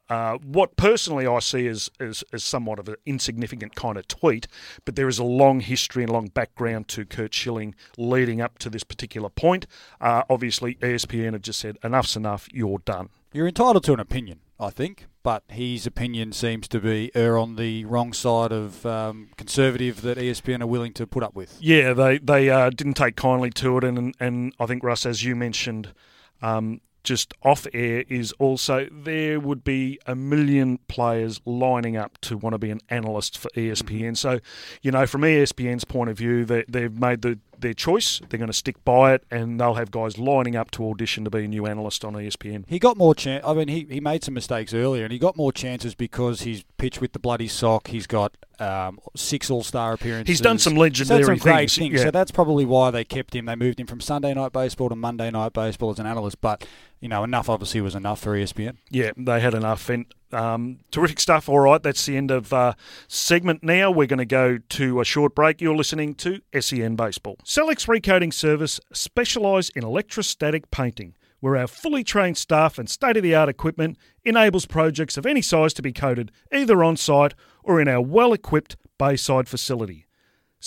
uh, 0.09 0.39
what 0.39 0.77
personally 0.77 1.27
I 1.27 1.39
see 1.41 1.67
as, 1.67 1.91
as, 1.99 2.23
as 2.33 2.45
somewhat 2.45 2.79
of 2.79 2.89
an 2.89 2.97
insignificant 3.05 3.75
kind 3.75 3.97
of 3.97 4.07
tweet, 4.09 4.47
but 4.85 4.97
there 4.97 5.09
is 5.09 5.19
a 5.19 5.25
long 5.25 5.61
history 5.61 6.03
and 6.03 6.13
long 6.13 6.29
background 6.29 6.89
to 6.89 7.05
Kurt 7.05 7.35
Schilling 7.35 7.75
leading 7.97 8.41
up 8.41 8.59
to 8.59 8.71
this 8.71 8.85
particular 8.85 9.29
point. 9.29 9.67
Uh, 10.01 10.23
obviously, 10.31 10.77
ESPN 10.77 11.33
have 11.33 11.43
just 11.43 11.59
said, 11.59 11.79
enough's 11.83 12.17
enough, 12.17 12.49
you're 12.53 12.79
done. 12.79 13.09
You're 13.33 13.49
entitled 13.49 13.85
to 13.85 13.93
an 13.93 14.01
opinion, 14.01 14.41
I 14.59 14.71
think, 14.71 15.07
but 15.23 15.43
his 15.49 15.87
opinion 15.87 16.33
seems 16.33 16.69
to 16.69 16.81
be 16.81 17.11
err 17.15 17.37
on 17.37 17.57
the 17.57 17.85
wrong 17.85 18.13
side 18.13 18.53
of 18.53 18.87
um, 18.87 19.31
conservative 19.37 20.03
that 20.03 20.17
ESPN 20.17 20.63
are 20.63 20.67
willing 20.67 20.93
to 20.95 21.07
put 21.07 21.23
up 21.23 21.35
with. 21.35 21.59
Yeah, 21.61 21.93
they 21.93 22.19
they 22.19 22.49
uh, 22.49 22.71
didn't 22.71 22.95
take 22.95 23.17
kindly 23.17 23.51
to 23.51 23.77
it, 23.77 23.85
and 23.85 24.15
and 24.21 24.55
I 24.59 24.67
think 24.67 24.83
Russ, 24.83 25.05
as 25.05 25.25
you 25.25 25.37
mentioned, 25.37 25.93
um, 26.41 26.81
just 27.07 27.33
off 27.43 27.67
air 27.73 28.05
is 28.09 28.33
also 28.33 28.89
there 28.91 29.41
would 29.41 29.65
be 29.65 29.99
a 30.07 30.15
million 30.15 30.79
players 30.89 31.41
lining 31.47 31.97
up 31.97 32.19
to 32.21 32.37
want 32.37 32.53
to 32.53 32.59
be 32.59 32.71
an 32.71 32.81
analyst 32.91 33.39
for 33.39 33.49
ESPN. 33.51 34.01
Mm-hmm. 34.01 34.15
So, 34.15 34.41
you 34.83 34.91
know, 34.91 35.07
from 35.07 35.23
ESPN's 35.23 35.85
point 35.85 36.11
of 36.11 36.19
view, 36.19 36.45
they, 36.45 36.65
they've 36.69 36.93
made 36.93 37.23
the 37.23 37.39
their 37.61 37.75
choice. 37.75 38.21
They're 38.29 38.39
going 38.39 38.51
to 38.51 38.57
stick 38.57 38.83
by 38.85 39.15
it, 39.15 39.25
and 39.31 39.61
they'll 39.61 39.75
have 39.75 39.91
guys 39.91 40.19
lining 40.19 40.57
up 40.57 40.71
to 40.73 40.89
audition 40.89 41.25
to 41.25 41.31
be 41.31 41.45
a 41.45 41.49
new 41.49 41.67
analyst 41.67 42.05
on 42.05 42.15
ESPN. 42.15 42.65
He 42.67 42.79
got 42.79 42.97
more 42.97 43.15
chance. 43.15 43.45
I 43.47 43.55
mean, 43.55 43.69
he, 43.69 43.87
he 43.89 44.01
made 44.01 44.25
some 44.25 44.35
mistakes 44.35 44.75
earlier, 44.75 45.05
and 45.05 45.13
he 45.13 45.19
got 45.19 45.37
more 45.37 45.53
chances 45.53 45.95
because 45.95 46.43
he's 46.43 46.65
pitched 46.79 47.01
with 47.01 47.13
the 47.13 47.19
bloody 47.19 47.49
sock. 47.49 47.89
He's 47.89 48.07
got 48.07 48.37
um, 48.59 48.99
six 49.15 49.51
All 49.51 49.63
Star 49.63 49.93
appearances. 49.93 50.29
He's 50.29 50.41
done 50.41 50.59
some 50.59 50.77
legendary 50.77 51.23
done 51.23 51.39
some 51.39 51.39
great 51.39 51.71
things, 51.71 51.77
things. 51.77 51.95
yeah. 51.95 52.05
So 52.05 52.11
that's 52.11 52.31
probably 52.31 52.65
why 52.65 52.91
they 52.91 53.05
kept 53.05 53.35
him. 53.35 53.47
They 53.47 53.57
moved 53.57 53.81
him 53.81 53.87
from 53.87 54.01
Sunday 54.01 54.35
Night 54.35 54.53
Baseball 54.53 54.89
to 54.89 54.97
Monday 54.97 55.31
Night 55.31 55.53
Baseball 55.53 55.91
as 55.91 55.99
an 55.99 56.07
analyst. 56.07 56.41
But 56.41 56.67
you 57.01 57.09
know, 57.09 57.25
enough 57.25 57.49
obviously 57.49 57.81
was 57.81 57.95
enough 57.95 58.21
for 58.21 58.37
ESPN. 58.37 58.77
Yeah, 58.91 59.11
they 59.17 59.41
had 59.41 59.55
enough. 59.55 59.89
And 59.89 60.07
um, 60.33 60.79
terrific 60.91 61.21
stuff. 61.21 61.49
All 61.49 61.61
right, 61.61 61.83
that's 61.83 62.07
the 62.07 62.17
end 62.17 62.31
of 62.31 62.53
uh, 62.53 62.75
segment 63.09 63.63
now. 63.63 63.91
We're 63.91 64.07
going 64.07 64.19
to 64.19 64.25
go 64.25 64.59
to 64.59 65.01
a 65.01 65.05
short 65.05 65.35
break. 65.35 65.61
You're 65.61 65.77
listening 65.77 66.15
to 66.17 66.41
SEN 66.59 66.97
Baseball. 66.97 67.37
Sellex 67.45 67.89
Recoating 67.89 68.33
Service 68.33 68.81
specialise 68.93 69.69
in 69.71 69.85
electrostatic 69.85 70.71
painting, 70.71 71.15
where 71.41 71.57
our 71.57 71.67
fully 71.67 72.05
trained 72.05 72.39
staff 72.39 72.79
and 72.79 72.89
state 72.89 73.17
of 73.17 73.23
the 73.23 73.35
art 73.35 73.49
equipment 73.49 73.97
enables 74.25 74.67
projects 74.67 75.17
of 75.17 75.27
any 75.27 75.43
size 75.43 75.73
to 75.75 75.83
be 75.83 75.93
coated 75.93 76.33
either 76.53 76.83
on 76.83 76.97
site 76.97 77.35
or 77.63 77.81
in 77.81 77.89
our 77.89 78.01
well 78.01 78.33
equipped 78.33 78.77
Bayside 78.99 79.49
facility. 79.49 80.06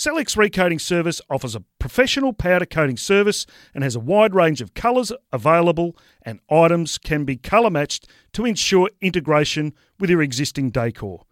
Sellex 0.00 0.34
Recoating 0.34 0.78
Service 0.78 1.20
offers 1.28 1.54
a 1.54 1.62
professional 1.78 2.32
powder 2.32 2.64
coating 2.64 2.96
service 2.96 3.44
and 3.74 3.84
has 3.84 3.94
a 3.94 4.00
wide 4.00 4.34
range 4.34 4.62
of 4.62 4.72
colours 4.72 5.12
available, 5.30 5.94
and 6.22 6.40
items 6.50 6.96
can 6.96 7.26
be 7.26 7.36
colour 7.36 7.68
matched 7.68 8.08
to 8.32 8.46
ensure 8.46 8.88
integration 9.02 9.74
with 9.98 10.08
your 10.08 10.22
existing 10.22 10.70
decor. 10.70 11.26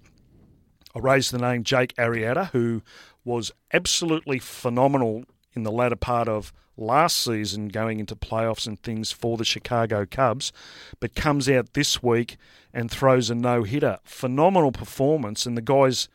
I 0.95 1.01
raised 1.01 1.33
the 1.33 1.39
name 1.39 1.65
Jake 1.65 1.95
Arrieta, 1.97 2.51
who 2.51 2.83
was 3.25 3.51
absolutely 3.73 4.39
phenomenal 4.39 5.25
in 5.55 5.63
the 5.63 5.73
latter 5.73 5.97
part 5.97 6.29
of 6.29 6.53
last 6.77 7.19
season, 7.19 7.69
going 7.69 8.01
into 8.01 8.17
playoffs 8.17 8.67
and 8.67 8.81
things 8.83 9.13
for 9.13 9.37
the 9.37 9.45
Chicago 9.45 10.05
Cubs, 10.09 10.53
but 11.01 11.15
comes 11.15 11.49
out 11.49 11.75
this 11.75 12.03
week 12.03 12.37
and 12.73 12.91
throws 12.91 13.31
a 13.31 13.35
no 13.35 13.63
hitter. 13.63 13.99
Phenomenal 14.05 14.73
performance, 14.73 15.47
and 15.47 15.57
the 15.57 15.63
guys. 15.63 16.09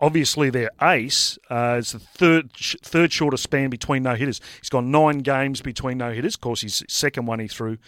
Obviously, 0.00 0.50
their 0.50 0.70
ace. 0.82 1.38
Uh, 1.48 1.76
it's 1.78 1.92
the 1.92 1.98
third 1.98 2.52
third 2.52 3.12
shortest 3.12 3.44
span 3.44 3.70
between 3.70 4.02
no 4.02 4.16
hitters. 4.16 4.40
He's 4.58 4.68
gone 4.68 4.90
nine 4.90 5.18
games 5.18 5.62
between 5.62 5.98
no 5.98 6.12
hitters. 6.12 6.34
Of 6.34 6.40
course, 6.40 6.62
his 6.62 6.82
second 6.88 7.26
one 7.26 7.38
he 7.38 7.46
threw 7.46 7.78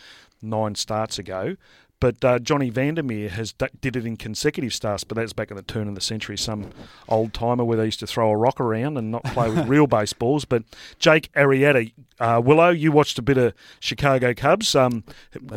nine 0.40 0.76
starts 0.76 1.18
ago. 1.18 1.56
But 1.98 2.22
uh, 2.22 2.38
Johnny 2.38 2.68
Vander 2.68 3.02
Meer 3.02 3.30
has 3.30 3.52
d- 3.52 3.66
did 3.80 3.96
it 3.96 4.04
in 4.04 4.18
consecutive 4.18 4.74
starts, 4.74 5.02
but 5.02 5.16
that's 5.16 5.32
back 5.32 5.50
at 5.50 5.56
the 5.56 5.62
turn 5.62 5.88
of 5.88 5.94
the 5.94 6.00
century. 6.00 6.36
Some 6.36 6.70
old 7.08 7.32
timer 7.32 7.64
where 7.64 7.78
they 7.78 7.86
used 7.86 8.00
to 8.00 8.06
throw 8.06 8.30
a 8.30 8.36
rock 8.36 8.60
around 8.60 8.98
and 8.98 9.10
not 9.10 9.24
play 9.24 9.48
with 9.48 9.66
real 9.68 9.86
baseballs. 9.86 10.44
But 10.44 10.64
Jake 10.98 11.32
Arrieta, 11.32 11.92
uh, 12.20 12.42
Willow, 12.44 12.68
you 12.68 12.92
watched 12.92 13.18
a 13.18 13.22
bit 13.22 13.38
of 13.38 13.54
Chicago 13.80 14.34
Cubs. 14.34 14.74
Um, 14.74 15.04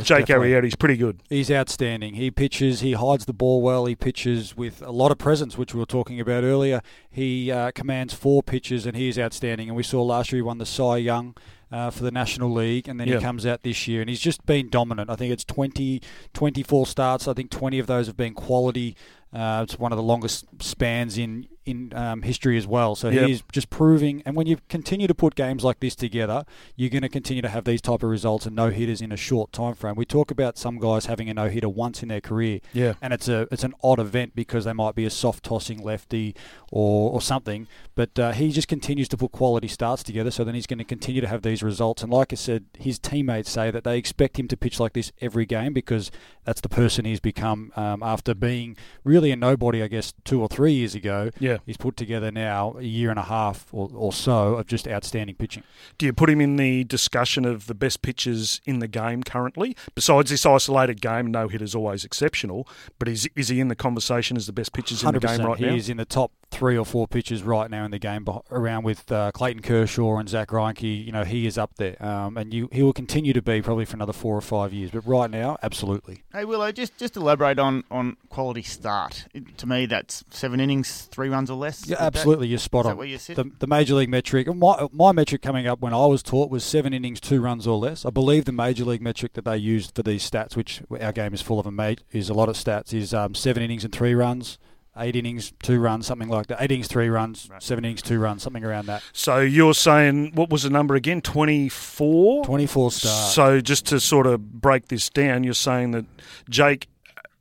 Jake 0.02 0.28
Arrieta's 0.28 0.76
pretty 0.76 0.96
good. 0.96 1.22
He's 1.30 1.52
outstanding. 1.52 2.14
He 2.14 2.32
pitches. 2.32 2.80
He 2.80 2.94
hides 2.94 3.26
the 3.26 3.34
ball 3.34 3.62
well. 3.62 3.86
He 3.86 3.96
pitches 3.96 4.56
with 4.56 4.82
a 4.82 4.92
lot 4.92 5.12
of 5.12 5.18
presence, 5.18 5.58
which 5.58 5.74
we 5.74 5.80
were 5.82 5.86
talking 5.86 6.22
about 6.22 6.44
earlier. 6.44 6.82
He 7.10 7.52
uh, 7.52 7.72
commands 7.72 8.14
four 8.14 8.44
pitches, 8.44 8.86
and 8.86 8.96
he 8.96 9.10
is 9.10 9.20
outstanding. 9.20 9.68
And 9.68 9.76
we 9.76 9.84
saw 9.84 10.02
last 10.02 10.32
year 10.32 10.38
he 10.38 10.44
won 10.44 10.58
the 10.58 10.66
Cy 10.66 10.98
Young. 10.98 11.36
Uh, 11.72 11.92
for 11.92 12.02
the 12.02 12.10
National 12.10 12.52
League, 12.52 12.88
and 12.88 13.00
then 13.00 13.08
Yeah. 13.08 13.18
he 13.18 13.22
comes 13.24 13.46
out 13.46 13.62
this 13.62 13.88
year, 13.88 14.02
and 14.02 14.10
he's 14.10 14.20
just 14.20 14.44
been 14.48 14.70
dominant. 14.70 15.08
I 15.12 15.16
think 15.16 15.32
it's 15.32 15.44
20, 15.44 16.02
24 16.34 16.88
starts. 16.88 17.28
I 17.28 17.34
think 17.34 17.52
20 17.52 17.78
of 17.78 17.86
those 17.86 18.08
have 18.08 18.18
been 18.18 18.34
quality 18.34 18.96
Uh, 19.32 19.62
it's 19.64 19.78
one 19.78 19.92
of 19.92 19.96
the 19.98 20.02
longest 20.04 20.46
spans 20.60 21.16
in 21.16 21.46
in 21.70 21.94
um, 21.96 22.22
history 22.24 22.58
as 22.58 22.66
well. 22.68 22.96
So 22.96 23.10
Yep. 23.10 23.28
he's 23.28 23.44
just 23.52 23.70
proving. 23.70 24.22
And 24.26 24.36
when 24.36 24.48
you 24.48 24.58
continue 24.70 25.08
to 25.08 25.14
put 25.16 25.36
games 25.36 25.64
like 25.64 25.80
this 25.80 25.96
together, 25.96 26.46
you're 26.76 26.90
going 26.90 27.02
to 27.04 27.10
continue 27.10 27.42
to 27.42 27.50
have 27.50 27.64
these 27.66 27.82
type 27.82 28.04
of 28.04 28.10
results 28.10 28.46
and 28.46 28.56
no 28.56 28.70
hitters 28.70 29.02
in 29.02 29.12
a 29.12 29.18
short 29.18 29.52
time 29.54 29.76
frame. 29.76 29.96
We 29.96 30.06
talk 30.06 30.32
about 30.32 30.58
some 30.58 30.80
guys 30.80 31.06
having 31.06 31.30
a 31.30 31.34
no 31.34 31.50
hitter 31.50 31.70
once 31.70 32.02
in 32.04 32.10
their 32.10 32.22
career, 32.22 32.60
Yeah. 32.74 32.94
and 33.02 33.14
it's 33.14 33.28
a 33.28 33.48
it's 33.52 33.64
an 33.64 33.74
odd 33.84 34.00
event 34.00 34.36
because 34.36 34.66
they 34.66 34.74
might 34.74 34.96
be 34.96 35.06
a 35.06 35.10
soft 35.10 35.44
tossing 35.44 35.82
lefty 35.84 36.36
or 36.72 37.12
or 37.12 37.22
something. 37.22 37.68
But 37.96 38.18
uh, 38.18 38.32
he 38.32 38.52
just 38.52 38.68
continues 38.68 39.08
to 39.10 39.18
put 39.18 39.32
quality 39.32 39.68
starts 39.68 40.04
together. 40.04 40.32
So 40.32 40.44
then 40.44 40.56
he's 40.56 40.68
going 40.68 40.80
to 40.80 40.84
continue 40.86 41.22
to 41.22 41.28
have 41.28 41.42
these 41.42 41.62
results. 41.64 42.02
And 42.04 42.12
like 42.12 42.32
I 42.34 42.36
said, 42.36 42.66
his 42.78 42.98
teammates 43.00 43.50
say 43.50 43.72
that 43.72 43.84
they 43.84 43.98
expect 43.98 44.40
him 44.40 44.48
to 44.48 44.58
pitch 44.58 44.80
like 44.80 44.94
this 44.94 45.12
every 45.22 45.46
game 45.46 45.74
because 45.74 46.12
that's 46.46 46.62
the 46.62 46.70
person 46.70 47.06
he's 47.06 47.20
become 47.20 47.72
um, 47.76 48.02
after 48.02 48.34
being 48.34 48.76
really 49.04 49.32
a 49.32 49.36
nobody, 49.36 49.84
I 49.84 49.88
guess, 49.88 50.14
two 50.24 50.42
or 50.42 50.48
three 50.48 50.74
years 50.74 50.96
ago. 50.96 51.30
Yeah. 51.40 51.58
He's 51.66 51.78
put 51.78 51.98
together 51.98 52.32
now 52.32 52.76
a 52.78 52.84
year 52.84 53.10
and 53.10 53.20
a 53.20 53.24
half 53.24 53.68
or, 53.72 53.90
or 53.94 54.14
so 54.14 54.56
of 54.56 54.68
just 54.68 54.88
outstanding 54.88 55.36
pitching. 55.36 55.64
Do 55.98 56.06
you 56.06 56.14
put 56.14 56.30
him 56.30 56.42
in 56.42 56.56
the 56.56 56.84
discussion 56.84 57.46
of 57.46 57.68
the 57.68 57.74
best 57.76 58.02
pitchers 58.02 58.62
in 58.66 58.80
the 58.80 58.88
game 58.88 59.24
currently? 59.24 59.76
Besides 59.96 60.30
this 60.30 60.46
isolated 60.46 61.02
game, 61.02 61.28
no 61.32 61.48
hit 61.48 61.62
is 61.62 61.76
always 61.76 62.04
exceptional, 62.06 62.68
but 62.98 63.08
is 63.08 63.28
is 63.36 63.50
he 63.50 63.60
in 63.60 63.68
the 63.68 63.76
conversation 63.76 64.38
as 64.38 64.46
the 64.46 64.54
best 64.54 64.74
pitchers 64.74 65.04
in 65.04 65.14
the 65.14 65.20
game 65.20 65.42
right 65.42 65.58
he 65.58 65.66
now? 65.66 65.74
is 65.74 65.90
in 65.90 65.98
the 65.98 66.06
top 66.06 66.32
three 66.52 66.78
or 66.78 66.86
four 66.86 67.08
pitchers 67.08 67.44
right 67.44 67.70
now 67.70 67.86
in 67.86 67.92
the 67.92 68.00
game, 68.00 68.26
around 68.50 68.84
with 68.84 69.12
uh, 69.12 69.32
Clayton 69.32 69.62
Kershaw 69.62 70.18
and 70.18 70.28
Zack 70.28 70.50
Greinke. 70.50 71.06
You 71.06 71.12
know, 71.12 71.24
he 71.24 71.46
is 71.46 71.58
up 71.58 71.76
there, 71.76 72.02
um, 72.04 72.38
and 72.38 72.54
you, 72.54 72.70
he 72.72 72.82
will 72.82 72.94
continue 72.94 73.34
to 73.34 73.42
be 73.42 73.62
probably 73.62 73.86
for 73.86 73.96
another 73.96 74.14
four 74.14 74.36
or 74.36 74.42
five 74.42 74.74
years. 74.74 74.92
But 74.92 75.06
right 75.06 75.30
now, 75.30 75.58
absolutely. 75.62 76.24
Hey 76.34 76.46
Willow, 76.46 76.72
just 76.72 76.98
just 76.98 77.16
elaborate 77.16 77.60
on 77.60 77.84
on 77.92 78.18
quality 78.30 78.64
start. 78.64 79.26
It- 79.34 79.58
to 79.60 79.68
me, 79.68 79.86
that's 79.86 80.24
seven 80.30 80.60
innings, 80.60 81.10
three 81.12 81.28
runs 81.30 81.49
or 81.50 81.58
less. 81.58 81.86
Yeah, 81.88 81.94
Is 81.96 82.00
that- 82.00 82.06
absolutely. 82.06 82.48
You're 82.48 82.60
spot 82.60 82.82
is 82.82 82.86
that 82.86 82.92
on. 82.92 82.98
where 82.98 83.08
you 83.08 83.18
sit? 83.18 83.36
The, 83.36 83.50
the 83.60 83.68
major 83.68 83.96
league 83.96 84.10
metric, 84.10 84.48
my, 84.54 84.88
my 84.92 85.12
metric 85.12 85.42
coming 85.42 85.68
up 85.68 85.80
when 85.80 85.94
I 85.94 86.06
was 86.06 86.22
taught 86.24 86.50
was 86.50 86.64
seven 86.64 86.94
innings, 86.94 87.20
two 87.20 87.42
runs 87.42 87.68
or 87.68 87.78
less. 87.78 88.06
I 88.06 88.10
believe 88.10 88.46
the 88.46 88.52
major 88.52 88.86
league 88.86 89.02
metric 89.02 89.34
that 89.34 89.46
they 89.46 89.58
used 89.58 89.96
for 89.96 90.04
these 90.04 90.30
stats, 90.30 90.56
which 90.56 90.82
our 91.02 91.12
game 91.12 91.34
is 91.34 91.42
full 91.42 91.60
of, 91.60 91.66
a 91.66 91.72
mate, 91.72 92.04
is 92.12 92.30
a 92.30 92.34
lot 92.34 92.50
of 92.50 92.56
stats, 92.56 92.94
is 92.94 93.14
um, 93.14 93.34
seven 93.36 93.64
innings 93.64 93.84
and 93.84 93.94
three 93.94 94.14
runs, 94.14 94.58
eight 94.98 95.16
innings, 95.16 95.54
two 95.62 95.80
runs, 95.80 96.06
something 96.08 96.28
like 96.28 96.48
that. 96.48 96.62
Eight 96.62 96.72
innings, 96.72 96.88
three 96.88 97.08
runs, 97.10 97.50
seven 97.60 97.86
innings, 97.86 98.02
two 98.02 98.20
runs, 98.20 98.44
something 98.44 98.64
around 98.66 98.88
that. 98.88 99.02
So 99.14 99.40
you're 99.40 99.74
saying 99.74 100.32
what 100.36 100.50
was 100.50 100.64
the 100.64 100.70
number 100.70 100.96
again? 100.96 101.22
Twenty 101.22 101.70
four. 101.70 102.44
24 102.44 102.92
starts. 102.92 103.34
So 103.34 103.62
just 103.62 103.86
to 103.88 104.00
sort 104.00 104.28
of 104.28 104.62
break 104.62 104.88
this 104.90 105.10
down, 105.10 105.44
you're 105.44 105.54
saying 105.54 105.92
that 105.92 106.06
Jake 106.50 106.88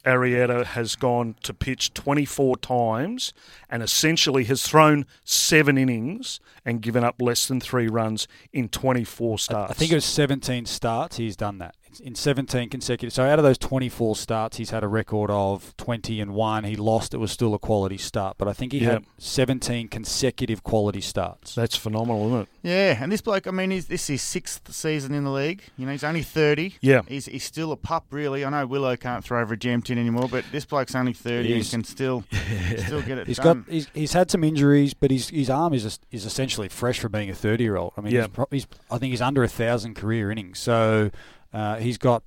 Arrieta 0.09 0.65
has 0.65 0.97
gone 0.97 1.37
to 1.43 1.53
pitch 1.53 1.93
24 1.93 2.57
times 2.57 3.35
and 3.69 3.83
essentially 3.83 4.45
has 4.45 4.63
thrown 4.63 5.05
seven 5.23 5.77
innings 5.77 6.41
and 6.65 6.81
given 6.81 7.05
up 7.05 7.21
less 7.21 7.47
than 7.47 7.61
three 7.61 7.89
runs 7.89 8.27
in 8.53 8.71
24 8.71 9.39
starts. 9.39 9.71
I 9.71 9.75
think 9.75 9.93
it 9.93 9.97
was 9.97 10.07
17 10.07 10.65
starts. 10.65 11.19
He's 11.19 11.37
done 11.37 11.59
that 11.59 11.75
in 12.03 12.15
17 12.15 12.69
consecutive. 12.69 13.13
So 13.13 13.25
out 13.25 13.39
of 13.39 13.45
those 13.45 13.59
24 13.59 14.17
starts, 14.17 14.57
he's 14.57 14.71
had 14.71 14.83
a 14.85 14.89
record 14.89 15.31
of 15.31 15.77
20 15.77 16.21
and 16.21 16.33
one. 16.35 16.65
He 16.65 16.77
lost. 16.77 17.15
It 17.15 17.19
was 17.19 17.33
still 17.33 17.55
a 17.55 17.59
quality 17.59 17.99
start, 17.99 18.37
but 18.39 18.49
I 18.49 18.53
think 18.53 18.73
he 18.73 18.79
Yeah. 18.81 18.93
had 18.93 19.05
17 19.19 19.89
consecutive 19.89 20.63
quality 20.63 21.01
starts. 21.01 21.55
That's 21.55 21.77
phenomenal, 21.77 22.27
isn't 22.29 22.41
it? 22.43 22.49
Yeah, 22.63 23.03
and 23.03 23.11
this 23.13 23.21
bloke, 23.21 23.47
I 23.47 23.51
mean, 23.51 23.71
he's, 23.71 23.87
this 23.87 24.03
is 24.03 24.07
his 24.09 24.23
sixth 24.23 24.73
season 24.75 25.15
in 25.15 25.25
the 25.25 25.31
league. 25.31 25.63
You 25.77 25.87
know, 25.87 25.93
he's 25.93 26.05
only 26.05 26.23
30. 26.23 26.77
Yeah. 26.81 27.03
He's, 27.09 27.27
he's 27.27 27.45
still 27.45 27.73
a 27.73 27.77
pup, 27.77 28.07
really. 28.11 28.45
I 28.45 28.51
know 28.51 28.67
Willow 28.67 28.97
can't 28.97 29.25
throw 29.25 29.41
over 29.41 29.55
a 29.55 29.57
jam 29.59 29.83
tin 29.83 29.99
anymore, 29.99 30.29
but 30.31 30.45
this 30.53 30.65
bloke's 30.65 30.95
only 30.95 31.13
30 31.13 31.49
He's- 31.55 31.73
and 31.73 31.85
can 31.85 31.91
still 31.91 32.25
still 32.79 33.03
get 33.03 33.19
it 33.19 33.27
He's 33.27 33.37
done. 33.39 33.63
got 33.63 33.73
he's, 33.73 33.89
he's 33.95 34.13
had 34.13 34.31
some 34.31 34.45
injuries, 34.45 34.95
but 34.95 35.11
his 35.11 35.29
his 35.31 35.51
arm 35.51 35.75
is 35.75 35.99
is 36.11 36.25
essentially 36.25 36.69
fresh 36.69 36.99
for 36.99 37.09
being 37.09 37.31
a 37.31 37.35
30 37.35 37.65
year 37.65 37.77
old. 37.77 37.93
I 37.97 38.01
mean, 38.01 38.13
Yeah. 38.13 38.23
he's, 38.23 38.29
pro- 38.29 38.47
he's 38.51 38.67
I 38.91 38.99
think 38.99 39.11
he's 39.11 39.21
under 39.23 39.43
a 39.43 39.49
thousand 39.49 39.95
career 39.95 40.31
innings, 40.31 40.59
so 40.59 41.11
uh, 41.53 41.77
he's 41.77 41.99
got 41.99 42.23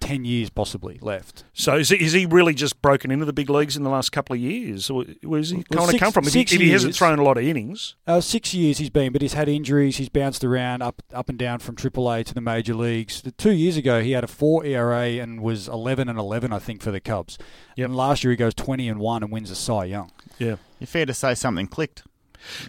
10 0.00 0.24
years 0.24 0.50
possibly 0.50 0.98
left. 1.00 1.44
So 1.52 1.76
is 1.76 1.90
he, 1.90 1.96
is 2.02 2.12
he 2.12 2.26
really 2.26 2.54
just 2.54 2.82
broken 2.82 3.10
into 3.12 3.24
the 3.24 3.32
big 3.32 3.48
leagues 3.48 3.76
in 3.76 3.84
the 3.84 3.90
last 3.90 4.10
couple 4.10 4.34
of 4.34 4.40
years? 4.40 4.90
Or 4.90 5.04
where's 5.22 5.50
he 5.50 5.64
Well, 5.70 5.80
kind 5.82 5.94
of 5.94 6.00
come 6.00 6.12
from? 6.12 6.26
If 6.26 6.32
he, 6.32 6.40
six 6.40 6.52
if 6.54 6.60
he 6.60 6.70
hasn't 6.70 6.96
thrown 6.96 7.18
a 7.18 7.22
lot 7.22 7.36
of 7.38 7.44
innings, 7.44 7.94
Uh, 8.06 8.20
six 8.20 8.52
years 8.52 8.78
he's 8.78 8.90
been, 8.90 9.12
but 9.12 9.22
he's 9.22 9.34
had 9.34 9.48
injuries. 9.48 9.98
He's 9.98 10.08
bounced 10.08 10.42
around 10.42 10.82
up 10.82 11.02
up 11.12 11.28
and 11.28 11.38
down 11.38 11.60
from 11.60 11.76
AAA 11.76 12.24
to 12.24 12.34
the 12.34 12.40
major 12.40 12.74
leagues. 12.74 13.22
The 13.22 13.30
two 13.32 13.52
years 13.52 13.76
ago, 13.76 14.02
he 14.02 14.12
had 14.12 14.24
a 14.24 14.28
four 14.28 14.64
ERA 14.64 15.02
and 15.22 15.40
was 15.40 15.68
11 15.68 16.08
and 16.08 16.18
11, 16.18 16.52
I 16.52 16.58
think, 16.58 16.82
for 16.82 16.90
the 16.90 17.00
Cubs. 17.00 17.38
Yep. 17.76 17.86
And 17.86 17.96
last 17.96 18.24
year 18.24 18.32
he 18.32 18.36
goes 18.36 18.54
20 18.54 18.88
and 18.88 18.98
one 18.98 19.22
and 19.22 19.30
wins 19.30 19.50
a 19.50 19.54
Cy 19.54 19.84
Young. 19.84 20.10
yeah. 20.38 20.56
You're 20.80 20.86
fair 20.88 21.06
to 21.06 21.14
say 21.14 21.34
something 21.36 21.68
clicked. 21.68 22.02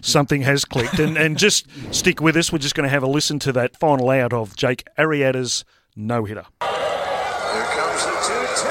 something 0.02 0.42
has 0.42 0.64
clicked. 0.64 1.00
And, 1.00 1.16
and 1.16 1.36
just 1.36 1.66
stick 1.92 2.20
with 2.20 2.36
us. 2.36 2.52
We're 2.52 2.58
just 2.58 2.76
going 2.76 2.84
to 2.84 2.90
have 2.90 3.02
a 3.02 3.08
listen 3.08 3.40
to 3.40 3.52
that 3.52 3.76
final 3.76 4.10
out 4.10 4.32
of 4.32 4.54
Jake 4.56 4.84
Arrieta's 4.96 5.64
no 5.96 6.24
hitter. 6.24 6.44
Here 6.62 7.64
comes 7.76 8.04
the 8.04 8.10
2 8.10 8.34
2. 8.34 8.68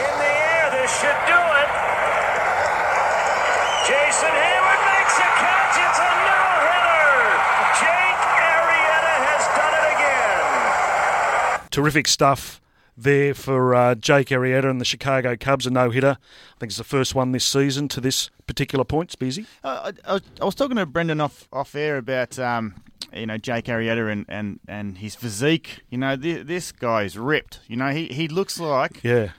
In 0.00 0.12
the 0.18 0.32
air, 0.32 0.70
this 0.72 0.90
should 1.00 1.20
do 1.26 1.40
it. 1.60 1.70
Jason 3.86 4.32
Heyward 4.32 4.80
makes 4.88 5.16
a 5.18 5.28
catch. 5.44 5.76
It's 5.84 5.98
a 5.98 6.10
no 6.24 6.40
hitter. 6.64 7.12
Jake 7.80 8.22
Arrieta 8.48 9.14
has 9.28 9.44
done 9.58 9.74
it 9.80 9.86
again. 11.60 11.68
Terrific 11.70 12.08
stuff 12.08 12.60
there 12.96 13.34
for 13.34 13.74
uh, 13.74 13.94
Jake 13.96 14.28
Arrieta 14.28 14.70
and 14.70 14.80
the 14.80 14.84
Chicago 14.84 15.36
Cubs, 15.36 15.66
a 15.66 15.70
no 15.70 15.90
hitter. 15.90 16.16
I 16.20 16.58
think 16.60 16.70
it's 16.70 16.78
the 16.78 16.84
first 16.84 17.14
one 17.14 17.32
this 17.32 17.44
season 17.44 17.88
to 17.88 18.00
this 18.00 18.30
particular 18.46 18.84
point. 18.84 19.08
It's 19.08 19.16
busy. 19.16 19.46
Uh, 19.62 19.92
I, 20.06 20.10
I, 20.10 20.12
was- 20.14 20.22
I 20.40 20.44
was 20.44 20.54
talking 20.54 20.76
to 20.76 20.86
Brendan 20.86 21.20
off 21.20 21.46
off 21.52 21.74
air 21.74 21.98
about 21.98 22.38
um, 22.38 22.74
you 23.14 23.26
know 23.26 23.38
Jake 23.38 23.66
Arrieta 23.66 24.10
and, 24.10 24.26
and, 24.28 24.60
and 24.68 24.98
his 24.98 25.14
physique. 25.14 25.80
You 25.90 25.98
know 25.98 26.16
this, 26.16 26.44
this 26.46 26.72
guy's 26.72 27.16
ripped. 27.18 27.60
You 27.68 27.76
know 27.76 27.90
he, 27.90 28.06
he 28.06 28.28
looks 28.28 28.58
like 28.60 29.00
Yeah. 29.02 29.30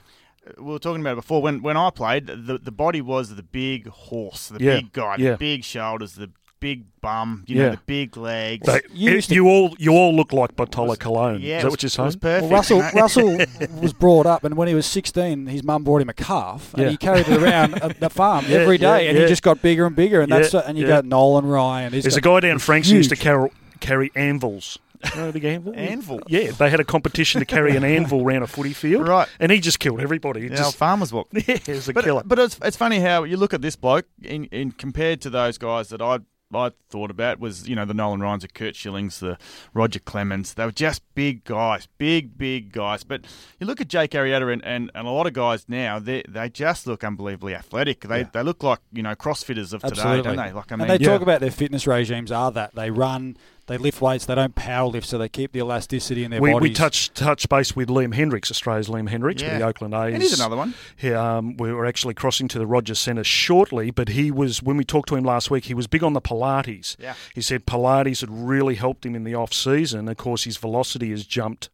we 0.58 0.64
were 0.72 0.78
talking 0.78 1.00
about 1.00 1.12
it 1.12 1.16
before. 1.16 1.42
When 1.42 1.62
when 1.62 1.76
I 1.76 1.90
played, 1.90 2.26
the 2.26 2.58
the 2.62 2.72
body 2.72 3.00
was 3.00 3.34
the 3.34 3.42
big 3.42 3.88
horse, 3.88 4.48
the 4.48 4.62
Yeah, 4.62 4.76
big 4.76 4.92
guy, 4.92 5.16
yeah. 5.18 5.32
the 5.32 5.36
big 5.38 5.64
shoulders, 5.64 6.14
the 6.14 6.30
big 6.58 6.84
bum. 7.02 7.44
You 7.46 7.56
Yeah. 7.56 7.62
know 7.66 7.70
the 7.72 7.80
big 7.84 8.16
legs. 8.16 8.66
They, 8.66 8.80
You 8.90 9.10
used 9.12 9.28
to- 9.28 9.34
you 9.34 9.46
all 9.46 9.74
you 9.78 9.92
all 9.92 10.14
look 10.16 10.32
like 10.32 10.56
Bartolo 10.56 10.94
Colón. 10.94 11.42
yeah, 11.42 11.58
Is 11.58 11.60
it 11.60 11.62
that 11.62 11.64
was, 11.66 11.72
what 11.72 11.82
you're 11.82 11.86
it 11.88 12.06
was 12.06 12.14
saying? 12.14 12.20
perfect. 12.20 12.42
Well, 12.42 12.50
Russell 12.50 12.76
you 12.78 12.82
know? 12.82 12.90
Russell 13.02 13.78
was 13.82 13.92
brought 13.92 14.24
up, 14.24 14.42
and 14.42 14.56
when 14.56 14.66
he 14.66 14.74
was 14.74 14.86
16, 14.86 15.48
his 15.48 15.62
mum 15.62 15.84
bought 15.84 16.00
him 16.00 16.08
a 16.08 16.14
calf, 16.14 16.72
and 16.72 16.84
Yeah. 16.84 16.88
he 16.90 16.96
carried 16.96 17.28
it 17.28 17.42
around 17.42 17.74
at 17.82 18.00
the 18.00 18.08
farm 18.08 18.46
Yeah, 18.48 18.56
every 18.60 18.78
day, 18.78 19.02
yeah, 19.04 19.08
and 19.10 19.18
yeah. 19.18 19.24
he 19.24 19.28
just 19.28 19.42
got 19.42 19.60
bigger 19.60 19.84
and 19.84 19.94
bigger. 19.94 20.22
And 20.22 20.32
that's 20.32 20.54
Yeah, 20.54 20.60
and 20.66 20.78
you 20.78 20.84
yeah. 20.84 20.94
got 20.96 21.04
Nolan 21.04 21.44
Ryan. 21.44 21.92
he's 21.92 22.04
There's 22.04 22.16
a 22.16 22.20
got- 22.22 22.40
guy 22.42 22.48
down 22.48 22.58
Franks 22.58 22.88
who 22.88 22.96
used 22.96 23.10
to 23.10 23.16
huge. 23.16 23.22
carry, 23.22 23.50
carry 23.80 24.10
anvils. 24.14 24.78
You 25.14 25.20
know 25.20 25.26
the 25.26 25.32
big 25.34 25.44
anvil? 25.44 25.72
Anvil? 25.76 26.20
Yeah, 26.26 26.52
they 26.52 26.70
had 26.70 26.80
a 26.80 26.84
competition 26.84 27.38
to 27.40 27.44
carry 27.44 27.76
an 27.76 27.84
anvil 27.96 28.22
around 28.22 28.42
a 28.42 28.46
footy 28.46 28.72
field. 28.72 29.06
Right. 29.06 29.28
And 29.38 29.52
he 29.52 29.60
just 29.60 29.78
killed 29.78 30.00
everybody. 30.00 30.40
He 30.40 30.48
Yeah, 30.48 30.56
just, 30.56 30.76
farmers 30.76 31.12
walk. 31.12 31.28
yeah, 31.32 31.58
he 31.58 31.72
was 31.72 31.88
a 31.88 31.92
But, 31.92 32.04
killer. 32.04 32.22
but 32.24 32.38
it's, 32.38 32.58
it's 32.62 32.76
funny 32.78 33.00
how 33.00 33.24
you 33.24 33.36
look 33.36 33.52
at 33.52 33.60
this 33.62 33.76
bloke 33.76 34.06
in, 34.22 34.44
in 34.46 34.72
compared 34.72 35.20
to 35.20 35.30
those 35.30 35.58
guys 35.58 35.90
that 35.90 36.00
I 36.00 36.20
I 36.54 36.70
thought 36.90 37.10
about 37.10 37.40
was 37.40 37.68
you 37.68 37.74
know 37.74 37.84
the 37.84 37.92
Nolan 37.92 38.20
Ryans, 38.20 38.42
the 38.42 38.48
Kurt 38.48 38.76
Schillings, 38.76 39.18
the 39.18 39.36
Roger 39.74 39.98
Clemens. 39.98 40.54
They 40.54 40.64
were 40.64 40.70
just 40.70 41.02
big 41.16 41.42
guys, 41.42 41.88
big 41.98 42.38
big 42.38 42.70
guys. 42.72 43.02
But 43.02 43.22
you 43.58 43.66
look 43.66 43.80
at 43.80 43.88
Jake 43.88 44.12
Arrieta 44.12 44.52
and, 44.52 44.64
and, 44.64 44.88
and 44.94 45.08
a 45.08 45.10
lot 45.10 45.26
of 45.26 45.32
guys 45.32 45.64
now, 45.68 45.98
they 45.98 46.22
they 46.28 46.48
just 46.48 46.86
look 46.86 47.02
unbelievably 47.02 47.52
athletic. 47.52 48.02
They 48.02 48.22
they 48.32 48.44
look 48.44 48.62
like 48.62 48.78
you 48.92 49.02
know 49.02 49.16
CrossFitters 49.16 49.72
of 49.72 49.82
today, 49.82 50.22
don't 50.22 50.36
they? 50.36 50.52
Like 50.52 50.70
I 50.70 50.74
and 50.74 50.78
mean, 50.82 50.88
they 50.88 50.98
Yeah. 51.04 51.08
talk 51.14 51.20
about 51.22 51.40
their 51.40 51.50
fitness 51.50 51.84
regimes 51.84 52.30
are 52.30 52.52
that 52.52 52.76
they 52.76 52.92
run, 52.92 53.36
they 53.66 53.76
lift 53.78 54.00
weights, 54.00 54.26
they 54.26 54.34
don't 54.34 54.54
power 54.54 54.86
lift, 54.88 55.06
so 55.06 55.18
they 55.18 55.28
keep 55.28 55.52
the 55.52 55.58
elasticity 55.60 56.22
in 56.24 56.30
their 56.30 56.40
we, 56.40 56.52
bodies. 56.52 56.68
we 56.68 56.74
touched 56.74 57.14
touch 57.14 57.48
base 57.48 57.74
with 57.74 57.88
Liam 57.88 58.14
Hendriks, 58.14 58.50
Australia's 58.50 58.88
Liam 58.88 59.08
Hendriks, 59.08 59.34
with 59.34 59.42
Yeah. 59.42 59.58
the 59.58 59.64
Oakland 59.66 59.94
A's. 59.94 60.12
and 60.14 60.22
here's 60.22 60.38
another 60.38 60.56
one. 60.56 60.74
He, 60.96 61.12
um, 61.12 61.56
we 61.56 61.72
were 61.72 61.84
actually 61.86 62.14
crossing 62.14 62.48
to 62.48 62.58
the 62.58 62.66
Rogers 62.66 62.98
Centre 62.98 63.24
shortly, 63.24 63.90
but 63.90 64.10
he 64.10 64.30
was 64.30 64.62
when 64.62 64.76
we 64.76 64.84
talked 64.84 65.08
to 65.08 65.16
him 65.16 65.24
last 65.24 65.50
week. 65.50 65.64
He 65.64 65.74
was 65.74 65.86
big 65.86 66.02
on 66.04 66.12
the 66.12 66.20
Pilates. 66.20 66.96
Yeah. 66.98 67.14
He 67.34 67.40
said 67.42 67.66
Pilates 67.66 68.20
had 68.20 68.30
really 68.30 68.76
helped 68.76 69.04
him 69.04 69.14
in 69.14 69.24
the 69.24 69.34
off 69.34 69.52
season. 69.52 70.08
Of 70.08 70.16
course, 70.16 70.44
his 70.44 70.56
velocity 70.56 71.10
has 71.10 71.24
jumped 71.26 71.68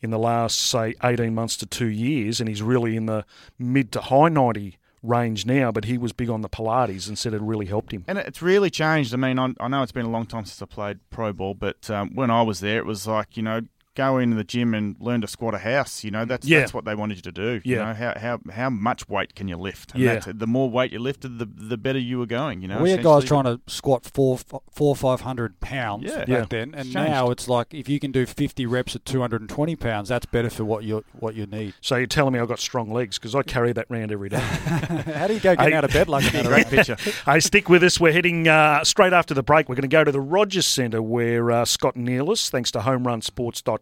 in 0.00 0.10
the 0.10 0.18
last 0.18 0.58
say 0.58 0.94
eighteen 1.04 1.34
months 1.34 1.56
to 1.58 1.66
two 1.66 1.86
years, 1.86 2.40
and 2.40 2.48
he's 2.48 2.62
really 2.62 2.96
in 2.96 3.06
the 3.06 3.24
mid 3.58 3.92
to 3.92 4.00
high 4.00 4.28
ninety 4.28 4.78
range 5.02 5.46
now. 5.46 5.72
But 5.72 5.84
he 5.84 5.98
was 5.98 6.12
big 6.12 6.30
on 6.30 6.42
the 6.42 6.48
Pilates 6.48 7.08
and 7.08 7.18
said 7.18 7.34
it 7.34 7.40
really 7.40 7.66
helped 7.66 7.92
him. 7.92 8.04
And 8.06 8.18
it's 8.18 8.42
really 8.42 8.70
changed. 8.70 9.12
I 9.14 9.16
mean, 9.16 9.38
I, 9.38 9.52
I 9.60 9.68
know 9.68 9.82
it's 9.82 9.92
been 9.92 10.06
a 10.06 10.10
long 10.10 10.26
time 10.26 10.44
since 10.44 10.62
I 10.62 10.66
played 10.66 10.98
pro 11.10 11.32
ball, 11.32 11.54
but 11.54 11.88
um, 11.90 12.14
when 12.14 12.30
I 12.30 12.42
was 12.42 12.60
there, 12.60 12.78
it 12.78 12.86
was 12.86 13.06
like 13.06 13.36
you 13.36 13.42
know 13.42 13.62
go 13.94 14.18
into 14.18 14.36
the 14.36 14.44
gym 14.44 14.74
and 14.74 14.96
learn 15.00 15.20
to 15.20 15.26
squat 15.28 15.54
a 15.54 15.58
house. 15.58 16.02
You 16.04 16.10
know, 16.10 16.24
that's 16.24 16.46
Yeah. 16.46 16.60
that's 16.60 16.72
what 16.74 16.84
they 16.84 16.94
wanted 16.94 17.16
you 17.16 17.22
to 17.22 17.32
do. 17.32 17.60
Yeah. 17.64 17.76
You 17.78 17.84
know, 17.84 17.94
how 17.94 18.14
how 18.18 18.38
how 18.52 18.70
much 18.70 19.08
weight 19.08 19.34
can 19.34 19.48
you 19.48 19.56
lift? 19.56 19.92
And 19.94 20.02
Yeah. 20.02 20.14
that's- 20.14 20.34
the 20.36 20.46
more 20.46 20.70
weight 20.70 20.92
you 20.92 20.98
lifted, 20.98 21.38
the 21.38 21.46
the 21.46 21.76
better 21.76 21.98
you 21.98 22.18
were 22.18 22.26
going. 22.26 22.62
You 22.62 22.68
know, 22.68 22.80
we 22.82 22.90
had 22.90 23.02
guys 23.02 23.24
trying 23.24 23.44
to 23.44 23.60
squat 23.66 24.04
four, 24.12 24.38
four, 24.70 24.96
five 24.96 25.20
hundred 25.22 25.60
pounds 25.60 26.04
Yeah. 26.04 26.18
back 26.18 26.28
Yeah. 26.28 26.44
then, 26.48 26.74
and 26.74 26.86
It's 26.86 26.94
now 26.94 27.30
it's 27.30 27.48
like 27.48 27.74
if 27.74 27.88
you 27.88 28.00
can 28.00 28.12
do 28.12 28.24
fifty 28.26 28.66
reps 28.66 28.96
at 28.96 29.04
two 29.04 29.20
hundred 29.20 29.40
and 29.42 29.50
twenty 29.50 29.76
pounds, 29.76 30.08
that's 30.08 30.26
better 30.26 30.50
for 30.50 30.64
what 30.64 30.84
you 30.84 31.04
what 31.18 31.34
you 31.34 31.46
need. 31.46 31.74
So 31.80 31.96
you're 31.96 32.06
telling 32.06 32.32
me 32.34 32.38
I've 32.40 32.48
got 32.48 32.60
strong 32.60 32.90
legs 32.92 33.18
because 33.18 33.34
I 33.34 33.42
carry 33.42 33.72
that 33.72 33.86
round 33.88 34.10
every 34.12 34.28
day. 34.28 34.38
How 34.40 35.26
do 35.26 35.34
you 35.34 35.40
go 35.40 35.54
getting 35.54 35.72
Hey. 35.72 35.76
out 35.76 35.84
of 35.84 35.92
bed 35.92 36.08
like 36.08 36.24
that? 36.32 36.46
Great 36.46 36.66
picture. 36.68 36.96
hey, 37.26 37.40
stick 37.40 37.68
with 37.68 37.82
us. 37.82 38.00
We're 38.00 38.12
heading 38.12 38.48
uh, 38.48 38.84
straight 38.84 39.12
after 39.12 39.34
the 39.34 39.42
break. 39.42 39.68
We're 39.68 39.74
going 39.74 39.82
to 39.82 39.88
go 39.88 40.04
to 40.04 40.12
the 40.12 40.20
Rogers 40.20 40.66
Centre 40.66 41.02
where 41.02 41.50
uh, 41.50 41.64
Scott 41.64 41.94
Nealis, 41.96 42.48
thanks 42.50 42.70
to 42.72 42.80
homerunsports.com, 42.80 43.78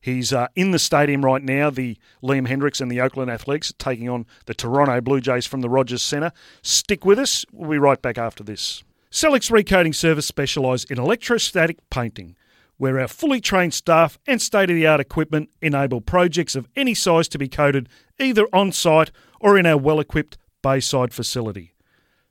he's 0.00 0.32
uh, 0.32 0.48
in 0.54 0.70
the 0.70 0.78
stadium 0.78 1.24
right 1.24 1.42
now. 1.42 1.70
The 1.70 1.96
Liam 2.22 2.48
Hendriks 2.48 2.80
and 2.80 2.90
the 2.90 3.00
Oakland 3.00 3.30
Athletics 3.30 3.72
taking 3.78 4.08
on 4.08 4.26
the 4.46 4.54
Toronto 4.54 5.00
Blue 5.00 5.20
Jays 5.20 5.46
from 5.46 5.60
the 5.60 5.68
Rogers 5.68 6.02
Centre. 6.02 6.32
Stick 6.62 7.04
with 7.04 7.18
us. 7.18 7.44
We'll 7.52 7.70
be 7.70 7.78
right 7.78 8.00
back 8.00 8.18
after 8.18 8.44
this. 8.44 8.84
Selix 9.10 9.50
Recoating 9.50 9.92
Service 9.92 10.26
specialise 10.26 10.84
in 10.84 10.98
electrostatic 10.98 11.78
painting, 11.88 12.36
where 12.78 12.98
our 12.98 13.08
fully 13.08 13.40
trained 13.40 13.72
staff 13.72 14.18
and 14.26 14.42
state 14.42 14.70
of 14.70 14.76
the 14.76 14.86
art 14.86 15.00
equipment 15.00 15.50
enable 15.62 16.00
projects 16.00 16.56
of 16.56 16.68
any 16.74 16.94
size 16.94 17.28
to 17.28 17.38
be 17.38 17.48
coated 17.48 17.88
either 18.18 18.46
on 18.52 18.72
site 18.72 19.10
or 19.38 19.56
in 19.56 19.66
our 19.66 19.78
well 19.78 20.00
equipped 20.00 20.36
Bayside 20.62 21.12
facility. 21.12 21.73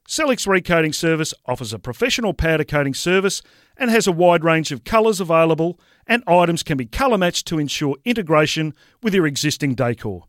Celix 0.07 0.45
Recoating 0.45 0.93
Service 0.93 1.33
offers 1.45 1.73
a 1.73 1.79
professional 1.79 2.33
powder 2.33 2.65
coating 2.65 2.93
service 2.93 3.41
and 3.77 3.89
has 3.89 4.05
a 4.05 4.11
wide 4.11 4.43
range 4.43 4.71
of 4.71 4.83
colours 4.83 5.21
available, 5.21 5.79
and 6.05 6.23
items 6.27 6.61
can 6.61 6.77
be 6.77 6.85
colour 6.85 7.17
matched 7.17 7.47
to 7.47 7.57
ensure 7.57 7.95
integration 8.03 8.73
with 9.01 9.13
your 9.13 9.25
existing 9.25 9.75
decor. 9.75 10.25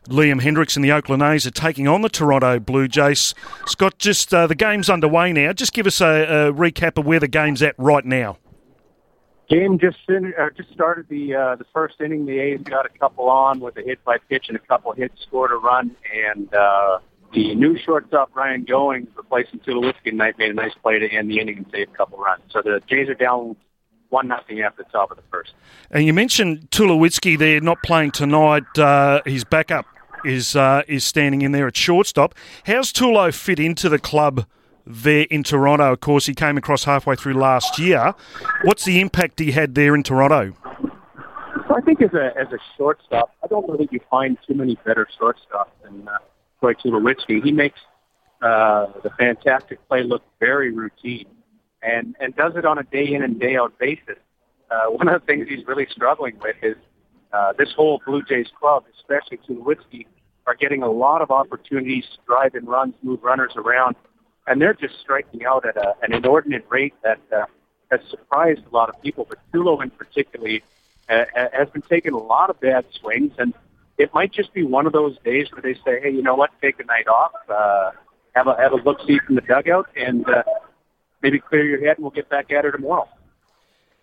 Liam 0.08 0.40
Hendriks 0.40 0.74
and 0.74 0.84
the 0.84 0.90
Oakland 0.90 1.22
A's 1.22 1.46
are 1.46 1.52
taking 1.52 1.86
on 1.86 2.02
the 2.02 2.08
Toronto 2.08 2.58
Blue 2.58 2.88
Jays. 2.88 3.34
Scott, 3.66 3.98
just 3.98 4.34
uh, 4.34 4.48
the 4.48 4.56
game's 4.56 4.90
underway 4.90 5.32
now. 5.32 5.52
Just 5.52 5.72
give 5.72 5.86
us 5.86 6.00
a, 6.00 6.48
a 6.48 6.52
recap 6.52 6.98
of 6.98 7.06
where 7.06 7.20
the 7.20 7.28
game's 7.28 7.62
at 7.62 7.76
right 7.78 8.04
now. 8.04 8.38
Game 9.48 9.78
just 9.78 9.96
fin- 10.06 10.34
uh, 10.38 10.50
just 10.56 10.70
started 10.72 11.08
the 11.08 11.34
uh, 11.34 11.56
the 11.56 11.64
first 11.72 12.00
inning. 12.00 12.26
The 12.26 12.38
A's 12.38 12.60
got 12.60 12.84
a 12.84 12.90
couple 12.98 13.30
on 13.30 13.60
with 13.60 13.78
a 13.78 13.82
hit 13.82 14.04
by 14.04 14.18
pitch 14.28 14.46
and 14.48 14.56
a 14.56 14.60
couple 14.60 14.92
hits, 14.92 15.22
scored 15.22 15.52
a 15.52 15.54
run, 15.54 15.96
and 16.12 16.52
uh, 16.52 16.98
the 17.32 17.54
new 17.54 17.78
shortstop 17.78 18.34
Ryan 18.34 18.66
Goins 18.66 19.08
replacing 19.16 19.60
Tulowitzki 19.60 20.10
tonight 20.10 20.36
made 20.36 20.50
a 20.50 20.54
nice 20.54 20.74
play 20.82 20.98
to 20.98 21.08
end 21.08 21.30
the 21.30 21.38
inning 21.38 21.58
and 21.58 21.66
save 21.72 21.88
a 21.88 21.96
couple 21.96 22.18
runs. 22.18 22.42
So 22.50 22.60
the 22.60 22.82
Jays 22.88 23.08
are 23.08 23.14
down 23.14 23.56
one 24.10 24.28
nothing 24.28 24.60
after 24.60 24.82
the 24.82 24.88
top 24.90 25.10
of 25.10 25.16
the 25.16 25.22
first. 25.30 25.52
And 25.90 26.04
you 26.04 26.12
mentioned 26.12 26.70
Tulowitzki 26.70 27.38
there 27.38 27.60
not 27.60 27.82
playing 27.82 28.12
tonight. 28.12 28.78
Uh, 28.78 29.20
his 29.24 29.44
backup 29.44 29.86
is 30.24 30.56
uh, 30.56 30.82
is 30.88 31.04
standing 31.04 31.42
in 31.42 31.52
there 31.52 31.66
at 31.66 31.76
shortstop. 31.76 32.34
How's 32.64 32.92
Tulo 32.92 33.32
fit 33.34 33.58
into 33.58 33.88
the 33.88 33.98
club 33.98 34.46
there 34.86 35.26
in 35.30 35.42
Toronto? 35.42 35.92
Of 35.92 36.00
course, 36.00 36.26
he 36.26 36.34
came 36.34 36.56
across 36.56 36.84
halfway 36.84 37.16
through 37.16 37.34
last 37.34 37.78
year. 37.78 38.14
What's 38.62 38.84
the 38.84 39.00
impact 39.00 39.38
he 39.38 39.52
had 39.52 39.74
there 39.74 39.94
in 39.94 40.02
Toronto? 40.02 40.54
So 41.68 41.76
I 41.76 41.80
think 41.80 42.00
as 42.02 42.14
a 42.14 42.32
as 42.38 42.48
a 42.52 42.58
shortstop, 42.76 43.34
I 43.44 43.46
don't 43.46 43.68
know 43.68 43.76
that 43.76 43.92
you 43.92 44.00
find 44.10 44.38
too 44.46 44.54
many 44.54 44.76
better 44.84 45.06
shortstops 45.20 45.70
than 45.82 46.08
uh, 46.08 46.18
Troy 46.60 46.74
Tulowitzki. 46.74 47.42
He 47.42 47.52
makes 47.52 47.78
uh, 48.42 48.86
the 49.02 49.10
fantastic 49.18 49.86
play 49.88 50.02
look 50.02 50.22
very 50.40 50.72
routine, 50.72 51.26
and 51.82 52.16
and 52.20 52.34
does 52.36 52.54
it 52.56 52.64
on 52.64 52.78
a 52.78 52.82
day 52.84 53.12
in 53.12 53.22
and 53.22 53.38
day 53.38 53.56
out 53.56 53.78
basis. 53.78 54.18
Uh, 54.70 54.86
one 54.88 55.08
of 55.08 55.20
the 55.20 55.26
things 55.26 55.48
he's 55.48 55.66
really 55.66 55.86
struggling 55.90 56.38
with 56.40 56.56
is 56.62 56.76
uh, 57.32 57.52
this 57.58 57.72
whole 57.74 58.00
Blue 58.06 58.22
Jays 58.22 58.48
club, 58.58 58.84
especially 58.98 59.38
Tulowitzki, 59.38 60.06
are 60.46 60.54
getting 60.54 60.82
a 60.82 60.90
lot 60.90 61.20
of 61.20 61.30
opportunities 61.30 62.04
to 62.04 62.18
drive 62.26 62.54
in 62.54 62.64
runs, 62.64 62.94
move 63.02 63.22
runners 63.22 63.52
around, 63.56 63.96
and 64.46 64.60
they're 64.62 64.74
just 64.74 64.98
striking 65.00 65.44
out 65.44 65.66
at 65.66 65.76
a, 65.76 65.94
an 66.02 66.14
inordinate 66.14 66.64
rate 66.70 66.94
that 67.02 67.20
uh, 67.30 67.44
has 67.90 68.00
surprised 68.08 68.62
a 68.70 68.74
lot 68.74 68.88
of 68.88 69.00
people. 69.02 69.26
But 69.28 69.38
Tulo 69.52 69.82
in 69.82 69.90
particular 69.90 70.58
uh, 71.08 71.24
has 71.52 71.68
been 71.68 71.82
taking 71.82 72.12
a 72.14 72.18
lot 72.18 72.48
of 72.48 72.58
bad 72.60 72.86
swings, 72.98 73.32
and 73.38 73.52
it 73.98 74.14
might 74.14 74.32
just 74.32 74.54
be 74.54 74.62
one 74.62 74.86
of 74.86 74.92
those 74.92 75.18
days 75.24 75.48
where 75.52 75.60
they 75.60 75.74
say, 75.74 76.00
"Hey, 76.00 76.10
you 76.10 76.22
know 76.22 76.34
what? 76.34 76.50
Take 76.62 76.80
a 76.80 76.84
night 76.84 77.08
off, 77.08 77.32
uh, 77.48 77.90
have 78.34 78.46
a 78.46 78.56
have 78.56 78.72
a 78.72 78.76
look 78.76 79.00
see 79.06 79.18
from 79.18 79.34
the 79.34 79.42
dugout, 79.42 79.88
and 79.96 80.26
uh, 80.28 80.42
maybe 81.22 81.38
clear 81.38 81.64
your 81.64 81.80
head, 81.80 81.96
and 81.96 82.04
we'll 82.04 82.10
get 82.10 82.28
back 82.28 82.50
at 82.52 82.64
her 82.64 82.72
tomorrow." 82.72 83.08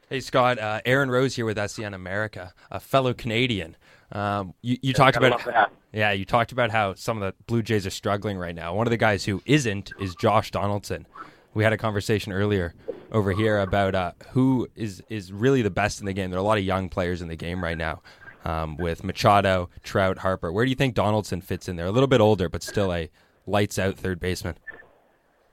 Hey 0.10 0.20
Scott, 0.20 0.60
uh, 0.60 0.82
Aaron 0.86 1.10
Rose 1.10 1.36
here 1.36 1.46
with 1.46 1.58
SEN 1.70 1.94
America, 1.96 2.54
a 2.70 2.80
fellow 2.80 3.14
Canadian. 3.14 3.76
Um, 4.12 4.54
you, 4.62 4.78
you 4.82 4.94
talked 4.94 5.18
about 5.18 5.44
that. 5.46 5.72
yeah, 5.92 6.12
you 6.12 6.26
talked 6.26 6.52
about 6.52 6.70
how 6.70 6.94
some 6.94 7.22
of 7.22 7.24
the 7.24 7.44
Blue 7.48 7.64
Jays 7.64 7.88
are 7.88 7.92
struggling 7.92 8.38
right 8.38 8.54
now. 8.54 8.76
One 8.76 8.86
of 8.86 8.92
the 8.92 8.98
guys 8.98 9.26
who 9.26 9.42
isn't 9.48 9.92
is 10.00 10.14
Josh 10.16 10.52
Donaldson. 10.52 11.08
We 11.56 11.64
had 11.64 11.74
a 11.74 11.78
conversation 11.78 12.34
earlier 12.34 12.76
over 13.12 13.32
here 13.32 13.60
about 13.60 13.96
uh, 13.96 14.12
who 14.30 14.68
is 14.76 15.02
is 15.10 15.32
really 15.32 15.62
the 15.64 15.72
best 15.72 16.02
in 16.02 16.06
the 16.06 16.14
game. 16.14 16.30
There 16.30 16.38
are 16.38 16.44
a 16.44 16.46
lot 16.46 16.58
of 16.60 16.64
young 16.64 16.88
players 16.90 17.22
in 17.22 17.28
the 17.28 17.36
game 17.36 17.64
right 17.64 17.78
now, 17.78 18.04
um, 18.44 18.78
with 18.78 19.04
Machado, 19.04 19.70
Trout, 19.84 20.20
Harper. 20.20 20.52
Where 20.52 20.66
do 20.66 20.70
you 20.70 20.76
think 20.76 20.94
Donaldson 20.94 21.42
fits 21.42 21.68
in 21.68 21.78
there? 21.78 21.88
A 21.88 21.92
little 21.92 22.08
bit 22.08 22.22
older, 22.22 22.48
but 22.48 22.62
still 22.62 22.94
a 22.94 23.10
lights 23.48 23.80
out 23.80 23.96
third 23.98 24.20
baseman. 24.20 24.56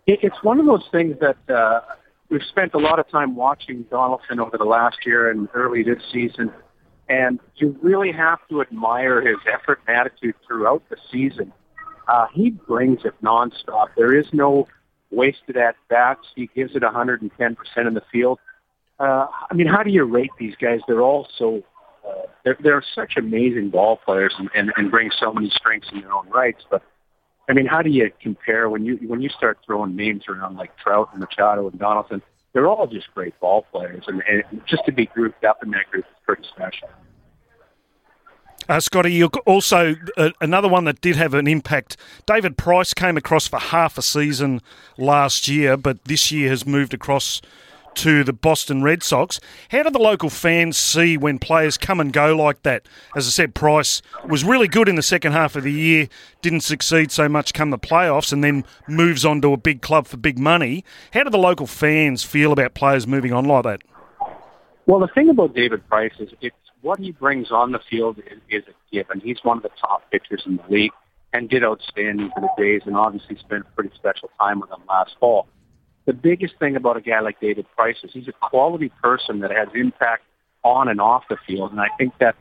It, 0.06 0.20
it's 0.22 0.42
one 0.42 0.58
of 0.60 0.66
those 0.66 0.84
things 0.90 1.16
that 1.20 1.54
uh, 1.54 1.80
we've 2.28 2.42
spent 2.48 2.74
a 2.74 2.78
lot 2.78 2.98
of 2.98 3.08
time 3.08 3.36
watching 3.36 3.84
Donaldson 3.90 4.40
over 4.40 4.58
the 4.58 4.64
last 4.64 4.98
year 5.04 5.30
and 5.30 5.48
early 5.54 5.82
this 5.82 6.02
season, 6.12 6.52
and 7.08 7.38
you 7.56 7.76
really 7.82 8.12
have 8.12 8.38
to 8.48 8.60
admire 8.60 9.20
his 9.20 9.38
effort 9.52 9.80
and 9.86 9.96
attitude 9.96 10.34
throughout 10.46 10.82
the 10.88 10.96
season. 11.10 11.52
Uh, 12.08 12.26
he 12.32 12.50
brings 12.50 13.04
it 13.04 13.14
nonstop. 13.22 13.88
There 13.96 14.16
is 14.16 14.26
no 14.32 14.66
wasted 15.10 15.56
at 15.56 15.76
bats. 15.88 16.26
He 16.34 16.48
gives 16.54 16.74
it 16.74 16.82
110% 16.82 17.20
in 17.76 17.94
the 17.94 18.02
field. 18.10 18.38
Uh, 18.98 19.26
I 19.50 19.54
mean, 19.54 19.66
how 19.66 19.82
do 19.82 19.90
you 19.90 20.04
rate 20.04 20.30
these 20.38 20.54
guys? 20.56 20.80
They're 20.86 21.02
all 21.02 21.28
so 21.38 21.62
uh, 22.06 22.22
they're, 22.44 22.56
they're 22.62 22.84
such 22.94 23.16
amazing 23.16 23.70
ball 23.70 23.96
players 23.96 24.34
and, 24.38 24.48
and, 24.54 24.72
and 24.76 24.90
bring 24.90 25.10
so 25.18 25.32
many 25.32 25.50
strengths 25.50 25.88
in 25.92 26.00
their 26.00 26.12
own 26.12 26.28
rights. 26.30 26.62
But 26.70 26.82
I 27.52 27.54
mean, 27.54 27.66
how 27.66 27.82
do 27.82 27.90
you 27.90 28.10
compare 28.18 28.70
when 28.70 28.86
you 28.86 28.96
when 29.06 29.20
you 29.20 29.28
start 29.28 29.58
throwing 29.66 29.94
names 29.94 30.22
around 30.26 30.56
like 30.56 30.74
Trout 30.78 31.10
and 31.12 31.20
Machado 31.20 31.68
and 31.68 31.78
Donaldson? 31.78 32.22
They're 32.54 32.66
all 32.66 32.86
just 32.86 33.12
great 33.12 33.38
ball 33.40 33.66
players, 33.70 34.04
and, 34.06 34.22
and 34.26 34.62
just 34.66 34.86
to 34.86 34.92
be 34.92 35.04
grouped 35.04 35.44
up 35.44 35.62
in 35.62 35.70
that 35.72 35.90
group 35.90 36.06
is 36.06 36.16
pretty 36.24 36.44
special. 36.48 36.88
Uh, 38.70 38.80
Scotty, 38.80 39.12
you 39.12 39.26
also 39.44 39.96
uh, 40.16 40.30
another 40.40 40.66
one 40.66 40.84
that 40.84 41.02
did 41.02 41.16
have 41.16 41.34
an 41.34 41.46
impact. 41.46 41.98
David 42.24 42.56
Price 42.56 42.94
came 42.94 43.18
across 43.18 43.48
for 43.48 43.58
half 43.58 43.98
a 43.98 44.02
season 44.02 44.62
last 44.96 45.46
year, 45.46 45.76
but 45.76 46.02
this 46.06 46.32
year 46.32 46.48
has 46.48 46.64
moved 46.64 46.94
across 46.94 47.42
to 47.96 48.24
the 48.24 48.32
Boston 48.32 48.82
Red 48.82 49.02
Sox. 49.02 49.40
How 49.70 49.82
do 49.82 49.90
the 49.90 49.98
local 49.98 50.30
fans 50.30 50.76
see 50.76 51.16
when 51.16 51.38
players 51.38 51.76
come 51.76 52.00
and 52.00 52.12
go 52.12 52.36
like 52.36 52.62
that? 52.62 52.86
As 53.16 53.26
I 53.26 53.30
said, 53.30 53.54
Price 53.54 54.02
was 54.26 54.44
really 54.44 54.68
good 54.68 54.88
in 54.88 54.96
the 54.96 55.02
second 55.02 55.32
half 55.32 55.56
of 55.56 55.64
the 55.64 55.72
year, 55.72 56.08
didn't 56.40 56.60
succeed 56.60 57.10
so 57.10 57.28
much 57.28 57.52
come 57.52 57.70
the 57.70 57.78
playoffs, 57.78 58.32
and 58.32 58.42
then 58.42 58.64
moves 58.88 59.24
on 59.24 59.40
to 59.42 59.52
a 59.52 59.56
big 59.56 59.82
club 59.82 60.06
for 60.06 60.16
big 60.16 60.38
money. 60.38 60.84
How 61.12 61.24
do 61.24 61.30
the 61.30 61.38
local 61.38 61.66
fans 61.66 62.22
feel 62.22 62.52
about 62.52 62.74
players 62.74 63.06
moving 63.06 63.32
on 63.32 63.44
like 63.44 63.64
that? 63.64 63.82
Well, 64.86 65.00
the 65.00 65.08
thing 65.08 65.28
about 65.28 65.54
David 65.54 65.86
Price 65.88 66.14
is 66.18 66.30
it's 66.40 66.56
what 66.80 66.98
he 66.98 67.12
brings 67.12 67.50
on 67.50 67.72
the 67.72 67.80
field 67.90 68.18
is, 68.18 68.38
is 68.48 68.64
a 68.68 68.94
given. 68.94 69.20
He's 69.20 69.38
one 69.42 69.58
of 69.58 69.62
the 69.62 69.70
top 69.80 70.10
pitchers 70.10 70.42
in 70.44 70.56
the 70.56 70.64
league 70.68 70.92
and 71.32 71.48
did 71.48 71.64
outstanding 71.64 72.30
for 72.34 72.40
the 72.40 72.48
Jays 72.58 72.82
and 72.84 72.96
obviously 72.96 73.36
spent 73.36 73.62
a 73.62 73.74
pretty 73.74 73.90
special 73.94 74.30
time 74.38 74.60
with 74.60 74.70
them 74.70 74.82
last 74.88 75.14
fall. 75.18 75.46
The 76.04 76.12
biggest 76.12 76.58
thing 76.58 76.76
about 76.76 76.96
a 76.96 77.00
guy 77.00 77.20
like 77.20 77.40
David 77.40 77.66
Price 77.76 77.96
is 78.02 78.10
he's 78.12 78.28
a 78.28 78.32
quality 78.32 78.90
person 79.02 79.40
that 79.40 79.50
has 79.50 79.68
impact 79.74 80.24
on 80.64 80.88
and 80.88 81.00
off 81.00 81.24
the 81.28 81.36
field. 81.46 81.70
And 81.70 81.80
I 81.80 81.88
think 81.96 82.14
that 82.18 82.36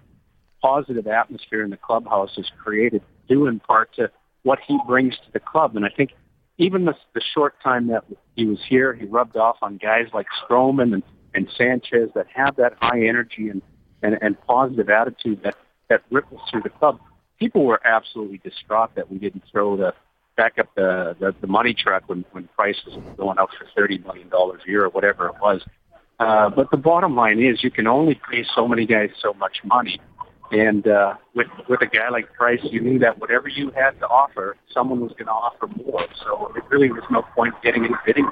positive 0.61 1.07
atmosphere 1.07 1.63
in 1.63 1.69
the 1.69 1.77
clubhouse 1.77 2.37
is 2.37 2.49
created 2.63 3.01
due 3.27 3.47
in 3.47 3.59
part 3.59 3.93
to 3.95 4.11
what 4.43 4.59
he 4.65 4.77
brings 4.87 5.15
to 5.15 5.31
the 5.33 5.39
club. 5.39 5.75
And 5.75 5.85
I 5.85 5.89
think 5.89 6.11
even 6.57 6.85
the, 6.85 6.93
the 7.13 7.21
short 7.33 7.55
time 7.63 7.87
that 7.87 8.03
he 8.35 8.45
was 8.45 8.59
here, 8.67 8.93
he 8.93 9.05
rubbed 9.05 9.37
off 9.37 9.57
on 9.61 9.77
guys 9.77 10.07
like 10.13 10.27
Stroman 10.43 10.93
and, 10.93 11.03
and 11.33 11.47
Sanchez 11.57 12.09
that 12.15 12.27
have 12.33 12.55
that 12.57 12.73
high 12.79 13.05
energy 13.05 13.49
and, 13.49 13.61
and, 14.01 14.17
and 14.21 14.39
positive 14.41 14.89
attitude 14.89 15.41
that, 15.43 15.55
that 15.89 16.03
ripples 16.11 16.41
through 16.49 16.61
the 16.61 16.69
club. 16.69 16.99
People 17.39 17.65
were 17.65 17.81
absolutely 17.85 18.37
distraught 18.37 18.95
that 18.95 19.11
we 19.11 19.17
didn't 19.17 19.43
throw 19.51 19.75
the 19.75 19.93
back 20.37 20.57
up 20.59 20.73
the, 20.75 21.15
the 21.19 21.35
the 21.41 21.47
money 21.47 21.73
truck 21.73 22.03
when 22.07 22.25
when 22.31 22.47
Price 22.55 22.77
was 22.85 22.97
going 23.17 23.37
out 23.37 23.49
for 23.57 23.65
thirty 23.75 23.97
million 23.99 24.29
dollars 24.29 24.61
a 24.65 24.69
year 24.69 24.85
or 24.85 24.89
whatever 24.89 25.27
it 25.27 25.35
was. 25.41 25.61
Uh, 26.19 26.49
but 26.49 26.69
the 26.69 26.77
bottom 26.77 27.15
line 27.15 27.41
is, 27.41 27.63
you 27.63 27.71
can 27.71 27.87
only 27.87 28.19
pay 28.29 28.45
so 28.55 28.67
many 28.67 28.85
guys 28.85 29.09
so 29.19 29.33
much 29.33 29.57
money. 29.63 29.99
And 30.51 30.87
uh, 30.87 31.15
with 31.33 31.47
with 31.69 31.81
a 31.81 31.87
guy 31.87 32.09
like 32.09 32.31
Price, 32.33 32.59
you 32.63 32.81
knew 32.81 32.99
that 32.99 33.19
whatever 33.19 33.47
you 33.47 33.71
had 33.71 33.91
to 34.01 34.07
offer, 34.07 34.57
someone 34.73 34.99
was 34.99 35.11
going 35.13 35.27
to 35.27 35.31
offer 35.31 35.67
more. 35.67 36.05
So 36.23 36.51
it 36.55 36.63
really 36.69 36.91
was 36.91 37.03
no 37.09 37.23
point 37.35 37.55
getting 37.63 37.85
any 37.85 37.95
bidding. 38.05 38.27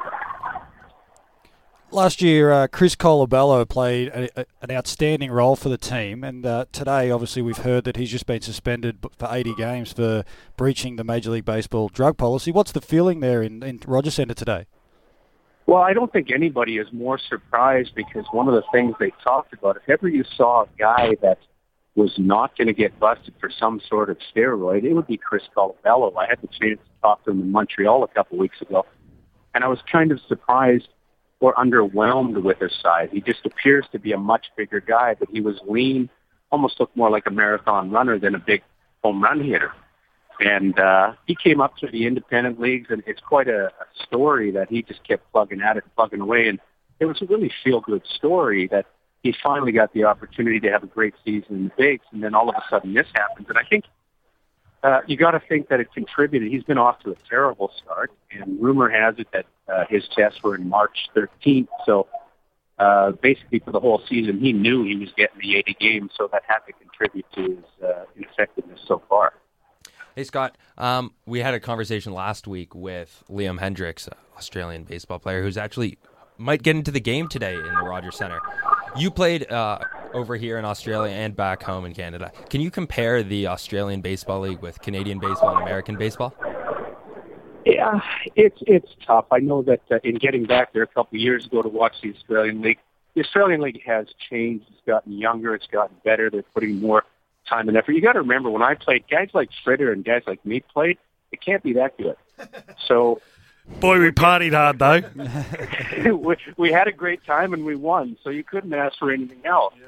Last 1.91 2.21
year, 2.21 2.51
uh, 2.51 2.67
Chris 2.67 2.95
Colabello 2.95 3.67
played 3.67 4.09
a, 4.09 4.41
a, 4.41 4.45
an 4.61 4.69
outstanding 4.69 5.31
role 5.31 5.55
for 5.55 5.69
the 5.69 5.77
team, 5.77 6.23
and 6.23 6.45
uh, 6.45 6.65
today, 6.71 7.09
obviously, 7.09 7.41
we've 7.41 7.57
heard 7.57 7.83
that 7.85 7.97
he's 7.97 8.11
just 8.11 8.27
been 8.27 8.41
suspended 8.41 8.99
for 9.17 9.27
80 9.31 9.55
games 9.55 9.91
for 9.91 10.23
breaching 10.55 10.97
the 10.97 11.03
Major 11.03 11.31
League 11.31 11.45
Baseball 11.45 11.89
drug 11.89 12.15
policy. 12.15 12.51
What's 12.51 12.71
the 12.71 12.81
feeling 12.81 13.21
there 13.21 13.41
in, 13.41 13.63
in 13.63 13.79
Rogers 13.87 14.13
Centre 14.13 14.35
today? 14.35 14.67
Well, 15.65 15.81
I 15.81 15.93
don't 15.93 16.13
think 16.13 16.29
anybody 16.31 16.77
is 16.77 16.87
more 16.93 17.17
surprised 17.17 17.95
because 17.95 18.25
one 18.31 18.47
of 18.47 18.53
the 18.53 18.63
things 18.71 18.93
they 18.99 19.11
talked 19.23 19.53
about, 19.53 19.77
if 19.77 19.89
ever 19.89 20.07
you 20.07 20.23
saw 20.37 20.65
a 20.65 20.67
guy 20.77 21.15
that 21.23 21.39
was 21.95 22.13
not 22.19 22.55
going 22.55 22.67
to 22.67 22.73
get 22.73 22.99
busted 22.99 23.33
for 23.39 23.49
some 23.49 23.81
sort 23.89 24.11
of 24.11 24.17
steroid, 24.31 24.83
it 24.83 24.93
would 24.93 25.07
be 25.07 25.17
Chris 25.17 25.43
Colabello. 25.57 26.15
I 26.15 26.27
had 26.27 26.39
the 26.41 26.47
chance 26.47 26.79
to 26.79 27.01
talk 27.01 27.23
to 27.25 27.31
him 27.31 27.41
in 27.41 27.51
Montreal 27.51 28.03
a 28.03 28.07
couple 28.09 28.37
weeks 28.37 28.61
ago, 28.61 28.85
and 29.55 29.63
I 29.63 29.67
was 29.67 29.79
kind 29.91 30.11
of 30.11 30.19
surprised 30.27 30.87
or 31.39 31.53
underwhelmed 31.55 32.41
with 32.43 32.59
his 32.59 32.71
size. 32.81 33.09
He 33.11 33.21
just 33.21 33.45
appears 33.45 33.85
to 33.91 33.99
be 33.99 34.11
a 34.11 34.17
much 34.17 34.47
bigger 34.57 34.79
guy, 34.79 35.15
but 35.17 35.29
he 35.31 35.41
was 35.41 35.59
lean, 35.67 36.09
almost 36.51 36.79
looked 36.79 36.97
more 36.97 37.09
like 37.09 37.25
a 37.27 37.31
marathon 37.31 37.91
runner 37.91 38.19
than 38.19 38.35
a 38.35 38.39
big 38.39 38.61
home 39.03 39.23
run 39.23 39.41
hitter. 39.41 39.71
And 40.41 40.79
uh, 40.79 41.13
he 41.25 41.35
came 41.35 41.59
up 41.59 41.73
through 41.79 41.91
the 41.91 42.05
independent 42.05 42.59
leagues, 42.59 42.87
and 42.89 43.03
it's 43.05 43.21
quite 43.21 43.47
a, 43.47 43.67
a 43.67 44.05
story 44.05 44.51
that 44.51 44.69
he 44.69 44.81
just 44.81 45.03
kept 45.05 45.29
plugging 45.31 45.61
at 45.61 45.77
it, 45.77 45.83
plugging 45.95 46.21
away. 46.21 46.47
And 46.47 46.59
it 46.99 47.05
was 47.05 47.21
a 47.21 47.25
really 47.25 47.51
feel-good 47.63 48.03
story 48.15 48.67
that 48.67 48.85
he 49.21 49.33
finally 49.43 49.73
got 49.73 49.93
the 49.93 50.05
opportunity 50.05 50.59
to 50.61 50.71
have 50.71 50.83
a 50.83 50.87
great 50.87 51.13
season 51.25 51.55
in 51.55 51.63
the 51.65 51.71
bigs, 51.77 52.05
and 52.11 52.23
then 52.23 52.33
all 52.35 52.49
of 52.49 52.55
a 52.55 52.63
sudden 52.69 52.93
this 52.93 53.07
happens. 53.13 53.47
And 53.49 53.57
I 53.57 53.63
think 53.69 53.83
uh, 54.83 55.01
you 55.07 55.17
got 55.17 55.31
to 55.31 55.39
think 55.39 55.69
that 55.69 55.79
it 55.79 55.93
contributed. 55.93 56.51
He's 56.51 56.63
been 56.63 56.77
off 56.77 56.99
to 57.01 57.11
a 57.11 57.15
terrible 57.29 57.71
start, 57.83 58.11
and 58.31 58.61
rumor 58.61 58.89
has 58.89 59.15
it 59.17 59.27
that 59.33 59.45
uh, 59.67 59.85
his 59.89 60.07
tests 60.15 60.41
were 60.41 60.55
in 60.55 60.69
March 60.69 61.09
13th. 61.15 61.67
So 61.85 62.07
uh, 62.77 63.11
basically, 63.11 63.59
for 63.59 63.71
the 63.71 63.79
whole 63.79 64.01
season, 64.07 64.39
he 64.39 64.53
knew 64.53 64.83
he 64.83 64.95
was 64.95 65.09
getting 65.17 65.39
the 65.39 65.57
80 65.57 65.77
games, 65.79 66.11
so 66.17 66.29
that 66.31 66.43
had 66.47 66.59
to 66.67 66.73
contribute 66.73 67.25
to 67.35 67.41
his 67.41 67.87
uh, 67.87 68.05
ineffectiveness 68.15 68.79
so 68.87 69.01
far. 69.09 69.33
Hey 70.15 70.23
Scott, 70.23 70.57
um, 70.77 71.13
we 71.25 71.39
had 71.39 71.53
a 71.53 71.59
conversation 71.59 72.13
last 72.13 72.47
week 72.47 72.75
with 72.75 73.23
Liam 73.29 73.59
Hendriks, 73.59 74.09
Australian 74.37 74.83
baseball 74.83 75.19
player, 75.19 75.41
who's 75.43 75.55
actually 75.55 75.97
might 76.37 76.63
get 76.63 76.75
into 76.75 76.91
the 76.91 76.99
game 76.99 77.27
today 77.27 77.53
in 77.53 77.63
the 77.63 77.83
Rogers 77.83 78.15
Centre. 78.17 78.39
You 78.97 79.11
played 79.11 79.49
uh, 79.51 79.79
over 80.13 80.35
here 80.35 80.57
in 80.57 80.65
Australia 80.65 81.13
and 81.13 81.35
back 81.35 81.63
home 81.63 81.85
in 81.85 81.93
Canada. 81.93 82.31
Can 82.49 82.61
you 82.61 82.71
compare 82.71 83.23
the 83.23 83.47
Australian 83.47 84.01
Baseball 84.01 84.41
League 84.41 84.59
with 84.59 84.79
Canadian 84.81 85.19
baseball 85.19 85.55
and 85.55 85.63
American 85.63 85.97
baseball? 85.97 86.33
Yeah, 87.65 87.99
it's 88.35 88.57
it's 88.65 88.89
tough. 89.05 89.25
I 89.31 89.39
know 89.39 89.61
that 89.63 89.81
uh, 89.91 89.99
in 90.03 90.15
getting 90.15 90.45
back 90.45 90.73
there 90.73 90.83
a 90.83 90.87
couple 90.87 91.17
of 91.17 91.21
years 91.21 91.45
ago 91.45 91.61
to 91.61 91.69
watch 91.69 91.93
the 92.01 92.13
Australian 92.15 92.61
League, 92.61 92.79
the 93.13 93.21
Australian 93.21 93.61
League 93.61 93.81
has 93.85 94.07
changed. 94.29 94.65
It's 94.71 94.81
gotten 94.87 95.13
younger. 95.13 95.53
It's 95.53 95.67
gotten 95.67 95.95
better. 96.03 96.29
They're 96.29 96.43
putting 96.53 96.79
more 96.79 97.03
time 97.47 97.67
and 97.67 97.77
effort. 97.77 97.91
You 97.91 98.01
got 98.01 98.13
to 98.13 98.21
remember 98.21 98.49
when 98.49 98.63
I 98.63 98.75
played, 98.75 99.05
guys 99.09 99.29
like 99.33 99.49
Fritter 99.63 99.91
and 99.91 100.03
guys 100.03 100.23
like 100.25 100.43
me 100.45 100.61
played. 100.61 100.97
It 101.31 101.41
can't 101.41 101.61
be 101.61 101.73
that 101.73 101.97
good. 101.97 102.15
So 102.87 103.21
Boy, 103.79 103.99
we 103.99 104.11
partied 104.11 104.53
hard 104.53 104.79
though. 104.79 106.13
we, 106.15 106.35
we 106.57 106.71
had 106.71 106.87
a 106.87 106.91
great 106.91 107.23
time 107.25 107.53
and 107.53 107.63
we 107.63 107.75
won, 107.75 108.17
so 108.23 108.29
you 108.29 108.43
couldn't 108.43 108.73
ask 108.73 108.97
for 108.97 109.11
anything 109.11 109.45
else. 109.45 109.73
Yeah. 109.79 109.87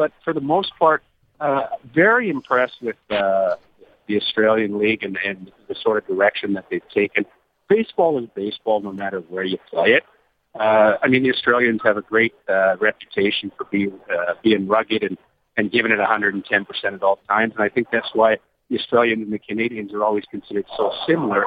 But 0.00 0.12
for 0.24 0.32
the 0.32 0.40
most 0.40 0.72
part, 0.78 1.02
uh, 1.40 1.66
very 1.94 2.30
impressed 2.30 2.78
with 2.80 2.96
uh, 3.10 3.56
the 4.08 4.16
Australian 4.16 4.78
League 4.78 5.02
and, 5.02 5.18
and 5.22 5.52
the 5.68 5.74
sort 5.74 5.98
of 5.98 6.06
direction 6.06 6.54
that 6.54 6.64
they've 6.70 6.88
taken. 6.88 7.26
Baseball 7.68 8.18
is 8.18 8.26
baseball, 8.34 8.80
no 8.80 8.92
matter 8.92 9.20
where 9.20 9.44
you 9.44 9.58
play 9.68 9.90
it. 9.92 10.04
Uh, 10.58 10.94
I 11.02 11.08
mean, 11.08 11.22
the 11.22 11.30
Australians 11.30 11.82
have 11.84 11.98
a 11.98 12.00
great 12.00 12.32
uh, 12.48 12.78
reputation 12.80 13.52
for 13.58 13.66
being 13.66 13.92
uh, 14.10 14.32
being 14.42 14.66
rugged 14.66 15.02
and 15.02 15.18
and 15.58 15.70
giving 15.70 15.92
it 15.92 15.98
110 15.98 16.64
percent 16.64 16.94
at 16.94 17.02
all 17.02 17.18
times, 17.28 17.52
and 17.54 17.62
I 17.62 17.68
think 17.68 17.88
that's 17.92 18.08
why 18.14 18.38
the 18.70 18.78
Australians 18.78 19.24
and 19.24 19.32
the 19.34 19.38
Canadians 19.38 19.92
are 19.92 20.02
always 20.02 20.24
considered 20.30 20.64
so 20.78 20.94
similar 21.06 21.44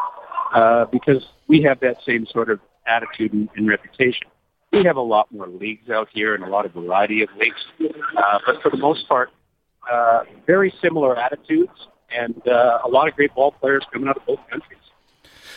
uh, 0.54 0.86
because 0.92 1.26
we 1.48 1.64
have 1.64 1.80
that 1.80 1.98
same 2.06 2.28
sort 2.28 2.52
of 2.52 2.60
attitude 2.86 3.34
and, 3.34 3.50
and 3.56 3.68
reputation. 3.68 4.28
We 4.74 4.84
have 4.86 4.98
a 4.98 5.02
lot 5.02 5.32
more 5.32 5.48
leagues 5.48 5.90
out 5.90 6.10
here 6.12 6.36
and 6.36 6.44
a 6.44 6.48
lot 6.50 6.66
of 6.66 6.74
variety 6.74 7.22
of 7.22 7.30
leagues, 7.38 7.64
uh, 8.18 8.40
but 8.46 8.62
for 8.62 8.72
the 8.72 8.78
most 8.78 9.08
part, 9.08 9.30
uh, 9.90 10.24
very 10.48 10.74
similar 10.82 11.18
attitudes 11.18 11.88
and 12.12 12.36
uh, 12.48 12.80
a 12.84 12.90
lot 12.90 13.08
of 13.08 13.16
great 13.16 13.34
ball 13.36 13.52
players 13.52 13.84
coming 13.92 14.08
out 14.08 14.18
of 14.18 14.26
both 14.26 14.40
countries. 14.50 14.80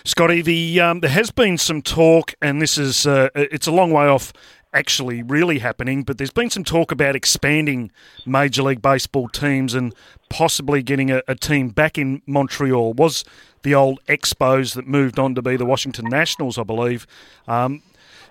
Scotty, 0.04 0.42
the 0.42 0.80
um, 0.80 1.00
there 1.00 1.10
has 1.10 1.30
been 1.30 1.58
some 1.58 1.82
talk, 1.82 2.34
and 2.40 2.62
this 2.62 2.78
is 2.78 3.06
uh, 3.06 3.28
it's 3.34 3.66
a 3.66 3.72
long 3.72 3.90
way 3.90 4.06
off 4.06 4.32
actually 4.72 5.22
really 5.22 5.58
happening, 5.58 6.02
but 6.02 6.18
there's 6.18 6.30
been 6.30 6.50
some 6.50 6.62
talk 6.62 6.92
about 6.92 7.16
expanding 7.16 7.90
Major 8.26 8.62
League 8.62 8.82
Baseball 8.82 9.28
teams 9.28 9.74
and 9.74 9.94
possibly 10.28 10.82
getting 10.82 11.10
a, 11.10 11.22
a 11.26 11.34
team 11.34 11.70
back 11.70 11.96
in 11.96 12.22
Montreal. 12.26 12.92
Was 12.92 13.24
the 13.62 13.74
old 13.74 13.98
Expos 14.06 14.74
that 14.74 14.86
moved 14.86 15.18
on 15.18 15.34
to 15.34 15.42
be 15.42 15.56
the 15.56 15.66
Washington 15.66 16.04
Nationals, 16.06 16.58
I 16.58 16.62
believe. 16.62 17.06
Um, 17.48 17.82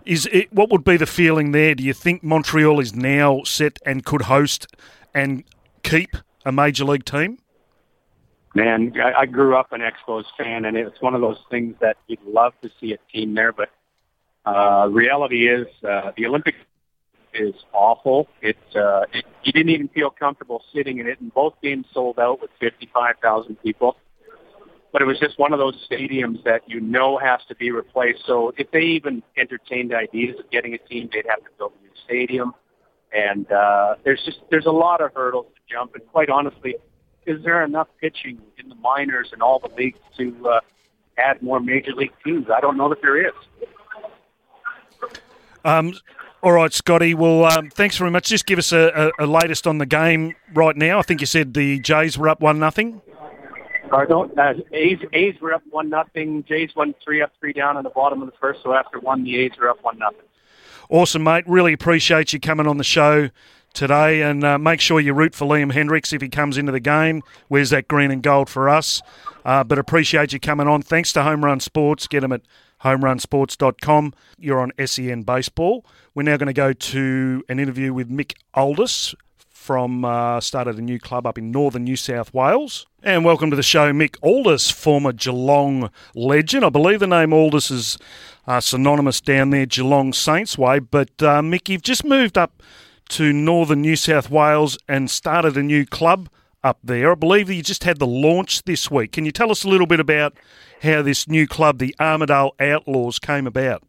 is 0.06 0.28
it, 0.32 0.52
what 0.54 0.70
would 0.70 0.84
be 0.84 0.98
the 0.98 1.06
feeling 1.06 1.52
there? 1.52 1.76
Do 1.76 1.84
you 1.84 1.94
think 1.94 2.24
Montreal 2.24 2.80
is 2.80 2.96
now 2.96 3.42
set 3.44 3.80
and 3.86 4.06
could 4.06 4.24
host 4.24 4.68
and 5.14 5.44
keep 5.84 6.16
a 6.46 6.52
major 6.52 6.86
league 6.86 7.06
team? 7.06 7.40
Man, 8.54 8.94
I, 9.04 9.22
I 9.22 9.26
grew 9.26 9.56
up 9.56 9.74
an 9.74 9.82
Expos 9.82 10.24
fan, 10.38 10.64
and 10.64 10.78
it's 10.78 11.02
one 11.02 11.14
of 11.14 11.22
those 11.22 11.40
things 11.50 11.76
that 11.82 11.98
you'd 12.08 12.24
love 12.24 12.54
to 12.62 12.70
see 12.80 12.94
a 12.94 12.98
team 13.12 13.34
there, 13.34 13.52
but 13.52 13.70
uh, 14.46 14.88
reality 14.90 15.50
is 15.50 15.68
uh, 15.84 16.12
the 16.16 16.26
Olympic 16.26 16.56
is 17.34 17.56
awful. 17.74 18.30
It's 18.42 18.76
uh, 18.76 19.06
it, 19.12 19.26
you 19.44 19.52
didn't 19.52 19.72
even 19.72 19.90
feel 19.90 20.10
comfortable 20.10 20.64
sitting 20.74 21.00
in 21.00 21.08
it, 21.08 21.20
and 21.20 21.34
both 21.34 21.56
games 21.62 21.86
sold 21.94 22.18
out 22.18 22.42
with 22.42 22.52
55,000 22.60 23.62
people. 23.62 23.98
But 24.96 25.02
it 25.02 25.08
was 25.08 25.20
just 25.20 25.38
one 25.38 25.52
of 25.52 25.60
those 25.60 25.76
stadiums 25.92 26.42
that 26.46 26.62
you 26.68 26.80
know 26.80 27.18
has 27.18 27.42
to 27.50 27.56
be 27.56 27.70
replaced. 27.70 28.24
So 28.26 28.54
if 28.58 28.72
they 28.72 28.80
even 28.80 29.24
entertained 29.36 29.94
ideas 29.94 30.40
of 30.40 30.50
getting 30.52 30.74
a 30.74 30.78
team, 30.78 31.10
they'd 31.12 31.26
have 31.28 31.40
to 31.40 31.50
build 31.58 31.74
a 31.78 31.84
new 31.84 31.92
stadium. 32.06 32.54
And 33.12 33.52
uh, 33.52 33.96
there's 34.06 34.24
just 34.24 34.38
there's 34.50 34.68
a 34.68 34.72
lot 34.72 35.02
of 35.02 35.14
hurdles 35.14 35.48
to 35.54 35.62
jump. 35.70 35.96
And 35.96 36.08
quite 36.14 36.30
honestly, 36.30 36.78
is 37.26 37.44
there 37.44 37.62
enough 37.62 37.90
pitching 38.00 38.40
in 38.58 38.70
the 38.70 38.76
minors 38.76 39.32
and 39.34 39.42
all 39.42 39.60
the 39.60 39.68
leagues 39.76 40.00
to 40.18 40.48
uh, 40.48 40.60
add 41.18 41.42
more 41.42 41.60
major 41.60 41.92
league 41.92 42.14
teams? 42.24 42.46
I 42.50 42.62
don't 42.62 42.78
know 42.78 42.88
that 42.88 43.02
there 43.02 43.28
is. 43.28 43.34
Um, 45.66 45.94
all 46.42 46.54
right, 46.54 46.72
Scotty. 46.72 47.14
Well, 47.14 47.44
um, 47.44 47.70
thanks 47.70 47.98
very 47.98 48.12
much. 48.12 48.30
Just 48.30 48.46
give 48.46 48.60
us 48.60 48.72
a, 48.72 49.12
a, 49.20 49.26
a, 49.26 49.28
latest 49.28 49.68
on 49.68 49.78
the 49.78 49.86
game 49.86 50.36
right 50.54 50.78
now. 50.78 51.00
I 51.00 51.02
think 51.02 51.20
you 51.20 51.28
said 51.28 51.54
the 51.54 51.80
Jays 51.82 52.18
were 52.18 52.30
up 52.30 52.40
one 52.40 52.60
nothing. 52.60 53.02
Uh, 53.92 54.54
A's, 54.72 55.00
A's 55.14 55.40
were 55.42 55.54
up 55.54 55.64
one 55.70 55.90
nothing. 55.90 56.44
Jays 56.48 56.76
won 56.76 56.94
three 57.04 57.22
up, 57.22 57.32
three 57.40 57.54
down 57.54 57.78
in 57.78 57.84
the 57.84 57.90
bottom 57.90 58.22
of 58.22 58.28
the 58.28 58.38
first. 58.40 58.64
So 58.64 58.74
after 58.74 59.00
one, 59.00 59.24
the 59.24 59.38
A's 59.38 59.52
were 59.60 59.70
up 59.70 59.84
one 59.84 59.98
nothing. 59.98 60.20
Awesome, 60.90 61.24
mate. 61.24 61.46
Really 61.48 61.74
appreciate 61.74 62.34
you 62.34 62.40
coming 62.40 62.68
on 62.68 62.78
the 62.78 62.84
show 62.84 63.30
today, 63.74 64.22
and 64.22 64.44
uh, 64.44 64.58
make 64.58 64.80
sure 64.80 65.00
you 65.00 65.14
root 65.14 65.36
for 65.36 65.46
Liam 65.46 65.74
Hendriks 65.74 66.14
if 66.14 66.22
he 66.22 66.30
comes 66.30 66.58
into 66.58 66.72
the 66.72 66.80
game. 66.80 67.22
Where's 67.48 67.72
that 67.72 67.88
green 67.88 68.12
and 68.12 68.24
gold 68.24 68.50
for 68.50 68.70
us? 68.70 69.02
Uh, 69.44 69.64
but 69.64 69.78
appreciate 69.78 70.34
you 70.34 70.40
coming 70.40 70.68
on. 70.68 70.82
Thanks 70.82 71.12
to 71.14 71.24
Home 71.24 71.44
Run 71.44 71.60
Sports. 71.60 72.08
Get 72.08 72.22
them 72.22 72.32
at 72.32 72.42
homerunsports.com. 72.84 74.14
You're 74.38 74.60
on 74.60 74.72
SEN 74.84 75.24
Baseball. 75.24 75.86
We're 76.14 76.24
now 76.24 76.38
going 76.38 76.48
to 76.48 76.54
go 76.54 76.74
to 76.74 77.44
an 77.50 77.60
interview 77.60 77.94
with 77.94 78.10
Mick 78.10 78.34
Aldis 78.54 79.16
from 79.66 80.06
uh, 80.06 80.40
started 80.40 80.78
a 80.78 80.82
new 80.82 81.00
club 81.00 81.26
up 81.26 81.40
in 81.40 81.50
northern 81.50 81.84
New 81.86 81.96
South 81.96 82.32
Wales. 82.36 82.86
And 83.02 83.26
welcome 83.26 83.50
to 83.50 83.56
the 83.56 83.64
show, 83.64 83.92
Mick 83.92 84.16
Aldis, 84.22 84.70
former 84.70 85.12
Geelong 85.12 85.90
legend. 86.14 86.64
I 86.64 86.70
believe 86.70 87.00
the 87.00 87.08
name 87.08 87.34
Aldis 87.34 87.72
is 87.72 87.98
uh, 88.46 88.60
synonymous 88.60 89.20
down 89.22 89.50
there, 89.50 89.66
Geelong 89.66 90.14
Saints 90.14 90.56
way. 90.56 90.78
But 90.78 91.10
uh, 91.20 91.42
Mick, 91.42 91.68
you've 91.68 91.82
just 91.82 92.06
moved 92.06 92.38
up 92.38 92.62
to 93.10 93.34
northern 93.34 93.82
New 93.82 93.96
South 93.96 94.30
Wales 94.30 94.78
and 94.88 95.10
started 95.10 95.58
a 95.58 95.64
new 95.64 95.84
club 95.84 96.30
up 96.64 96.78
there. 96.84 97.14
I 97.14 97.16
believe 97.16 97.50
you 97.50 97.64
just 97.64 97.86
had 97.86 97.98
the 97.98 98.06
launch 98.06 98.66
this 98.66 98.92
week. 98.92 99.14
Can 99.14 99.26
you 99.26 99.32
tell 99.32 99.50
us 99.50 99.64
a 99.64 99.68
little 99.68 99.88
bit 99.88 100.00
about 100.00 100.38
how 100.84 101.02
this 101.02 101.28
new 101.28 101.48
club, 101.48 101.80
the 101.80 101.96
Armidale 102.00 102.52
Outlaws, 102.60 103.18
came 103.18 103.48
about? 103.48 103.82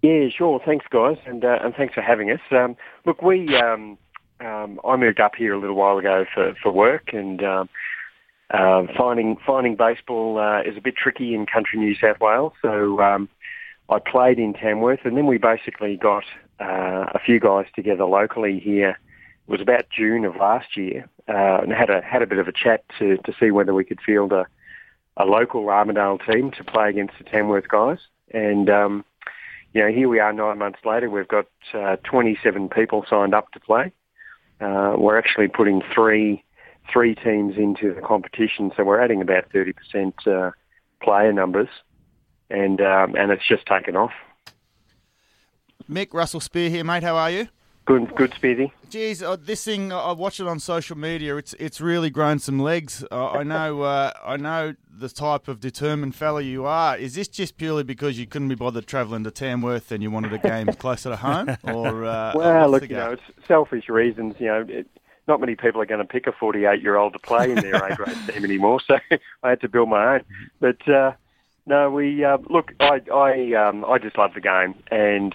Yeah, 0.00 0.28
sure. 0.34 0.60
Thanks, 0.64 0.86
guys, 0.90 1.16
and 1.26 1.44
uh, 1.44 1.58
and 1.60 1.74
thanks 1.74 1.92
for 1.92 2.02
having 2.02 2.30
us. 2.30 2.40
Um, 2.50 2.76
look, 3.04 3.20
we 3.20 3.54
um, 3.56 3.98
um, 4.40 4.80
I 4.84 4.96
moved 4.96 5.20
up 5.20 5.34
here 5.36 5.54
a 5.54 5.58
little 5.58 5.76
while 5.76 5.98
ago 5.98 6.24
for, 6.32 6.54
for 6.62 6.72
work, 6.72 7.10
and 7.12 7.42
um, 7.42 7.68
uh, 8.50 8.82
finding 8.96 9.36
finding 9.46 9.76
baseball 9.76 10.38
uh, 10.38 10.62
is 10.62 10.76
a 10.76 10.80
bit 10.80 10.96
tricky 10.96 11.34
in 11.34 11.46
country 11.46 11.78
New 11.78 11.94
South 11.94 12.20
Wales. 12.20 12.52
So 12.62 13.00
um, 13.00 13.28
I 13.88 13.98
played 13.98 14.38
in 14.38 14.54
Tamworth, 14.54 15.00
and 15.04 15.16
then 15.16 15.26
we 15.26 15.38
basically 15.38 15.96
got 15.96 16.24
uh, 16.60 17.06
a 17.14 17.18
few 17.24 17.40
guys 17.40 17.66
together 17.74 18.04
locally 18.04 18.58
here. 18.58 18.98
It 19.46 19.50
was 19.50 19.60
about 19.60 19.86
June 19.90 20.24
of 20.24 20.36
last 20.36 20.76
year, 20.76 21.08
uh, 21.28 21.60
and 21.62 21.72
had 21.72 21.90
a 21.90 22.00
had 22.00 22.22
a 22.22 22.26
bit 22.26 22.38
of 22.38 22.48
a 22.48 22.52
chat 22.52 22.84
to 22.98 23.16
to 23.18 23.32
see 23.38 23.50
whether 23.50 23.74
we 23.74 23.84
could 23.84 24.00
field 24.00 24.32
a 24.32 24.46
a 25.16 25.24
local 25.24 25.64
Armidale 25.64 26.24
team 26.24 26.52
to 26.52 26.64
play 26.64 26.88
against 26.88 27.14
the 27.18 27.24
Tamworth 27.24 27.68
guys. 27.68 27.98
And 28.32 28.70
um, 28.70 29.04
you 29.74 29.82
know, 29.82 29.88
here 29.88 30.08
we 30.08 30.20
are 30.20 30.32
nine 30.32 30.58
months 30.58 30.78
later. 30.84 31.10
We've 31.10 31.28
got 31.28 31.46
uh, 31.74 31.96
27 32.04 32.68
people 32.68 33.04
signed 33.08 33.34
up 33.34 33.50
to 33.52 33.60
play. 33.60 33.92
Uh, 34.60 34.94
we're 34.96 35.18
actually 35.18 35.48
putting 35.48 35.82
three 35.94 36.44
three 36.92 37.14
teams 37.14 37.56
into 37.56 37.94
the 37.94 38.00
competition, 38.00 38.72
so 38.76 38.82
we're 38.82 39.00
adding 39.00 39.20
about 39.20 39.50
30% 39.50 40.26
uh, 40.26 40.50
player 41.02 41.32
numbers, 41.32 41.68
and 42.50 42.80
um, 42.80 43.14
and 43.14 43.30
it's 43.30 43.46
just 43.46 43.66
taken 43.66 43.94
off. 43.94 44.12
Mick 45.88 46.12
Russell 46.12 46.40
Spear 46.40 46.70
here, 46.70 46.84
mate. 46.84 47.02
How 47.02 47.16
are 47.16 47.30
you? 47.30 47.48
Good, 47.88 48.14
good, 48.16 48.34
Speedy. 48.34 48.70
Geez, 48.90 49.22
uh, 49.22 49.36
this 49.40 49.64
thing 49.64 49.94
I 49.94 50.12
watch 50.12 50.40
it 50.40 50.46
on 50.46 50.60
social 50.60 50.94
media. 50.94 51.36
It's 51.36 51.54
it's 51.54 51.80
really 51.80 52.10
grown 52.10 52.38
some 52.38 52.58
legs. 52.58 53.02
Uh, 53.10 53.30
I 53.30 53.44
know 53.44 53.80
uh, 53.80 54.12
I 54.22 54.36
know 54.36 54.74
the 54.90 55.08
type 55.08 55.48
of 55.48 55.58
determined 55.58 56.14
fella 56.14 56.42
you 56.42 56.66
are. 56.66 56.98
Is 56.98 57.14
this 57.14 57.28
just 57.28 57.56
purely 57.56 57.84
because 57.84 58.18
you 58.18 58.26
couldn't 58.26 58.48
be 58.48 58.56
bothered 58.56 58.86
travelling 58.86 59.24
to 59.24 59.30
Tamworth 59.30 59.90
and 59.90 60.02
you 60.02 60.10
wanted 60.10 60.34
a 60.34 60.38
game 60.38 60.66
closer 60.78 61.08
to 61.08 61.16
home, 61.16 61.56
or 61.62 62.04
uh, 62.04 62.32
well, 62.36 62.68
look, 62.68 62.82
you 62.82 62.94
know, 62.94 63.12
it's 63.12 63.46
selfish 63.46 63.88
reasons. 63.88 64.34
You 64.38 64.48
know, 64.48 64.66
it, 64.68 64.86
not 65.26 65.40
many 65.40 65.56
people 65.56 65.80
are 65.80 65.86
going 65.86 66.06
to 66.06 66.06
pick 66.06 66.26
a 66.26 66.32
48-year-old 66.32 67.14
to 67.14 67.18
play 67.18 67.50
in 67.50 67.54
their 67.54 67.76
A 67.76 67.96
grade 67.96 68.14
team 68.28 68.44
anymore, 68.44 68.80
so 68.86 68.98
I 69.42 69.48
had 69.48 69.62
to 69.62 69.68
build 69.70 69.88
my 69.88 70.16
own. 70.16 70.24
But 70.60 70.86
uh, 70.86 71.12
no, 71.64 71.90
we 71.90 72.22
uh, 72.22 72.36
look. 72.50 72.74
I 72.80 73.00
I 73.10 73.54
um, 73.54 73.86
I 73.86 73.96
just 73.96 74.18
love 74.18 74.34
the 74.34 74.42
game 74.42 74.74
and. 74.90 75.34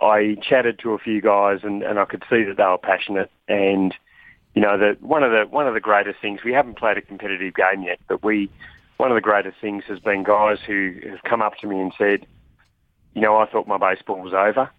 I 0.00 0.36
chatted 0.42 0.78
to 0.80 0.92
a 0.92 0.98
few 0.98 1.20
guys 1.20 1.60
and, 1.62 1.82
and 1.82 1.98
I 1.98 2.04
could 2.04 2.24
see 2.30 2.44
that 2.44 2.56
they 2.56 2.64
were 2.64 2.78
passionate 2.78 3.30
and 3.48 3.94
you 4.54 4.62
know 4.62 4.78
that 4.78 5.02
one 5.02 5.22
of 5.22 5.30
the 5.30 5.44
one 5.50 5.66
of 5.66 5.74
the 5.74 5.80
greatest 5.80 6.20
things 6.20 6.40
we 6.44 6.52
haven't 6.52 6.78
played 6.78 6.96
a 6.96 7.02
competitive 7.02 7.54
game 7.54 7.82
yet 7.82 7.98
but 8.08 8.22
we 8.22 8.50
one 8.96 9.10
of 9.10 9.14
the 9.14 9.20
greatest 9.20 9.56
things 9.60 9.84
has 9.88 9.98
been 10.00 10.24
guys 10.24 10.58
who 10.66 10.94
have 11.08 11.22
come 11.22 11.42
up 11.42 11.56
to 11.58 11.66
me 11.66 11.80
and 11.80 11.92
said 11.98 12.26
you 13.14 13.22
know 13.22 13.36
I 13.36 13.46
thought 13.46 13.66
my 13.66 13.78
baseball 13.78 14.20
was 14.20 14.34
over. 14.34 14.70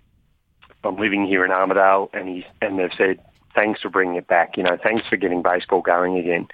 I'm 0.83 0.95
living 0.95 1.25
here 1.25 1.43
in 1.43 1.51
Armidale 1.51 2.09
and 2.13 2.29
he's 2.29 2.45
and 2.61 2.79
they've 2.79 2.89
said 2.97 3.19
thanks 3.55 3.81
for 3.81 3.89
bringing 3.89 4.15
it 4.15 4.27
back. 4.27 4.57
You 4.57 4.63
know 4.63 4.77
thanks 4.81 5.07
for 5.07 5.17
getting 5.17 5.41
baseball 5.41 5.81
going 5.81 6.17
again. 6.17 6.47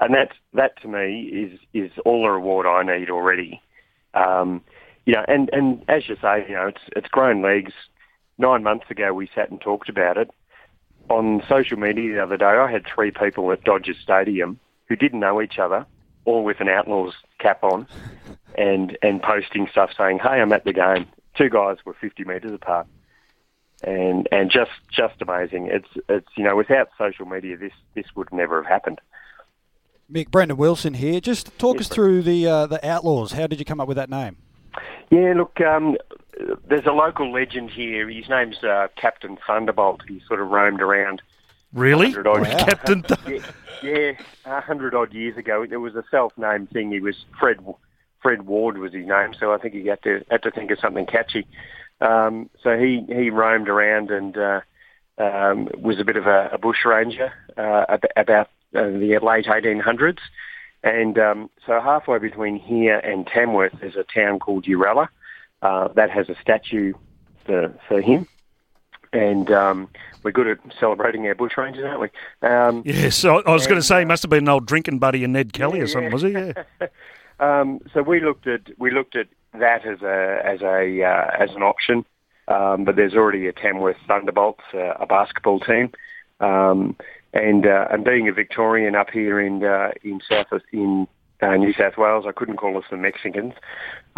And 0.00 0.14
that 0.14 0.32
that 0.54 0.80
to 0.82 0.88
me 0.88 1.22
is 1.22 1.58
is 1.74 1.92
all 2.04 2.22
the 2.22 2.30
reward 2.30 2.66
I 2.66 2.82
need 2.82 3.10
already. 3.10 3.60
Um, 4.14 4.62
you 5.06 5.14
know 5.14 5.24
and 5.28 5.48
and 5.52 5.84
as 5.88 6.08
you 6.08 6.16
say 6.20 6.44
you 6.48 6.54
know 6.54 6.66
it's 6.68 6.82
it's 6.96 7.08
grown 7.08 7.42
legs 7.42 7.72
nine 8.38 8.62
months 8.62 8.90
ago 8.90 9.12
we 9.12 9.28
sat 9.34 9.50
and 9.50 9.60
talked 9.60 9.88
about 9.88 10.16
it. 10.16 10.30
On 11.10 11.42
social 11.48 11.78
media 11.78 12.14
the 12.14 12.22
other 12.22 12.36
day, 12.36 12.44
I 12.44 12.70
had 12.70 12.84
three 12.86 13.10
people 13.10 13.50
at 13.52 13.64
Dodger 13.64 13.94
Stadium 13.94 14.58
who 14.88 14.96
didn't 14.96 15.20
know 15.20 15.40
each 15.40 15.58
other, 15.58 15.86
all 16.24 16.44
with 16.44 16.60
an 16.60 16.68
Outlaws 16.68 17.14
cap 17.38 17.62
on, 17.64 17.86
and 18.56 18.96
and 19.02 19.22
posting 19.22 19.68
stuff 19.70 19.90
saying, 19.96 20.18
"Hey, 20.18 20.40
I'm 20.40 20.52
at 20.52 20.64
the 20.64 20.72
game." 20.72 21.06
Two 21.34 21.48
guys 21.48 21.76
were 21.84 21.94
50 21.94 22.24
metres 22.24 22.52
apart, 22.52 22.86
and 23.82 24.28
and 24.32 24.50
just 24.50 24.72
just 24.90 25.14
amazing. 25.22 25.68
It's 25.68 25.88
it's 26.08 26.28
you 26.36 26.44
know 26.44 26.56
without 26.56 26.88
social 26.98 27.26
media, 27.26 27.56
this 27.56 27.72
this 27.94 28.06
would 28.14 28.32
never 28.32 28.62
have 28.62 28.70
happened. 28.70 29.00
Mick, 30.10 30.30
Brendan 30.30 30.56
Wilson 30.56 30.94
here. 30.94 31.20
Just 31.20 31.56
talk 31.58 31.76
Yes, 31.76 31.82
us 31.82 31.88
through 31.88 32.22
the 32.22 32.46
uh, 32.46 32.66
the 32.66 32.86
Outlaws. 32.86 33.32
How 33.32 33.46
did 33.46 33.58
you 33.58 33.64
come 33.64 33.80
up 33.80 33.88
with 33.88 33.96
that 33.98 34.10
name? 34.10 34.36
Yeah, 35.10 35.34
look, 35.36 35.58
um, 35.60 35.96
there's 36.68 36.86
a 36.86 36.92
local 36.92 37.32
legend 37.32 37.70
here. 37.70 38.08
His 38.08 38.28
name's 38.28 38.62
uh, 38.62 38.88
Captain 38.96 39.38
Thunderbolt. 39.46 40.02
He 40.06 40.20
sort 40.26 40.40
of 40.40 40.48
roamed 40.48 40.80
around. 40.80 41.22
Really? 41.72 42.14
Wow. 42.16 42.44
Captain. 42.44 43.04
yeah, 43.26 43.40
yeah, 43.82 44.12
a 44.46 44.60
hundred 44.60 44.94
odd 44.94 45.12
years 45.12 45.36
ago, 45.36 45.66
there 45.68 45.80
was 45.80 45.94
a 45.94 46.04
self-named 46.10 46.70
thing. 46.70 46.90
He 46.90 47.00
was 47.00 47.16
Fred. 47.38 47.58
Fred 48.20 48.46
Ward 48.46 48.78
was 48.78 48.92
his 48.92 49.06
name, 49.06 49.32
so 49.38 49.52
I 49.52 49.58
think 49.58 49.74
he 49.74 49.86
had 49.86 50.02
to 50.02 50.24
had 50.30 50.42
to 50.42 50.50
think 50.50 50.70
of 50.70 50.78
something 50.80 51.06
catchy. 51.06 51.46
Um, 52.00 52.48
so 52.62 52.78
he 52.78 53.04
he 53.08 53.30
roamed 53.30 53.68
around 53.68 54.10
and 54.10 54.36
uh, 54.36 54.60
um, 55.18 55.68
was 55.76 56.00
a 56.00 56.04
bit 56.04 56.16
of 56.16 56.26
a, 56.26 56.50
a 56.52 56.58
bush 56.58 56.84
ranger 56.84 57.32
uh, 57.56 57.98
about 58.16 58.48
uh, 58.74 58.82
the 58.84 59.18
late 59.22 59.46
1800s. 59.46 60.18
And 60.82 61.18
um, 61.18 61.50
so 61.66 61.80
halfway 61.80 62.18
between 62.18 62.56
here 62.56 62.98
and 62.98 63.26
Tamworth, 63.26 63.74
there's 63.80 63.96
a 63.96 64.04
town 64.04 64.38
called 64.38 64.64
Uralla 64.64 65.08
uh, 65.62 65.88
that 65.94 66.10
has 66.10 66.28
a 66.28 66.36
statue 66.40 66.92
for, 67.44 67.72
for 67.88 68.00
him. 68.00 68.26
And 69.12 69.50
um, 69.50 69.88
we're 70.22 70.32
good 70.32 70.48
at 70.48 70.58
celebrating 70.78 71.26
our 71.26 71.34
bush 71.34 71.52
rangers, 71.56 71.84
aren't 71.84 72.00
we? 72.00 72.08
Um, 72.48 72.82
Yes, 72.84 73.24
I, 73.24 73.36
I 73.36 73.52
was 73.52 73.66
going 73.66 73.80
to 73.80 73.86
say 73.86 74.00
he 74.00 74.04
must 74.04 74.22
have 74.22 74.28
been 74.30 74.44
an 74.44 74.48
old 74.50 74.66
drinking 74.66 74.98
buddy 74.98 75.24
of 75.24 75.30
Ned 75.30 75.54
Kelly 75.54 75.78
Yeah, 75.78 75.84
or 75.84 75.86
something, 75.86 76.10
yeah. 76.10 76.12
was 76.12 76.22
he? 76.22 76.30
Yeah. 76.32 76.52
Um, 77.40 77.78
so 77.94 78.02
we 78.02 78.18
looked 78.20 78.48
at 78.48 78.62
we 78.78 78.90
looked 78.90 79.14
at 79.14 79.28
that 79.54 79.86
as 79.86 80.02
a 80.02 80.40
as 80.44 80.60
a 80.60 81.04
uh, 81.04 81.30
as 81.38 81.50
an 81.54 81.62
option, 81.62 82.04
um, 82.48 82.84
but 82.84 82.96
there's 82.96 83.14
already 83.14 83.46
a 83.46 83.52
Tamworth 83.52 83.96
Thunderbolts, 84.08 84.64
uh, 84.74 84.94
a 84.94 85.06
basketball 85.06 85.60
team, 85.60 85.92
um, 86.40 86.96
and 87.32 87.64
uh, 87.64 87.86
and 87.92 88.04
being 88.04 88.28
a 88.28 88.32
Victorian 88.32 88.96
up 88.96 89.10
here 89.10 89.38
in 89.40 89.62
uh, 89.62 89.92
in 90.02 90.20
South 90.28 90.48
in 90.72 91.06
uh, 91.40 91.54
New 91.54 91.72
South 91.74 91.96
Wales, 91.96 92.24
I 92.26 92.32
couldn't 92.32 92.56
call 92.56 92.76
us 92.76 92.84
the 92.90 92.96
Mexicans, 92.96 93.54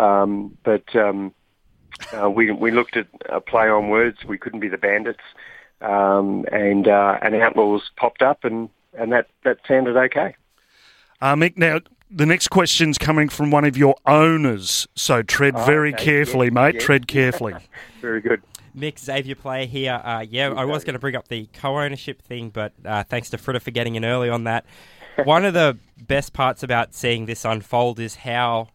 um, 0.01 0.57
but 0.64 0.94
um, 0.96 1.32
uh, 2.16 2.30
we 2.30 2.51
we 2.51 2.70
looked 2.70 2.96
at 2.96 3.07
a 3.28 3.40
play 3.40 3.68
on 3.68 3.88
words. 3.88 4.24
We 4.24 4.38
couldn't 4.38 4.61
be 4.61 4.68
the 4.68 4.78
Bandits, 4.78 5.20
um, 5.80 6.44
and 6.53 6.88
uh, 6.88 7.18
and 7.22 7.34
Outlaws 7.36 7.90
popped 7.96 8.22
up, 8.22 8.44
and 8.44 8.68
and 8.98 9.12
that 9.12 9.26
that 9.44 9.59
sounded 9.68 9.96
okay. 9.96 10.34
Uh, 11.20 11.34
Mick, 11.34 11.57
now 11.59 11.80
the 12.11 12.26
next 12.26 12.48
question's 12.48 12.98
coming 12.98 13.28
from 13.28 13.51
one 13.51 13.64
of 13.64 13.76
your 13.76 13.94
owners, 14.07 14.88
so 14.96 15.22
tread 15.22 15.55
Oh, 15.57 15.64
very 15.64 15.92
okay. 15.94 16.05
carefully, 16.05 16.46
Yeah, 16.46 16.53
mate. 16.55 16.74
yeah. 16.76 16.80
Tread 16.80 17.07
carefully. 17.07 17.55
Very 18.01 18.20
good. 18.20 18.42
Mick 18.76 18.98
Xavier 18.98 19.34
player 19.34 19.66
here. 19.66 20.01
Uh, 20.03 20.20
yeah, 20.28 20.51
I 20.51 20.64
was 20.64 20.82
going 20.84 20.94
to 20.94 20.98
bring 20.98 21.14
up 21.14 21.28
the 21.28 21.46
co-ownership 21.53 22.22
thing, 22.22 22.51
but 22.51 22.72
uh, 22.84 23.03
thanks 23.05 23.28
to 23.30 23.38
Fritter 23.38 23.61
for 23.61 23.70
getting 23.70 23.94
in 23.96 24.05
early 24.05 24.30
on 24.30 24.44
that. 24.44 24.64
One 25.24 25.44
of 25.44 25.55
the 25.55 25.76
best 26.07 26.32
parts 26.32 26.62
about 26.62 26.94
seeing 26.94 27.26
this 27.26 27.44
unfold 27.44 28.01
is 28.01 28.14
how 28.16 28.68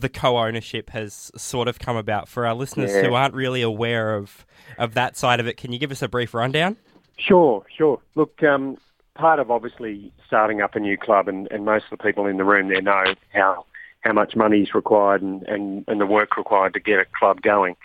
the 0.00 0.08
co-ownership 0.08 0.90
has 0.90 1.30
sort 1.36 1.68
of 1.68 1.78
come 1.78 1.96
about. 1.96 2.28
For 2.28 2.46
our 2.46 2.54
listeners 2.54 2.90
Yeah. 2.92 3.02
who 3.02 3.14
aren't 3.14 3.34
really 3.34 3.62
aware 3.62 4.14
of 4.14 4.46
of 4.78 4.94
that 4.94 5.16
side 5.16 5.40
of 5.40 5.46
it, 5.46 5.56
can 5.56 5.72
you 5.72 5.78
give 5.78 5.90
us 5.90 6.02
a 6.02 6.08
brief 6.08 6.32
rundown? 6.34 6.76
Sure, 7.18 7.64
sure. 7.76 8.00
Look, 8.14 8.42
um, 8.42 8.78
part 9.14 9.38
of 9.40 9.50
obviously 9.50 10.12
starting 10.26 10.60
up 10.62 10.74
a 10.74 10.80
new 10.80 10.96
club, 10.96 11.28
and, 11.28 11.48
and 11.50 11.64
most 11.64 11.84
of 11.90 11.98
the 11.98 12.02
people 12.02 12.26
in 12.26 12.36
the 12.38 12.44
room 12.44 12.68
there 12.68 12.80
know 12.82 13.14
how 13.32 13.66
how 14.00 14.12
much 14.14 14.34
money 14.34 14.62
is 14.62 14.74
required 14.74 15.20
and, 15.20 15.42
and, 15.42 15.84
and 15.86 16.00
the 16.00 16.06
work 16.06 16.38
required 16.38 16.72
to 16.72 16.80
get 16.80 16.98
a 16.98 17.04
club 17.18 17.42
going. 17.42 17.76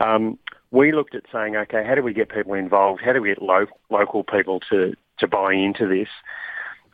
Um, 0.00 0.38
we 0.70 0.92
looked 0.92 1.14
at 1.14 1.22
saying, 1.32 1.56
okay, 1.56 1.82
how 1.86 1.94
do 1.94 2.02
we 2.02 2.12
get 2.12 2.28
people 2.28 2.52
involved? 2.52 3.00
How 3.02 3.14
do 3.14 3.22
we 3.22 3.28
get 3.28 3.40
lo- 3.40 3.66
local 3.88 4.24
people 4.24 4.60
to, 4.70 4.94
to 5.20 5.26
buy 5.26 5.54
into 5.54 5.86
this? 5.88 6.08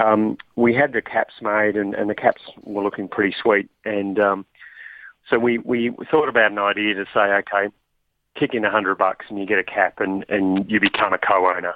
Um, 0.02 0.38
we 0.56 0.74
had 0.74 0.92
the 0.92 1.02
caps 1.02 1.34
made, 1.42 1.76
and, 1.76 1.94
and 1.94 2.08
the 2.08 2.14
caps 2.14 2.42
were 2.62 2.82
looking 2.82 3.08
pretty 3.08 3.34
sweet. 3.40 3.68
And 3.84 4.18
um, 4.18 4.46
so 5.28 5.38
we, 5.38 5.58
we 5.58 5.92
thought 6.10 6.28
about 6.28 6.52
an 6.52 6.58
idea 6.58 6.94
to 6.94 7.04
say, 7.12 7.20
okay, 7.20 7.68
kick 8.34 8.54
in 8.54 8.64
a 8.64 8.70
hundred 8.70 8.96
bucks 8.96 9.26
and 9.28 9.38
you 9.38 9.46
get 9.46 9.58
a 9.58 9.64
cap, 9.64 10.00
and, 10.00 10.24
and 10.28 10.70
you 10.70 10.80
become 10.80 11.12
a 11.12 11.18
co-owner. 11.18 11.74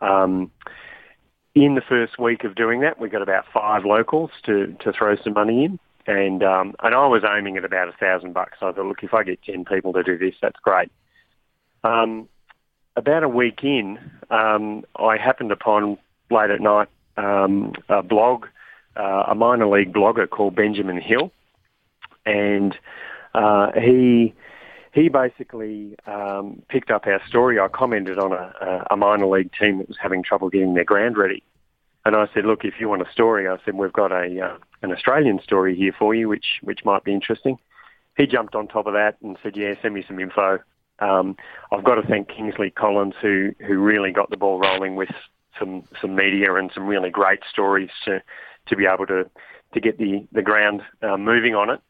Um, 0.00 0.50
in 1.54 1.74
the 1.74 1.82
first 1.82 2.18
week 2.18 2.44
of 2.44 2.54
doing 2.54 2.80
that, 2.80 3.00
we 3.00 3.08
got 3.08 3.22
about 3.22 3.44
five 3.52 3.84
locals 3.84 4.30
to, 4.44 4.76
to 4.80 4.92
throw 4.92 5.16
some 5.16 5.34
money 5.34 5.64
in. 5.64 5.78
And 6.06 6.42
um, 6.42 6.74
and 6.82 6.94
I 6.94 7.06
was 7.06 7.22
aiming 7.22 7.58
at 7.58 7.66
about 7.66 7.88
a 7.88 7.92
thousand 7.92 8.32
bucks. 8.32 8.56
I 8.62 8.72
thought, 8.72 8.86
look, 8.86 9.02
if 9.02 9.12
I 9.12 9.22
get 9.24 9.42
ten 9.42 9.66
people 9.66 9.92
to 9.92 10.02
do 10.02 10.16
this, 10.16 10.34
that's 10.40 10.58
great. 10.62 10.90
Um, 11.84 12.30
about 12.96 13.24
a 13.24 13.28
week 13.28 13.62
in, 13.62 13.98
um, 14.30 14.84
I 14.96 15.18
happened 15.18 15.52
upon 15.52 15.98
late 16.30 16.48
at 16.48 16.62
night 16.62 16.88
um, 17.18 17.72
a 17.88 18.02
blog, 18.02 18.46
uh, 18.96 19.24
a 19.28 19.34
minor 19.34 19.66
league 19.66 19.92
blogger 19.92 20.28
called 20.28 20.54
Benjamin 20.54 21.00
Hill, 21.00 21.32
and 22.24 22.76
uh, 23.34 23.72
he 23.72 24.34
he 24.92 25.08
basically 25.08 25.96
um, 26.06 26.62
picked 26.68 26.90
up 26.90 27.06
our 27.06 27.20
story. 27.28 27.58
I 27.58 27.68
commented 27.68 28.18
on 28.18 28.32
a, 28.32 28.84
a 28.90 28.96
minor 28.96 29.26
league 29.26 29.50
team 29.52 29.78
that 29.78 29.88
was 29.88 29.98
having 30.00 30.22
trouble 30.22 30.48
getting 30.48 30.74
their 30.74 30.84
ground 30.84 31.16
ready, 31.18 31.42
and 32.04 32.14
I 32.14 32.26
said, 32.32 32.44
"Look, 32.44 32.64
if 32.64 32.74
you 32.78 32.88
want 32.88 33.02
a 33.02 33.12
story, 33.12 33.48
I 33.48 33.56
said 33.64 33.74
we've 33.74 33.92
got 33.92 34.12
a 34.12 34.40
uh, 34.40 34.56
an 34.82 34.92
Australian 34.92 35.40
story 35.42 35.76
here 35.76 35.92
for 35.98 36.14
you, 36.14 36.28
which 36.28 36.60
which 36.62 36.84
might 36.84 37.04
be 37.04 37.12
interesting." 37.12 37.58
He 38.16 38.26
jumped 38.26 38.56
on 38.56 38.66
top 38.66 38.86
of 38.86 38.94
that 38.94 39.16
and 39.22 39.36
said, 39.42 39.56
"Yeah, 39.56 39.74
send 39.82 39.94
me 39.94 40.04
some 40.06 40.20
info." 40.20 40.60
Um, 41.00 41.36
I've 41.70 41.84
got 41.84 41.94
to 41.94 42.02
thank 42.02 42.28
Kingsley 42.28 42.70
Collins, 42.70 43.14
who 43.20 43.54
who 43.66 43.78
really 43.78 44.12
got 44.12 44.30
the 44.30 44.36
ball 44.36 44.58
rolling 44.60 44.96
with 44.96 45.10
some 45.58 45.84
some 46.00 46.14
media 46.14 46.54
and 46.54 46.70
some 46.74 46.86
really 46.86 47.10
great 47.10 47.40
stories 47.50 47.90
to 48.04 48.22
to 48.66 48.76
be 48.76 48.86
able 48.86 49.06
to 49.06 49.28
to 49.74 49.80
get 49.80 49.98
the 49.98 50.26
the 50.32 50.42
ground 50.42 50.82
uh, 51.02 51.16
moving 51.16 51.54
on 51.54 51.70
it. 51.70 51.80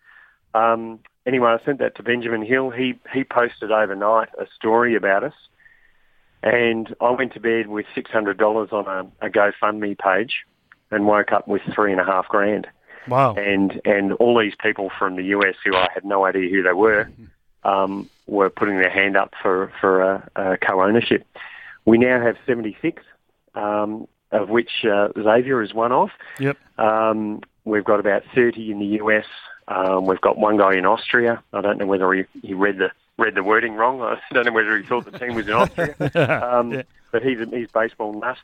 Um, 0.54 1.00
anyway, 1.26 1.56
I 1.60 1.64
sent 1.64 1.78
that 1.78 1.96
to 1.96 2.02
Benjamin 2.02 2.44
Hill. 2.44 2.70
He 2.70 2.98
he 3.12 3.24
posted 3.24 3.70
overnight 3.70 4.28
a 4.38 4.46
story 4.54 4.94
about 4.94 5.24
us, 5.24 5.34
and 6.42 6.94
I 7.00 7.10
went 7.10 7.34
to 7.34 7.40
bed 7.40 7.68
with 7.68 7.86
six 7.94 8.10
hundred 8.10 8.38
dollars 8.38 8.70
on 8.72 8.86
a, 8.86 9.26
a 9.26 9.30
GoFundMe 9.30 9.98
page, 9.98 10.44
and 10.90 11.06
woke 11.06 11.32
up 11.32 11.46
with 11.46 11.62
three 11.74 11.92
and 11.92 12.00
a 12.00 12.04
half 12.04 12.28
grand. 12.28 12.66
Wow. 13.08 13.34
And 13.34 13.80
and 13.84 14.12
all 14.14 14.38
these 14.38 14.54
people 14.60 14.90
from 14.98 15.16
the 15.16 15.24
US 15.24 15.54
who 15.64 15.74
I 15.74 15.88
had 15.94 16.04
no 16.04 16.24
idea 16.24 16.50
who 16.50 16.62
they 16.62 16.72
were 16.72 17.08
um, 17.64 18.08
were 18.26 18.50
putting 18.50 18.76
their 18.76 18.90
hand 18.90 19.16
up 19.16 19.34
for 19.42 19.72
for 19.80 20.02
a, 20.02 20.30
a 20.36 20.58
co-ownership. 20.58 21.26
We 21.84 21.98
now 21.98 22.20
have 22.20 22.36
seventy 22.46 22.76
six, 22.82 23.02
um, 23.54 24.06
of 24.32 24.48
which 24.48 24.84
uh, 24.84 25.08
Xavier 25.14 25.62
is 25.62 25.72
one 25.74 25.92
of. 25.92 26.10
Yep. 26.38 26.56
Um, 26.78 27.40
we've 27.64 27.84
got 27.84 28.00
about 28.00 28.22
thirty 28.34 28.70
in 28.70 28.78
the 28.78 29.02
US. 29.02 29.26
Um, 29.68 30.06
we've 30.06 30.20
got 30.20 30.38
one 30.38 30.56
guy 30.56 30.76
in 30.76 30.86
Austria. 30.86 31.42
I 31.52 31.60
don't 31.60 31.78
know 31.78 31.86
whether 31.86 32.12
he, 32.12 32.24
he 32.42 32.54
read 32.54 32.78
the 32.78 32.90
read 33.18 33.34
the 33.34 33.42
wording 33.42 33.74
wrong. 33.74 34.00
I 34.00 34.18
don't 34.32 34.46
know 34.46 34.52
whether 34.52 34.76
he 34.78 34.86
thought 34.86 35.10
the 35.10 35.18
team 35.18 35.34
was 35.34 35.46
in 35.46 35.52
Austria. 35.52 35.94
Um, 36.44 36.72
Yeah. 36.72 36.82
But 37.10 37.22
he's 37.22 37.38
he's 37.50 37.70
baseball 37.70 38.18
nut. 38.18 38.36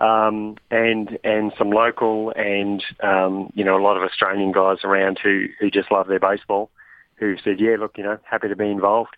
Um, 0.00 0.56
and 0.70 1.18
and 1.24 1.52
some 1.58 1.70
local 1.70 2.32
and 2.36 2.84
um, 3.00 3.50
you 3.54 3.64
know 3.64 3.76
a 3.76 3.82
lot 3.82 3.96
of 3.96 4.02
Australian 4.04 4.52
guys 4.52 4.78
around 4.84 5.18
who 5.22 5.46
who 5.58 5.70
just 5.70 5.90
love 5.90 6.06
their 6.06 6.20
baseball, 6.20 6.70
who 7.16 7.36
said 7.38 7.58
yeah 7.58 7.76
look 7.78 7.98
you 7.98 8.04
know 8.04 8.18
happy 8.22 8.48
to 8.48 8.56
be 8.56 8.70
involved. 8.70 9.16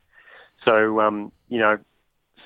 So 0.64 1.00
um, 1.00 1.32
you 1.48 1.58
know 1.58 1.78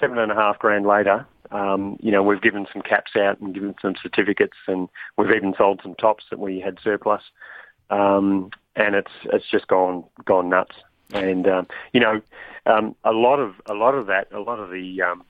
seven 0.00 0.18
and 0.18 0.32
a 0.32 0.34
half 0.34 0.58
grand 0.58 0.86
later, 0.86 1.26
um, 1.50 1.96
you 2.00 2.10
know 2.10 2.22
we've 2.22 2.42
given 2.42 2.66
some 2.72 2.82
caps 2.82 3.12
out 3.16 3.40
and 3.40 3.54
given 3.54 3.74
some 3.80 3.94
certificates 4.00 4.56
and 4.66 4.88
we've 5.16 5.30
even 5.30 5.54
sold 5.56 5.80
some 5.82 5.94
tops 5.94 6.24
that 6.30 6.38
we 6.38 6.60
had 6.60 6.78
surplus, 6.82 7.22
um, 7.90 8.50
and 8.76 8.94
it's 8.94 9.12
it's 9.24 9.50
just 9.50 9.66
gone 9.68 10.04
gone 10.24 10.48
nuts. 10.48 10.76
And 11.12 11.46
um, 11.46 11.66
you 11.92 12.00
know 12.00 12.20
um, 12.66 12.94
a 13.04 13.12
lot 13.12 13.38
of 13.38 13.54
a 13.66 13.74
lot 13.74 13.94
of 13.94 14.06
that 14.06 14.32
a 14.32 14.40
lot 14.40 14.58
of 14.58 14.70
the 14.70 15.02
um, 15.02 15.24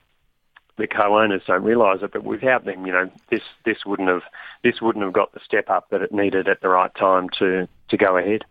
the 0.77 0.87
co-owners 0.87 1.41
don't 1.47 1.63
realise 1.63 2.01
it, 2.01 2.11
but 2.11 2.23
without 2.23 2.65
them, 2.65 2.85
you 2.85 2.91
know, 2.91 3.09
this 3.29 3.41
this 3.65 3.85
wouldn't 3.85 4.09
have 4.09 4.23
this 4.63 4.81
wouldn't 4.81 5.03
have 5.03 5.13
got 5.13 5.33
the 5.33 5.39
step 5.43 5.69
up 5.69 5.89
that 5.89 6.01
it 6.01 6.11
needed 6.11 6.47
at 6.47 6.61
the 6.61 6.69
right 6.69 6.93
time 6.95 7.29
to 7.39 7.67
to 7.89 7.97
go 7.97 8.17
ahead. 8.17 8.43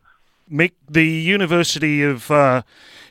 Mick, 0.51 0.73
the 0.89 1.07
University 1.07 2.03
of 2.03 2.31
uh, 2.31 2.63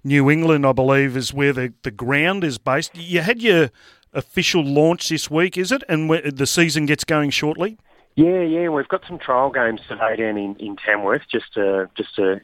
New 0.03 0.29
England, 0.29 0.65
I 0.65 0.71
believe, 0.71 1.17
is 1.17 1.33
where 1.33 1.53
the, 1.53 1.73
the 1.83 1.91
ground 1.91 2.43
is 2.43 2.57
based. 2.57 2.95
You 2.95 3.21
had 3.21 3.41
your 3.41 3.69
official 4.13 4.63
launch 4.63 5.09
this 5.09 5.29
week, 5.29 5.57
is 5.57 5.71
it? 5.71 5.83
And 5.89 6.09
the 6.09 6.47
season 6.47 6.85
gets 6.85 7.03
going 7.03 7.31
shortly? 7.31 7.77
Yeah, 8.15 8.41
yeah, 8.41 8.69
we've 8.69 8.87
got 8.87 9.03
some 9.07 9.17
trial 9.17 9.49
games 9.49 9.81
today 9.87 10.15
down 10.17 10.37
in, 10.37 10.55
in 10.57 10.75
Tamworth 10.75 11.23
just 11.31 11.53
to 11.55 11.89
just 11.95 12.15
to 12.15 12.41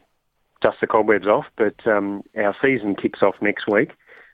dust 0.62 0.78
the 0.82 0.88
cobwebs 0.88 1.28
off. 1.28 1.46
But 1.58 1.76
um, 1.86 2.24
our 2.36 2.56
season 2.62 2.96
kicks 2.96 3.22
off 3.22 3.36
next 3.42 3.68
week. 3.68 3.92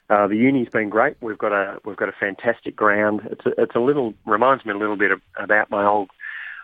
Uh, 0.09 0.27
the 0.27 0.37
uni's 0.37 0.69
been 0.69 0.89
great. 0.89 1.17
We've 1.19 1.37
got 1.37 1.51
a 1.51 1.79
we've 1.83 1.97
got 1.97 2.09
a 2.09 2.13
fantastic 2.13 2.75
ground. 2.75 3.21
It's 3.31 3.45
a, 3.45 3.61
it's 3.61 3.75
a 3.75 3.79
little 3.79 4.13
reminds 4.25 4.63
me 4.63 4.71
a 4.71 4.77
little 4.77 4.95
bit 4.95 5.11
of, 5.11 5.21
about 5.37 5.69
my 5.69 5.85
old 5.85 6.09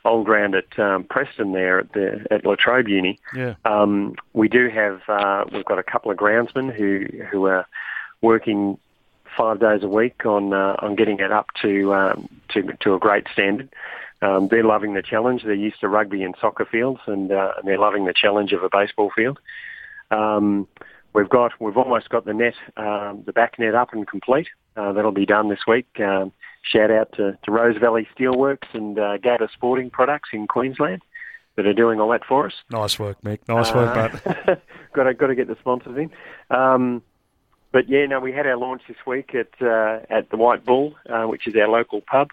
old 0.05 0.25
ground 0.25 0.55
at 0.55 0.79
um, 0.79 1.03
Preston 1.03 1.53
there 1.53 1.79
at 1.79 1.93
the 1.93 2.25
at 2.31 2.45
La 2.45 2.55
Trobe 2.55 2.87
Uni. 2.87 3.19
Yeah. 3.35 3.55
Um, 3.65 4.15
we 4.33 4.47
do 4.47 4.69
have 4.69 5.01
uh, 5.07 5.45
we've 5.51 5.65
got 5.65 5.79
a 5.79 5.83
couple 5.83 6.11
of 6.11 6.17
groundsmen 6.17 6.73
who 6.73 7.05
who 7.31 7.45
are 7.45 7.67
working 8.21 8.77
five 9.37 9.59
days 9.59 9.83
a 9.83 9.87
week 9.87 10.25
on 10.25 10.53
uh, 10.53 10.75
on 10.79 10.95
getting 10.95 11.19
it 11.19 11.31
up 11.31 11.47
to 11.61 11.93
um, 11.93 12.29
to 12.49 12.63
to 12.81 12.95
a 12.95 12.99
great 12.99 13.27
standard. 13.31 13.69
Um, 14.21 14.49
they're 14.49 14.63
loving 14.63 14.93
the 14.93 15.01
challenge. 15.01 15.43
They're 15.43 15.53
used 15.53 15.79
to 15.81 15.87
rugby 15.87 16.23
and 16.23 16.35
soccer 16.39 16.65
fields, 16.65 17.01
and, 17.07 17.31
uh, 17.31 17.53
and 17.57 17.67
they're 17.67 17.79
loving 17.79 18.05
the 18.05 18.13
challenge 18.13 18.53
of 18.53 18.63
a 18.63 18.69
baseball 18.71 19.11
field. 19.15 19.39
Um, 20.11 20.67
we've 21.13 21.29
got 21.29 21.53
we've 21.59 21.77
almost 21.77 22.09
got 22.09 22.25
the 22.25 22.33
net, 22.33 22.53
um, 22.77 23.23
the 23.25 23.33
back 23.33 23.57
net 23.57 23.73
up 23.73 23.93
and 23.93 24.07
complete. 24.07 24.47
Uh, 24.77 24.93
that'll 24.93 25.11
be 25.11 25.25
done 25.25 25.49
this 25.49 25.59
week. 25.67 25.87
Um, 25.99 26.31
shout 26.63 26.91
out 26.91 27.11
to, 27.13 27.37
to 27.43 27.51
Rose 27.51 27.77
Valley 27.77 28.07
Steelworks 28.17 28.73
and 28.73 28.97
uh, 28.97 29.17
Gator 29.17 29.49
Sporting 29.53 29.89
Products 29.89 30.29
in 30.33 30.47
Queensland 30.47 31.01
that 31.57 31.65
are 31.65 31.73
doing 31.73 31.99
all 31.99 32.09
that 32.11 32.23
for 32.23 32.45
us. 32.47 32.53
Nice 32.71 32.97
work, 32.97 33.21
Mick. 33.21 33.39
Nice 33.47 33.73
work, 33.73 33.95
Uh, 33.97 34.31
mate. 34.47 34.57
got 34.93 35.03
to 35.03 35.13
got 35.13 35.27
to 35.27 35.35
get 35.35 35.47
the 35.47 35.57
sponsors 35.59 35.97
in. 35.97 36.09
Um, 36.55 37.01
but 37.73 37.89
yeah, 37.89 38.05
no, 38.05 38.19
we 38.19 38.31
had 38.31 38.47
our 38.47 38.57
launch 38.57 38.81
this 38.87 38.97
week 39.05 39.35
at 39.35 39.49
uh, 39.61 39.99
at 40.09 40.29
the 40.29 40.37
White 40.37 40.65
Bull, 40.65 40.95
uh, 41.09 41.23
which 41.23 41.47
is 41.47 41.55
our 41.55 41.67
local 41.67 42.01
pub, 42.01 42.29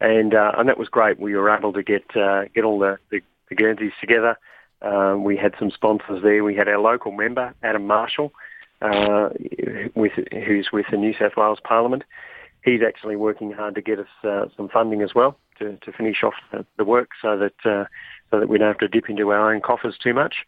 and 0.00 0.34
uh, 0.34 0.52
and 0.56 0.68
that 0.68 0.78
was 0.78 0.88
great. 0.88 1.18
We 1.18 1.34
were 1.34 1.50
able 1.50 1.72
to 1.72 1.82
get 1.82 2.04
uh, 2.16 2.44
get 2.54 2.64
all 2.64 2.78
the, 2.78 2.98
the, 3.10 3.20
the 3.48 3.54
Guernseys 3.56 3.92
together. 4.00 4.38
Um, 4.80 5.22
we 5.22 5.36
had 5.36 5.54
some 5.58 5.70
sponsors 5.70 6.22
there. 6.22 6.42
We 6.42 6.56
had 6.56 6.68
our 6.68 6.78
local 6.80 7.12
member 7.12 7.54
Adam 7.62 7.86
Marshall, 7.86 8.32
uh, 8.82 9.28
with 9.94 10.12
who's 10.32 10.68
with 10.72 10.86
the 10.90 10.96
New 10.96 11.14
South 11.18 11.36
Wales 11.36 11.60
Parliament. 11.62 12.04
He's 12.64 12.82
actually 12.86 13.16
working 13.16 13.52
hard 13.52 13.74
to 13.74 13.82
get 13.82 13.98
us 13.98 14.06
uh, 14.22 14.46
some 14.56 14.68
funding 14.68 15.02
as 15.02 15.14
well 15.14 15.36
to, 15.58 15.76
to 15.78 15.92
finish 15.92 16.22
off 16.22 16.34
the, 16.52 16.64
the 16.76 16.84
work, 16.84 17.10
so 17.20 17.38
that 17.38 17.54
uh, 17.64 17.84
so 18.30 18.40
that 18.40 18.48
we 18.48 18.58
don't 18.58 18.68
have 18.68 18.78
to 18.78 18.88
dip 18.88 19.08
into 19.08 19.30
our 19.30 19.52
own 19.52 19.60
coffers 19.60 19.96
too 19.98 20.14
much. 20.14 20.44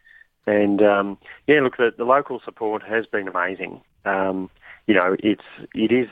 And 0.47 0.82
um, 0.82 1.18
yeah, 1.47 1.61
look, 1.61 1.76
the, 1.76 1.93
the 1.97 2.05
local 2.05 2.41
support 2.45 2.82
has 2.82 3.07
been 3.07 3.28
amazing. 3.28 3.80
Um, 4.05 4.51
you 4.87 4.95
know, 4.95 5.16
it's 5.18 5.45
it 5.74 5.91
is 5.91 6.09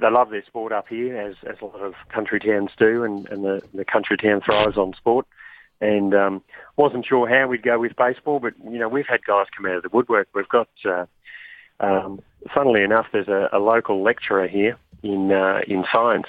they 0.00 0.10
love 0.10 0.30
their 0.30 0.44
sport 0.44 0.72
up 0.72 0.88
here, 0.88 1.16
as 1.16 1.36
as 1.48 1.56
a 1.60 1.64
lot 1.64 1.80
of 1.80 1.94
country 2.12 2.40
towns 2.40 2.70
do, 2.78 3.04
and, 3.04 3.28
and 3.28 3.44
the 3.44 3.62
the 3.74 3.84
country 3.84 4.16
town 4.16 4.40
thrives 4.44 4.76
on 4.76 4.94
sport. 4.94 5.26
And 5.82 6.14
um, 6.14 6.42
wasn't 6.76 7.06
sure 7.06 7.26
how 7.26 7.46
we'd 7.46 7.62
go 7.62 7.78
with 7.78 7.96
baseball, 7.96 8.38
but 8.38 8.52
you 8.64 8.78
know, 8.78 8.88
we've 8.88 9.06
had 9.06 9.24
guys 9.24 9.46
come 9.56 9.64
out 9.64 9.76
of 9.76 9.82
the 9.82 9.88
woodwork. 9.88 10.28
We've 10.34 10.48
got, 10.48 10.68
uh, 10.84 11.06
um, 11.80 12.20
funnily 12.52 12.82
enough, 12.82 13.06
there's 13.12 13.28
a, 13.28 13.48
a 13.52 13.58
local 13.58 14.02
lecturer 14.02 14.46
here 14.46 14.76
in 15.02 15.32
uh, 15.32 15.60
in 15.66 15.84
science. 15.92 16.26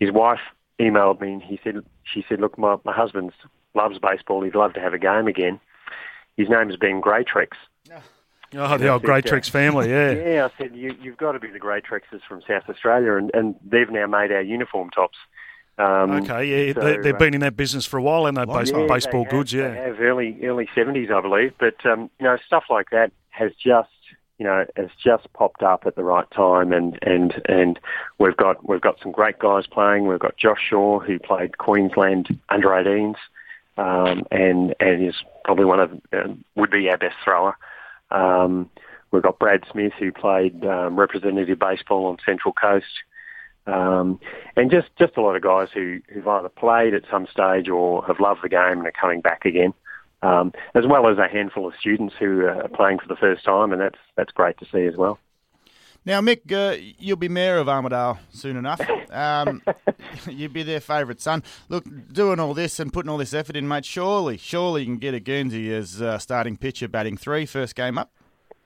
His 0.00 0.12
wife 0.12 0.40
emailed 0.80 1.20
me, 1.20 1.32
and 1.34 1.42
he 1.42 1.58
said 1.62 1.76
she 2.04 2.24
said, 2.28 2.40
"Look, 2.40 2.58
my 2.58 2.76
my 2.84 2.92
husband 2.92 3.32
loves 3.74 3.98
baseball. 3.98 4.42
He'd 4.42 4.54
love 4.54 4.74
to 4.74 4.80
have 4.80 4.94
a 4.94 4.98
game 4.98 5.26
again." 5.26 5.60
His 6.36 6.48
name's 6.48 6.76
Ben 6.76 7.00
Greytrex. 7.00 7.48
Oh, 8.54 8.76
the 8.76 8.88
old 8.88 9.02
Greytrex 9.02 9.48
family, 9.48 9.88
yeah. 9.88 10.10
Yeah, 10.34 10.46
I 10.46 10.62
said 10.62 10.76
you, 10.76 10.94
you've 11.00 11.16
got 11.16 11.32
to 11.32 11.40
be 11.40 11.48
the 11.48 11.58
Greytrexes 11.58 12.20
from 12.28 12.42
South 12.46 12.64
Australia, 12.68 13.16
and, 13.16 13.30
and 13.32 13.54
they've 13.64 13.88
now 13.88 14.06
made 14.06 14.30
our 14.30 14.42
uniform 14.42 14.90
tops. 14.90 15.16
Um, 15.78 16.10
Okay, 16.22 16.66
yeah, 16.66 16.74
so, 16.74 16.80
they, 16.80 16.98
they've 16.98 17.14
uh, 17.14 17.18
been 17.18 17.32
in 17.32 17.40
that 17.40 17.56
business 17.56 17.86
for 17.86 17.96
a 17.96 18.02
while, 18.02 18.26
and 18.26 18.36
they 18.36 18.44
base, 18.44 18.70
yeah, 18.70 18.86
baseball 18.86 19.24
goods, 19.24 19.52
have, 19.52 19.60
yeah. 19.60 19.68
They 19.70 19.88
have 19.88 20.00
early 20.00 20.38
early 20.42 20.68
seventies, 20.74 21.08
I 21.10 21.22
believe. 21.22 21.54
But 21.58 21.84
um, 21.86 22.10
you 22.20 22.24
know, 22.24 22.36
stuff 22.46 22.64
like 22.68 22.90
that 22.90 23.10
has 23.30 23.52
just 23.54 23.88
you 24.42 24.48
know 24.48 24.64
has 24.76 24.88
just 25.00 25.32
popped 25.34 25.62
up 25.62 25.84
at 25.86 25.94
the 25.94 26.02
right 26.02 26.28
time, 26.32 26.72
and 26.72 26.98
and 27.02 27.40
and 27.46 27.78
we've 28.18 28.36
got 28.36 28.68
we've 28.68 28.80
got 28.80 28.98
some 29.00 29.12
great 29.12 29.38
guys 29.38 29.68
playing. 29.68 30.08
We've 30.08 30.18
got 30.18 30.36
Josh 30.36 30.58
Shaw 30.68 30.98
who 30.98 31.20
played 31.20 31.58
Queensland 31.58 32.40
under 32.48 32.70
18s, 32.70 33.14
um, 33.78 34.26
and 34.32 34.74
and 34.80 35.06
is 35.08 35.14
probably 35.44 35.64
one 35.64 35.78
of 35.78 35.92
uh, 36.12 36.34
would 36.56 36.72
be 36.72 36.90
our 36.90 36.98
best 36.98 37.14
thrower. 37.22 37.56
Um, 38.10 38.68
we've 39.12 39.22
got 39.22 39.38
Brad 39.38 39.62
Smith 39.70 39.92
who 39.96 40.10
played 40.10 40.64
um, 40.64 40.98
representative 40.98 41.60
baseball 41.60 42.06
on 42.06 42.16
Central 42.26 42.52
Coast. 42.52 42.86
Um, 43.64 44.18
and 44.56 44.72
just, 44.72 44.88
just 44.98 45.16
a 45.16 45.20
lot 45.20 45.36
of 45.36 45.42
guys 45.42 45.68
who, 45.72 46.00
who've 46.08 46.26
either 46.26 46.48
played 46.48 46.94
at 46.94 47.04
some 47.08 47.28
stage 47.28 47.68
or 47.68 48.04
have 48.06 48.18
loved 48.18 48.40
the 48.42 48.48
game 48.48 48.78
and 48.78 48.86
are 48.88 48.92
coming 49.00 49.20
back 49.20 49.44
again, 49.44 49.72
um, 50.22 50.52
as 50.74 50.86
well 50.86 51.08
as 51.08 51.18
a 51.18 51.28
handful 51.28 51.66
of 51.66 51.74
students 51.78 52.14
who 52.18 52.46
are 52.46 52.68
playing 52.68 52.98
for 52.98 53.08
the 53.08 53.16
first 53.16 53.44
time, 53.44 53.72
and 53.72 53.80
that's 53.80 53.98
that's 54.16 54.32
great 54.32 54.58
to 54.58 54.66
see 54.72 54.86
as 54.86 54.96
well. 54.96 55.18
Now, 56.04 56.20
Mick, 56.20 56.50
uh, 56.50 56.76
you'll 56.98 57.16
be 57.16 57.28
mayor 57.28 57.58
of 57.58 57.68
Armidale 57.68 58.18
soon 58.30 58.56
enough. 58.56 58.80
Um, 59.12 59.62
you'll 60.28 60.50
be 60.50 60.64
their 60.64 60.80
favourite 60.80 61.20
son. 61.20 61.44
Look, 61.68 61.84
doing 62.12 62.40
all 62.40 62.54
this 62.54 62.80
and 62.80 62.92
putting 62.92 63.08
all 63.08 63.18
this 63.18 63.32
effort 63.32 63.56
in, 63.56 63.68
mate. 63.68 63.84
Surely, 63.84 64.36
surely 64.36 64.80
you 64.80 64.86
can 64.86 64.96
get 64.96 65.14
a 65.14 65.20
Guernsey 65.20 65.72
as 65.72 66.02
uh, 66.02 66.18
starting 66.18 66.56
pitcher, 66.56 66.88
batting 66.88 67.16
three, 67.16 67.46
first 67.46 67.76
game 67.76 67.98
up. 67.98 68.10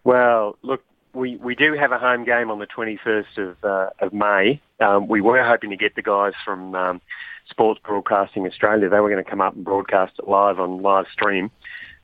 Well, 0.02 0.56
look, 0.62 0.82
we, 1.12 1.36
we 1.36 1.54
do 1.54 1.74
have 1.74 1.92
a 1.92 1.98
home 1.98 2.24
game 2.24 2.50
on 2.50 2.58
the 2.58 2.66
21st 2.66 3.38
of, 3.38 3.64
uh, 3.64 3.90
of 4.00 4.14
May. 4.14 4.62
Um, 4.80 5.06
we 5.06 5.20
were 5.20 5.42
hoping 5.42 5.70
to 5.70 5.76
get 5.76 5.94
the 5.94 6.02
guys 6.02 6.32
from 6.42 6.74
um, 6.74 7.00
Sports 7.48 7.80
Broadcasting 7.84 8.46
Australia. 8.46 8.88
They 8.88 9.00
were 9.00 9.10
going 9.10 9.22
to 9.22 9.28
come 9.28 9.40
up 9.40 9.54
and 9.54 9.64
broadcast 9.64 10.18
it 10.18 10.28
live 10.28 10.58
on 10.58 10.82
live 10.82 11.06
stream. 11.12 11.50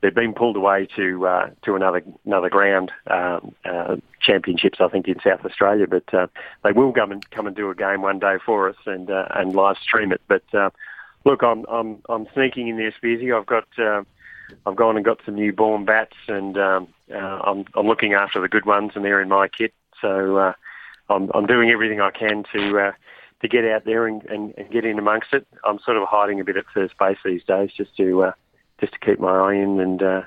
They've 0.01 0.15
been 0.15 0.35
pulled 0.35 0.57
away 0.57 0.89
to 0.97 1.27
uh, 1.27 1.51
to 1.65 1.77
another 1.77 2.03
another 2.27 2.51
ground 2.51 2.91
um, 3.07 3.55
uh, 3.65 3.97
championships, 4.21 4.81
I 4.81 4.89
think, 4.89 5.07
in 5.07 5.21
South 5.21 5.45
Australia. 5.45 5.87
But 5.87 6.13
uh, 6.13 6.27
they 6.65 6.73
will 6.73 6.93
come 6.93 7.13
and 7.13 7.29
come 7.31 7.47
and 7.47 7.55
do 7.55 7.71
a 7.71 7.75
game 7.75 8.03
one 8.03 8.19
day 8.19 8.37
for 8.45 8.69
us 8.69 8.77
and 8.85 9.11
uh, 9.11 9.29
and 9.31 9.55
live 9.55 9.77
stream 9.79 10.11
it. 10.11 10.21
But 10.27 10.43
uh, 10.53 10.71
look, 11.25 11.43
I'm 11.43 11.65
I'm 11.69 12.03
I'm 12.09 12.27
sneaking 12.35 12.67
in 12.67 12.79
there, 12.79 12.93
Spearsy. 12.93 13.37
I've 13.37 13.47
got 13.47 13.67
uh, 13.79 14.03
I've 14.67 14.77
gone 14.77 14.97
and 14.97 15.05
got 15.05 15.21
some 15.25 15.37
newborn 15.37 15.85
bats, 15.85 16.17
and 16.27 16.59
um, 16.59 16.89
uh, 17.13 17.17
I'm 17.17 17.65
I'm 17.75 17.87
looking 17.87 18.15
after 18.15 18.41
the 18.41 18.49
good 18.49 18.67
ones, 18.67 18.93
and 18.95 19.05
they're 19.05 19.21
in 19.21 19.29
my 19.29 19.47
kit. 19.47 19.73
So 20.01 20.37
uh, 20.37 20.53
I'm 21.09 21.31
I'm 21.33 21.47
doing 21.47 21.71
everything 21.71 22.01
I 22.01 22.11
can 22.11 22.45
to. 22.53 22.79
Uh, 22.79 22.93
to 23.43 23.49
get 23.49 23.65
out 23.65 23.85
there 23.85 24.07
and, 24.07 24.25
and, 24.25 24.55
and 24.57 24.71
get 24.71 24.85
in 24.85 24.99
amongst 24.99 25.33
it, 25.33 25.47
I'm 25.65 25.79
sort 25.85 25.97
of 25.97 26.05
hiding 26.09 26.41
a 26.41 26.45
bit 26.45 26.57
at 26.57 26.65
first 26.73 26.95
base 26.99 27.19
these 27.25 27.45
days, 27.45 27.71
just 27.77 27.97
to 27.97 28.25
uh, 28.25 28.33
just 28.81 28.93
to 28.95 28.99
keep 28.99 29.21
my 29.21 29.37
eye 29.37 29.55
in, 29.55 29.81
and 29.81 30.03
uh, 30.03 30.23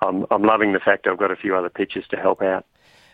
I'm 0.00 0.26
I'm 0.30 0.42
loving 0.42 0.72
the 0.72 0.80
fact 0.80 1.06
I've 1.06 1.18
got 1.18 1.30
a 1.30 1.36
few 1.36 1.56
other 1.56 1.68
pitches 1.68 2.04
to 2.10 2.16
help 2.16 2.42
out. 2.42 2.64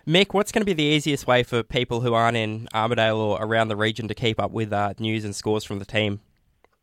Mick, 0.07 0.33
what's 0.33 0.53
going 0.53 0.63
to 0.63 0.67
be 0.67 0.73
the 0.73 0.83
easiest 0.83 1.27
way 1.27 1.43
for 1.43 1.63
people 1.63 2.01
who 2.01 2.15
aren't 2.15 2.37
in 2.37 2.67
Armidale 2.73 3.19
or 3.19 3.43
around 3.43 3.69
the 3.69 3.77
region 3.77 4.09
to 4.09 4.15
keep 4.15 4.41
up 4.41 4.51
with 4.51 4.73
uh, 4.73 4.95
news 4.99 5.23
and 5.25 5.37
scores 5.37 5.65
from 5.65 5.81
the 5.81 5.85
team? 5.85 6.21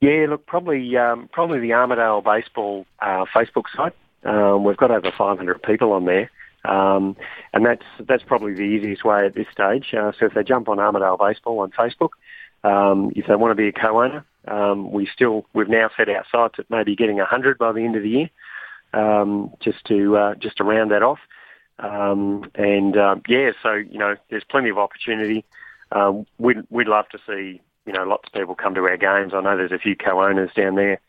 Yeah, 0.02 0.28
look, 0.30 0.46
probably 0.46 0.96
um, 0.98 1.30
probably 1.32 1.60
the 1.60 1.72
Armidale 1.72 2.24
Baseball 2.24 2.86
uh, 3.00 3.26
Facebook 3.34 3.64
site. 3.76 3.96
Um, 4.24 4.64
we've 4.64 4.78
got 4.78 4.92
over 4.92 5.12
500 5.16 5.64
people 5.64 5.92
on 5.94 6.06
there, 6.06 6.30
um, 6.66 7.16
and 7.54 7.66
that's 7.66 7.86
that's 8.00 8.24
probably 8.24 8.54
the 8.54 8.62
easiest 8.62 9.04
way 9.04 9.26
at 9.26 9.34
this 9.34 9.48
stage. 9.52 9.94
Uh, 9.94 10.12
so 10.20 10.28
if 10.28 10.34
they 10.34 10.44
jump 10.44 10.70
on 10.70 10.78
Armidale 10.78 11.18
Baseball 11.18 11.60
on 11.60 11.72
Facebook, 11.72 12.10
um, 12.66 13.12
if 13.16 13.28
they 13.28 13.36
want 13.36 13.52
to 13.52 13.56
be 13.56 13.68
a 13.68 13.72
co-owner, 13.72 14.26
um, 14.48 14.92
we 14.92 15.06
still 15.14 15.46
we've 15.54 15.70
now 15.70 15.90
set 15.96 16.10
our 16.10 16.26
sights 16.32 16.56
at 16.58 16.70
maybe 16.70 16.96
getting 16.96 17.18
100 17.18 17.58
by 17.60 17.72
the 17.72 17.82
end 17.82 17.96
of 17.96 18.02
the 18.02 18.10
year, 18.10 18.30
um, 18.94 19.54
just 19.62 19.86
to 19.86 20.18
uh, 20.18 20.36
just 20.36 20.58
to 20.58 20.64
round 20.64 20.90
that 20.92 21.04
off. 21.04 21.20
Um, 21.78 22.50
and 22.56 22.98
uh, 22.98 23.18
yeah, 23.28 23.52
so 23.62 23.74
you 23.74 24.00
know, 24.00 24.16
there's 24.30 24.44
plenty 24.44 24.70
of 24.70 24.80
opportunity. 24.80 25.46
Um, 25.92 26.26
we'd 26.40 26.64
we'd 26.72 26.88
love 26.88 27.08
to 27.10 27.20
see 27.28 27.62
you 27.86 27.94
know 27.94 28.04
lots 28.04 28.28
of 28.28 28.34
people 28.34 28.56
come 28.56 28.74
to 28.76 28.82
our 28.82 28.98
games. 28.98 29.34
I 29.36 29.42
know 29.42 29.56
there's 29.56 29.72
a 29.72 29.78
few 29.78 29.96
co-owners 29.96 30.52
down 30.56 30.76
there, 30.76 31.00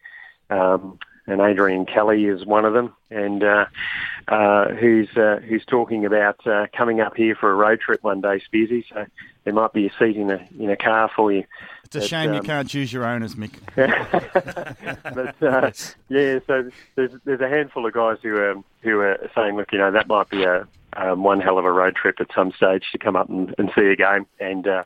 um, 0.51 0.99
and 1.27 1.41
Adrian 1.41 1.87
Kelly 1.87 2.25
is 2.27 2.45
one 2.47 2.65
of 2.65 2.73
them, 2.73 2.95
and 3.11 3.43
uh, 3.43 3.67
uh, 4.29 4.69
who's 4.69 5.09
uh, 5.17 5.41
who's 5.47 5.65
talking 5.65 6.05
about 6.07 6.47
uh, 6.47 6.67
coming 6.77 7.01
up 7.01 7.17
here 7.17 7.35
for 7.35 7.51
a 7.51 7.55
road 7.55 7.81
trip 7.81 8.03
one 8.03 8.21
day, 8.21 8.41
Spearsy. 8.53 8.85
So 8.93 9.07
there 9.45 9.55
might 9.55 9.73
be 9.73 9.87
a 9.87 9.91
seat 9.99 10.17
in 10.17 10.31
a 10.31 10.47
in 10.59 10.71
a 10.71 10.77
car 10.77 11.11
for 11.15 11.33
you. 11.33 11.45
It's 11.85 11.97
a 11.97 12.01
shame 12.09 12.35
you 12.35 12.41
can't 12.41 12.69
choose 12.69 12.93
your 12.93 13.07
owners, 13.07 13.35
Mick. 13.37 13.55
but 15.15 15.43
uh, 15.43 15.71
yeah, 16.09 16.39
so 16.47 16.71
there's 16.95 17.13
there's 17.25 17.41
a 17.41 17.49
handful 17.49 17.87
of 17.87 17.93
guys 17.93 18.19
who 18.23 18.37
are 18.37 18.55
who 18.83 19.01
are 19.01 19.31
saying, 19.35 19.57
look, 19.57 19.73
you 19.73 19.79
know, 19.79 19.93
that 19.93 20.09
might 20.09 20.29
be 20.29 20.45
a 20.45 20.67
um, 20.97 21.23
one 21.23 21.41
hell 21.41 21.59
of 21.59 21.65
a 21.65 21.73
road 21.73 21.95
trip 21.95 22.17
at 22.21 22.29
some 22.35 22.53
stage 22.53 22.85
to 22.93 22.99
come 22.99 23.17
up 23.17 23.29
and, 23.29 23.55
and 23.59 23.71
see 23.77 23.87
a 23.87 23.97
game, 23.97 24.27
and 24.41 24.67
uh, 24.67 24.85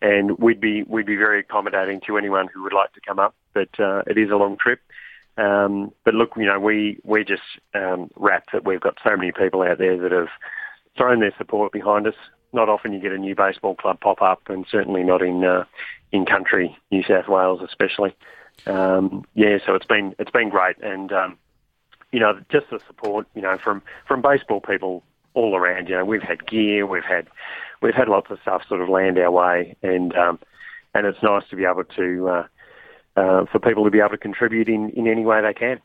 and 0.00 0.38
we'd 0.38 0.60
be 0.60 0.82
we'd 0.84 1.06
be 1.06 1.16
very 1.16 1.40
accommodating 1.40 2.00
to 2.06 2.16
anyone 2.16 2.48
who 2.52 2.62
would 2.62 2.72
like 2.72 2.92
to 2.94 3.00
come 3.00 3.18
up. 3.18 3.34
But 3.52 3.68
uh, 3.78 4.02
it 4.06 4.16
is 4.18 4.30
a 4.30 4.36
long 4.36 4.56
trip. 4.56 4.80
Um, 5.36 5.92
but 6.04 6.14
look, 6.14 6.32
you 6.36 6.46
know, 6.46 6.58
we 6.60 6.98
we 7.04 7.24
just 7.24 7.42
um, 7.74 8.10
wrapped 8.16 8.52
that 8.52 8.64
we've 8.64 8.80
got 8.80 8.98
so 9.02 9.16
many 9.16 9.32
people 9.32 9.62
out 9.62 9.78
there 9.78 9.96
that 9.98 10.12
have 10.12 10.28
thrown 10.96 11.20
their 11.20 11.34
support 11.38 11.72
behind 11.72 12.06
us. 12.06 12.14
Not 12.52 12.68
often 12.68 12.92
you 12.92 13.00
get 13.00 13.12
a 13.12 13.18
new 13.18 13.34
baseball 13.34 13.74
club 13.74 14.00
pop 14.00 14.22
up, 14.22 14.42
and 14.48 14.66
certainly 14.70 15.02
not 15.02 15.22
in 15.22 15.44
uh, 15.44 15.64
in 16.12 16.26
country 16.26 16.76
New 16.90 17.02
South 17.02 17.28
Wales, 17.28 17.60
especially. 17.62 18.14
Um, 18.66 19.24
yeah, 19.34 19.58
so 19.64 19.74
it's 19.74 19.86
been 19.86 20.14
it's 20.18 20.30
been 20.30 20.50
great, 20.50 20.76
and 20.82 21.12
um, 21.12 21.38
you 22.12 22.20
know, 22.20 22.40
just 22.50 22.70
the 22.70 22.80
support, 22.86 23.26
you 23.34 23.42
know, 23.42 23.56
from 23.62 23.82
from 24.06 24.20
baseball 24.20 24.60
people 24.60 25.02
all 25.34 25.56
around. 25.56 25.88
You 25.88 25.96
know, 25.96 26.04
we've 26.04 26.22
had 26.22 26.46
gear, 26.46 26.86
we've 26.86 27.04
had 27.04 27.28
we've 27.80 27.94
had 27.94 28.08
lots 28.08 28.30
of 28.30 28.38
stuff 28.42 28.62
sort 28.68 28.80
of 28.80 28.88
land 28.88 29.18
our 29.18 29.30
way, 29.30 29.76
and 29.82 30.14
um, 30.16 30.38
and 30.94 31.06
it's 31.06 31.22
nice 31.22 31.44
to 31.50 31.56
be 31.56 31.64
able 31.64 31.84
to 31.84 32.28
uh, 32.28 32.46
uh, 33.20 33.44
for 33.46 33.58
people 33.58 33.84
to 33.84 33.90
be 33.90 33.98
able 33.98 34.10
to 34.10 34.18
contribute 34.18 34.68
in, 34.68 34.90
in 34.90 35.06
any 35.06 35.24
way 35.24 35.40
they 35.42 35.54
can. 35.54 35.80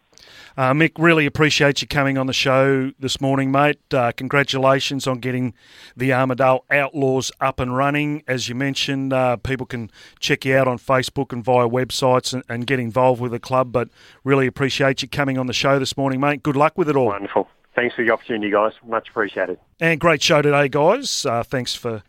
Uh, 0.58 0.72
Mick, 0.72 0.94
really 0.98 1.26
appreciate 1.26 1.82
you 1.82 1.88
coming 1.88 2.18
on 2.18 2.28
the 2.28 2.34
show 2.34 2.92
this 2.98 3.20
morning, 3.20 3.52
mate. 3.52 3.80
Uh, 3.94 4.14
congratulations 4.16 5.06
on 5.06 5.20
getting 5.20 5.54
the 5.98 6.12
Armidale 6.12 6.62
Outlaws 6.72 7.32
up 7.42 7.60
and 7.60 7.76
running. 7.76 8.24
As 8.26 8.48
you 8.48 8.56
mentioned, 8.56 9.12
uh, 9.12 9.36
people 9.36 9.66
can 9.66 9.92
check 10.20 10.46
you 10.46 10.56
out 10.56 10.68
on 10.68 10.78
Facebook 10.78 11.34
and 11.34 11.44
via 11.44 11.68
websites 11.68 12.34
and, 12.34 12.44
and, 12.48 12.66
get 12.66 12.80
involved 12.80 13.22
with 13.22 13.32
the 13.32 13.40
club. 13.40 13.74
But 13.74 13.90
really 14.24 14.48
appreciate 14.48 15.02
you 15.02 15.10
coming 15.10 15.38
on 15.38 15.48
the 15.48 15.54
show 15.54 15.78
this 15.78 15.98
morning, 15.98 16.22
mate. 16.22 16.42
Good 16.42 16.56
luck 16.56 16.78
with 16.78 16.90
it 16.90 16.96
all. 16.96 17.08
Wonderful. 17.08 17.50
Thanks 17.76 17.94
for 17.94 18.06
the 18.06 18.12
opportunity, 18.12 18.50
guys. 18.50 18.72
Much 18.88 19.10
appreciated. 19.10 19.60
And 19.82 20.00
great 20.00 20.22
show 20.22 20.42
today, 20.42 20.70
guys. 20.70 21.26
Uh, 21.26 21.44
thanks 21.44 21.76
for 21.76 22.02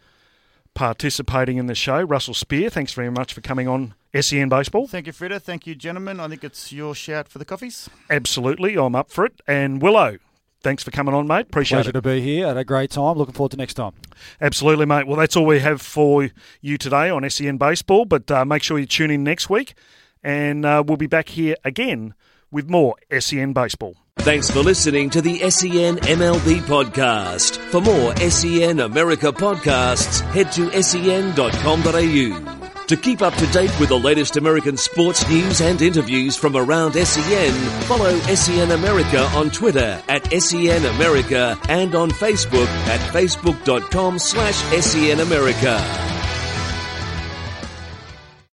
participating 0.76 1.56
in 1.56 1.66
the 1.66 1.74
show. 1.74 2.02
Russell 2.02 2.34
Spear, 2.34 2.68
thanks 2.70 2.92
very 2.92 3.10
much 3.10 3.32
for 3.32 3.40
coming 3.40 3.66
on 3.66 3.94
SEN 4.20 4.50
Baseball. 4.50 4.86
Thank 4.86 5.06
you, 5.06 5.12
Frida. 5.12 5.40
Thank 5.40 5.66
you, 5.66 5.74
gentlemen. 5.74 6.20
I 6.20 6.28
think 6.28 6.44
it's 6.44 6.70
your 6.70 6.94
shout 6.94 7.28
for 7.28 7.38
the 7.38 7.46
coffees. 7.46 7.88
Absolutely. 8.10 8.76
I'm 8.76 8.94
up 8.94 9.10
for 9.10 9.24
it. 9.24 9.40
And 9.48 9.80
Willow, 9.80 10.18
thanks 10.60 10.84
for 10.84 10.90
coming 10.90 11.14
on, 11.14 11.26
mate. 11.26 11.46
Appreciate 11.46 11.78
Pleasure 11.78 11.90
it. 11.90 11.92
to 11.94 12.02
be 12.02 12.20
here. 12.20 12.46
Had 12.46 12.58
a 12.58 12.64
great 12.64 12.90
time. 12.90 13.16
Looking 13.16 13.34
forward 13.34 13.52
to 13.52 13.56
next 13.56 13.74
time. 13.74 13.94
Absolutely, 14.40 14.84
mate. 14.84 15.06
Well, 15.06 15.16
that's 15.16 15.34
all 15.34 15.46
we 15.46 15.60
have 15.60 15.80
for 15.80 16.28
you 16.60 16.76
today 16.76 17.08
on 17.08 17.28
SEN 17.28 17.56
Baseball, 17.56 18.04
but 18.04 18.30
uh, 18.30 18.44
make 18.44 18.62
sure 18.62 18.78
you 18.78 18.86
tune 18.86 19.10
in 19.10 19.24
next 19.24 19.48
week, 19.48 19.74
and 20.22 20.66
uh, 20.66 20.84
we'll 20.86 20.98
be 20.98 21.06
back 21.06 21.30
here 21.30 21.56
again 21.64 22.14
with 22.50 22.68
more 22.68 22.96
SEN 23.18 23.52
Baseball. 23.52 23.96
Thanks 24.18 24.50
for 24.50 24.60
listening 24.60 25.10
to 25.10 25.20
the 25.20 25.38
SEN 25.50 25.98
MLB 25.98 26.60
podcast. 26.62 27.58
For 27.70 27.80
more 27.80 28.16
SEN 28.16 28.80
America 28.80 29.30
podcasts, 29.30 30.20
head 30.32 30.50
to 30.52 30.82
sen.com.au. 30.82 32.56
To 32.86 32.96
keep 32.96 33.20
up 33.20 33.34
to 33.34 33.46
date 33.48 33.78
with 33.80 33.88
the 33.88 33.98
latest 33.98 34.36
American 34.36 34.76
sports 34.76 35.28
news 35.28 35.60
and 35.60 35.82
interviews 35.82 36.36
from 36.36 36.56
around 36.56 36.94
SEN, 36.94 37.52
follow 37.82 38.16
SEN 38.20 38.70
America 38.70 39.22
on 39.34 39.50
Twitter 39.50 40.00
at 40.08 40.24
SEN 40.40 40.84
America 40.94 41.58
and 41.68 41.94
on 41.96 42.10
Facebook 42.10 42.68
at 42.86 43.00
facebook.com 43.12 44.18
slash 44.20 44.56
SEN 44.80 45.18
America. 45.20 46.15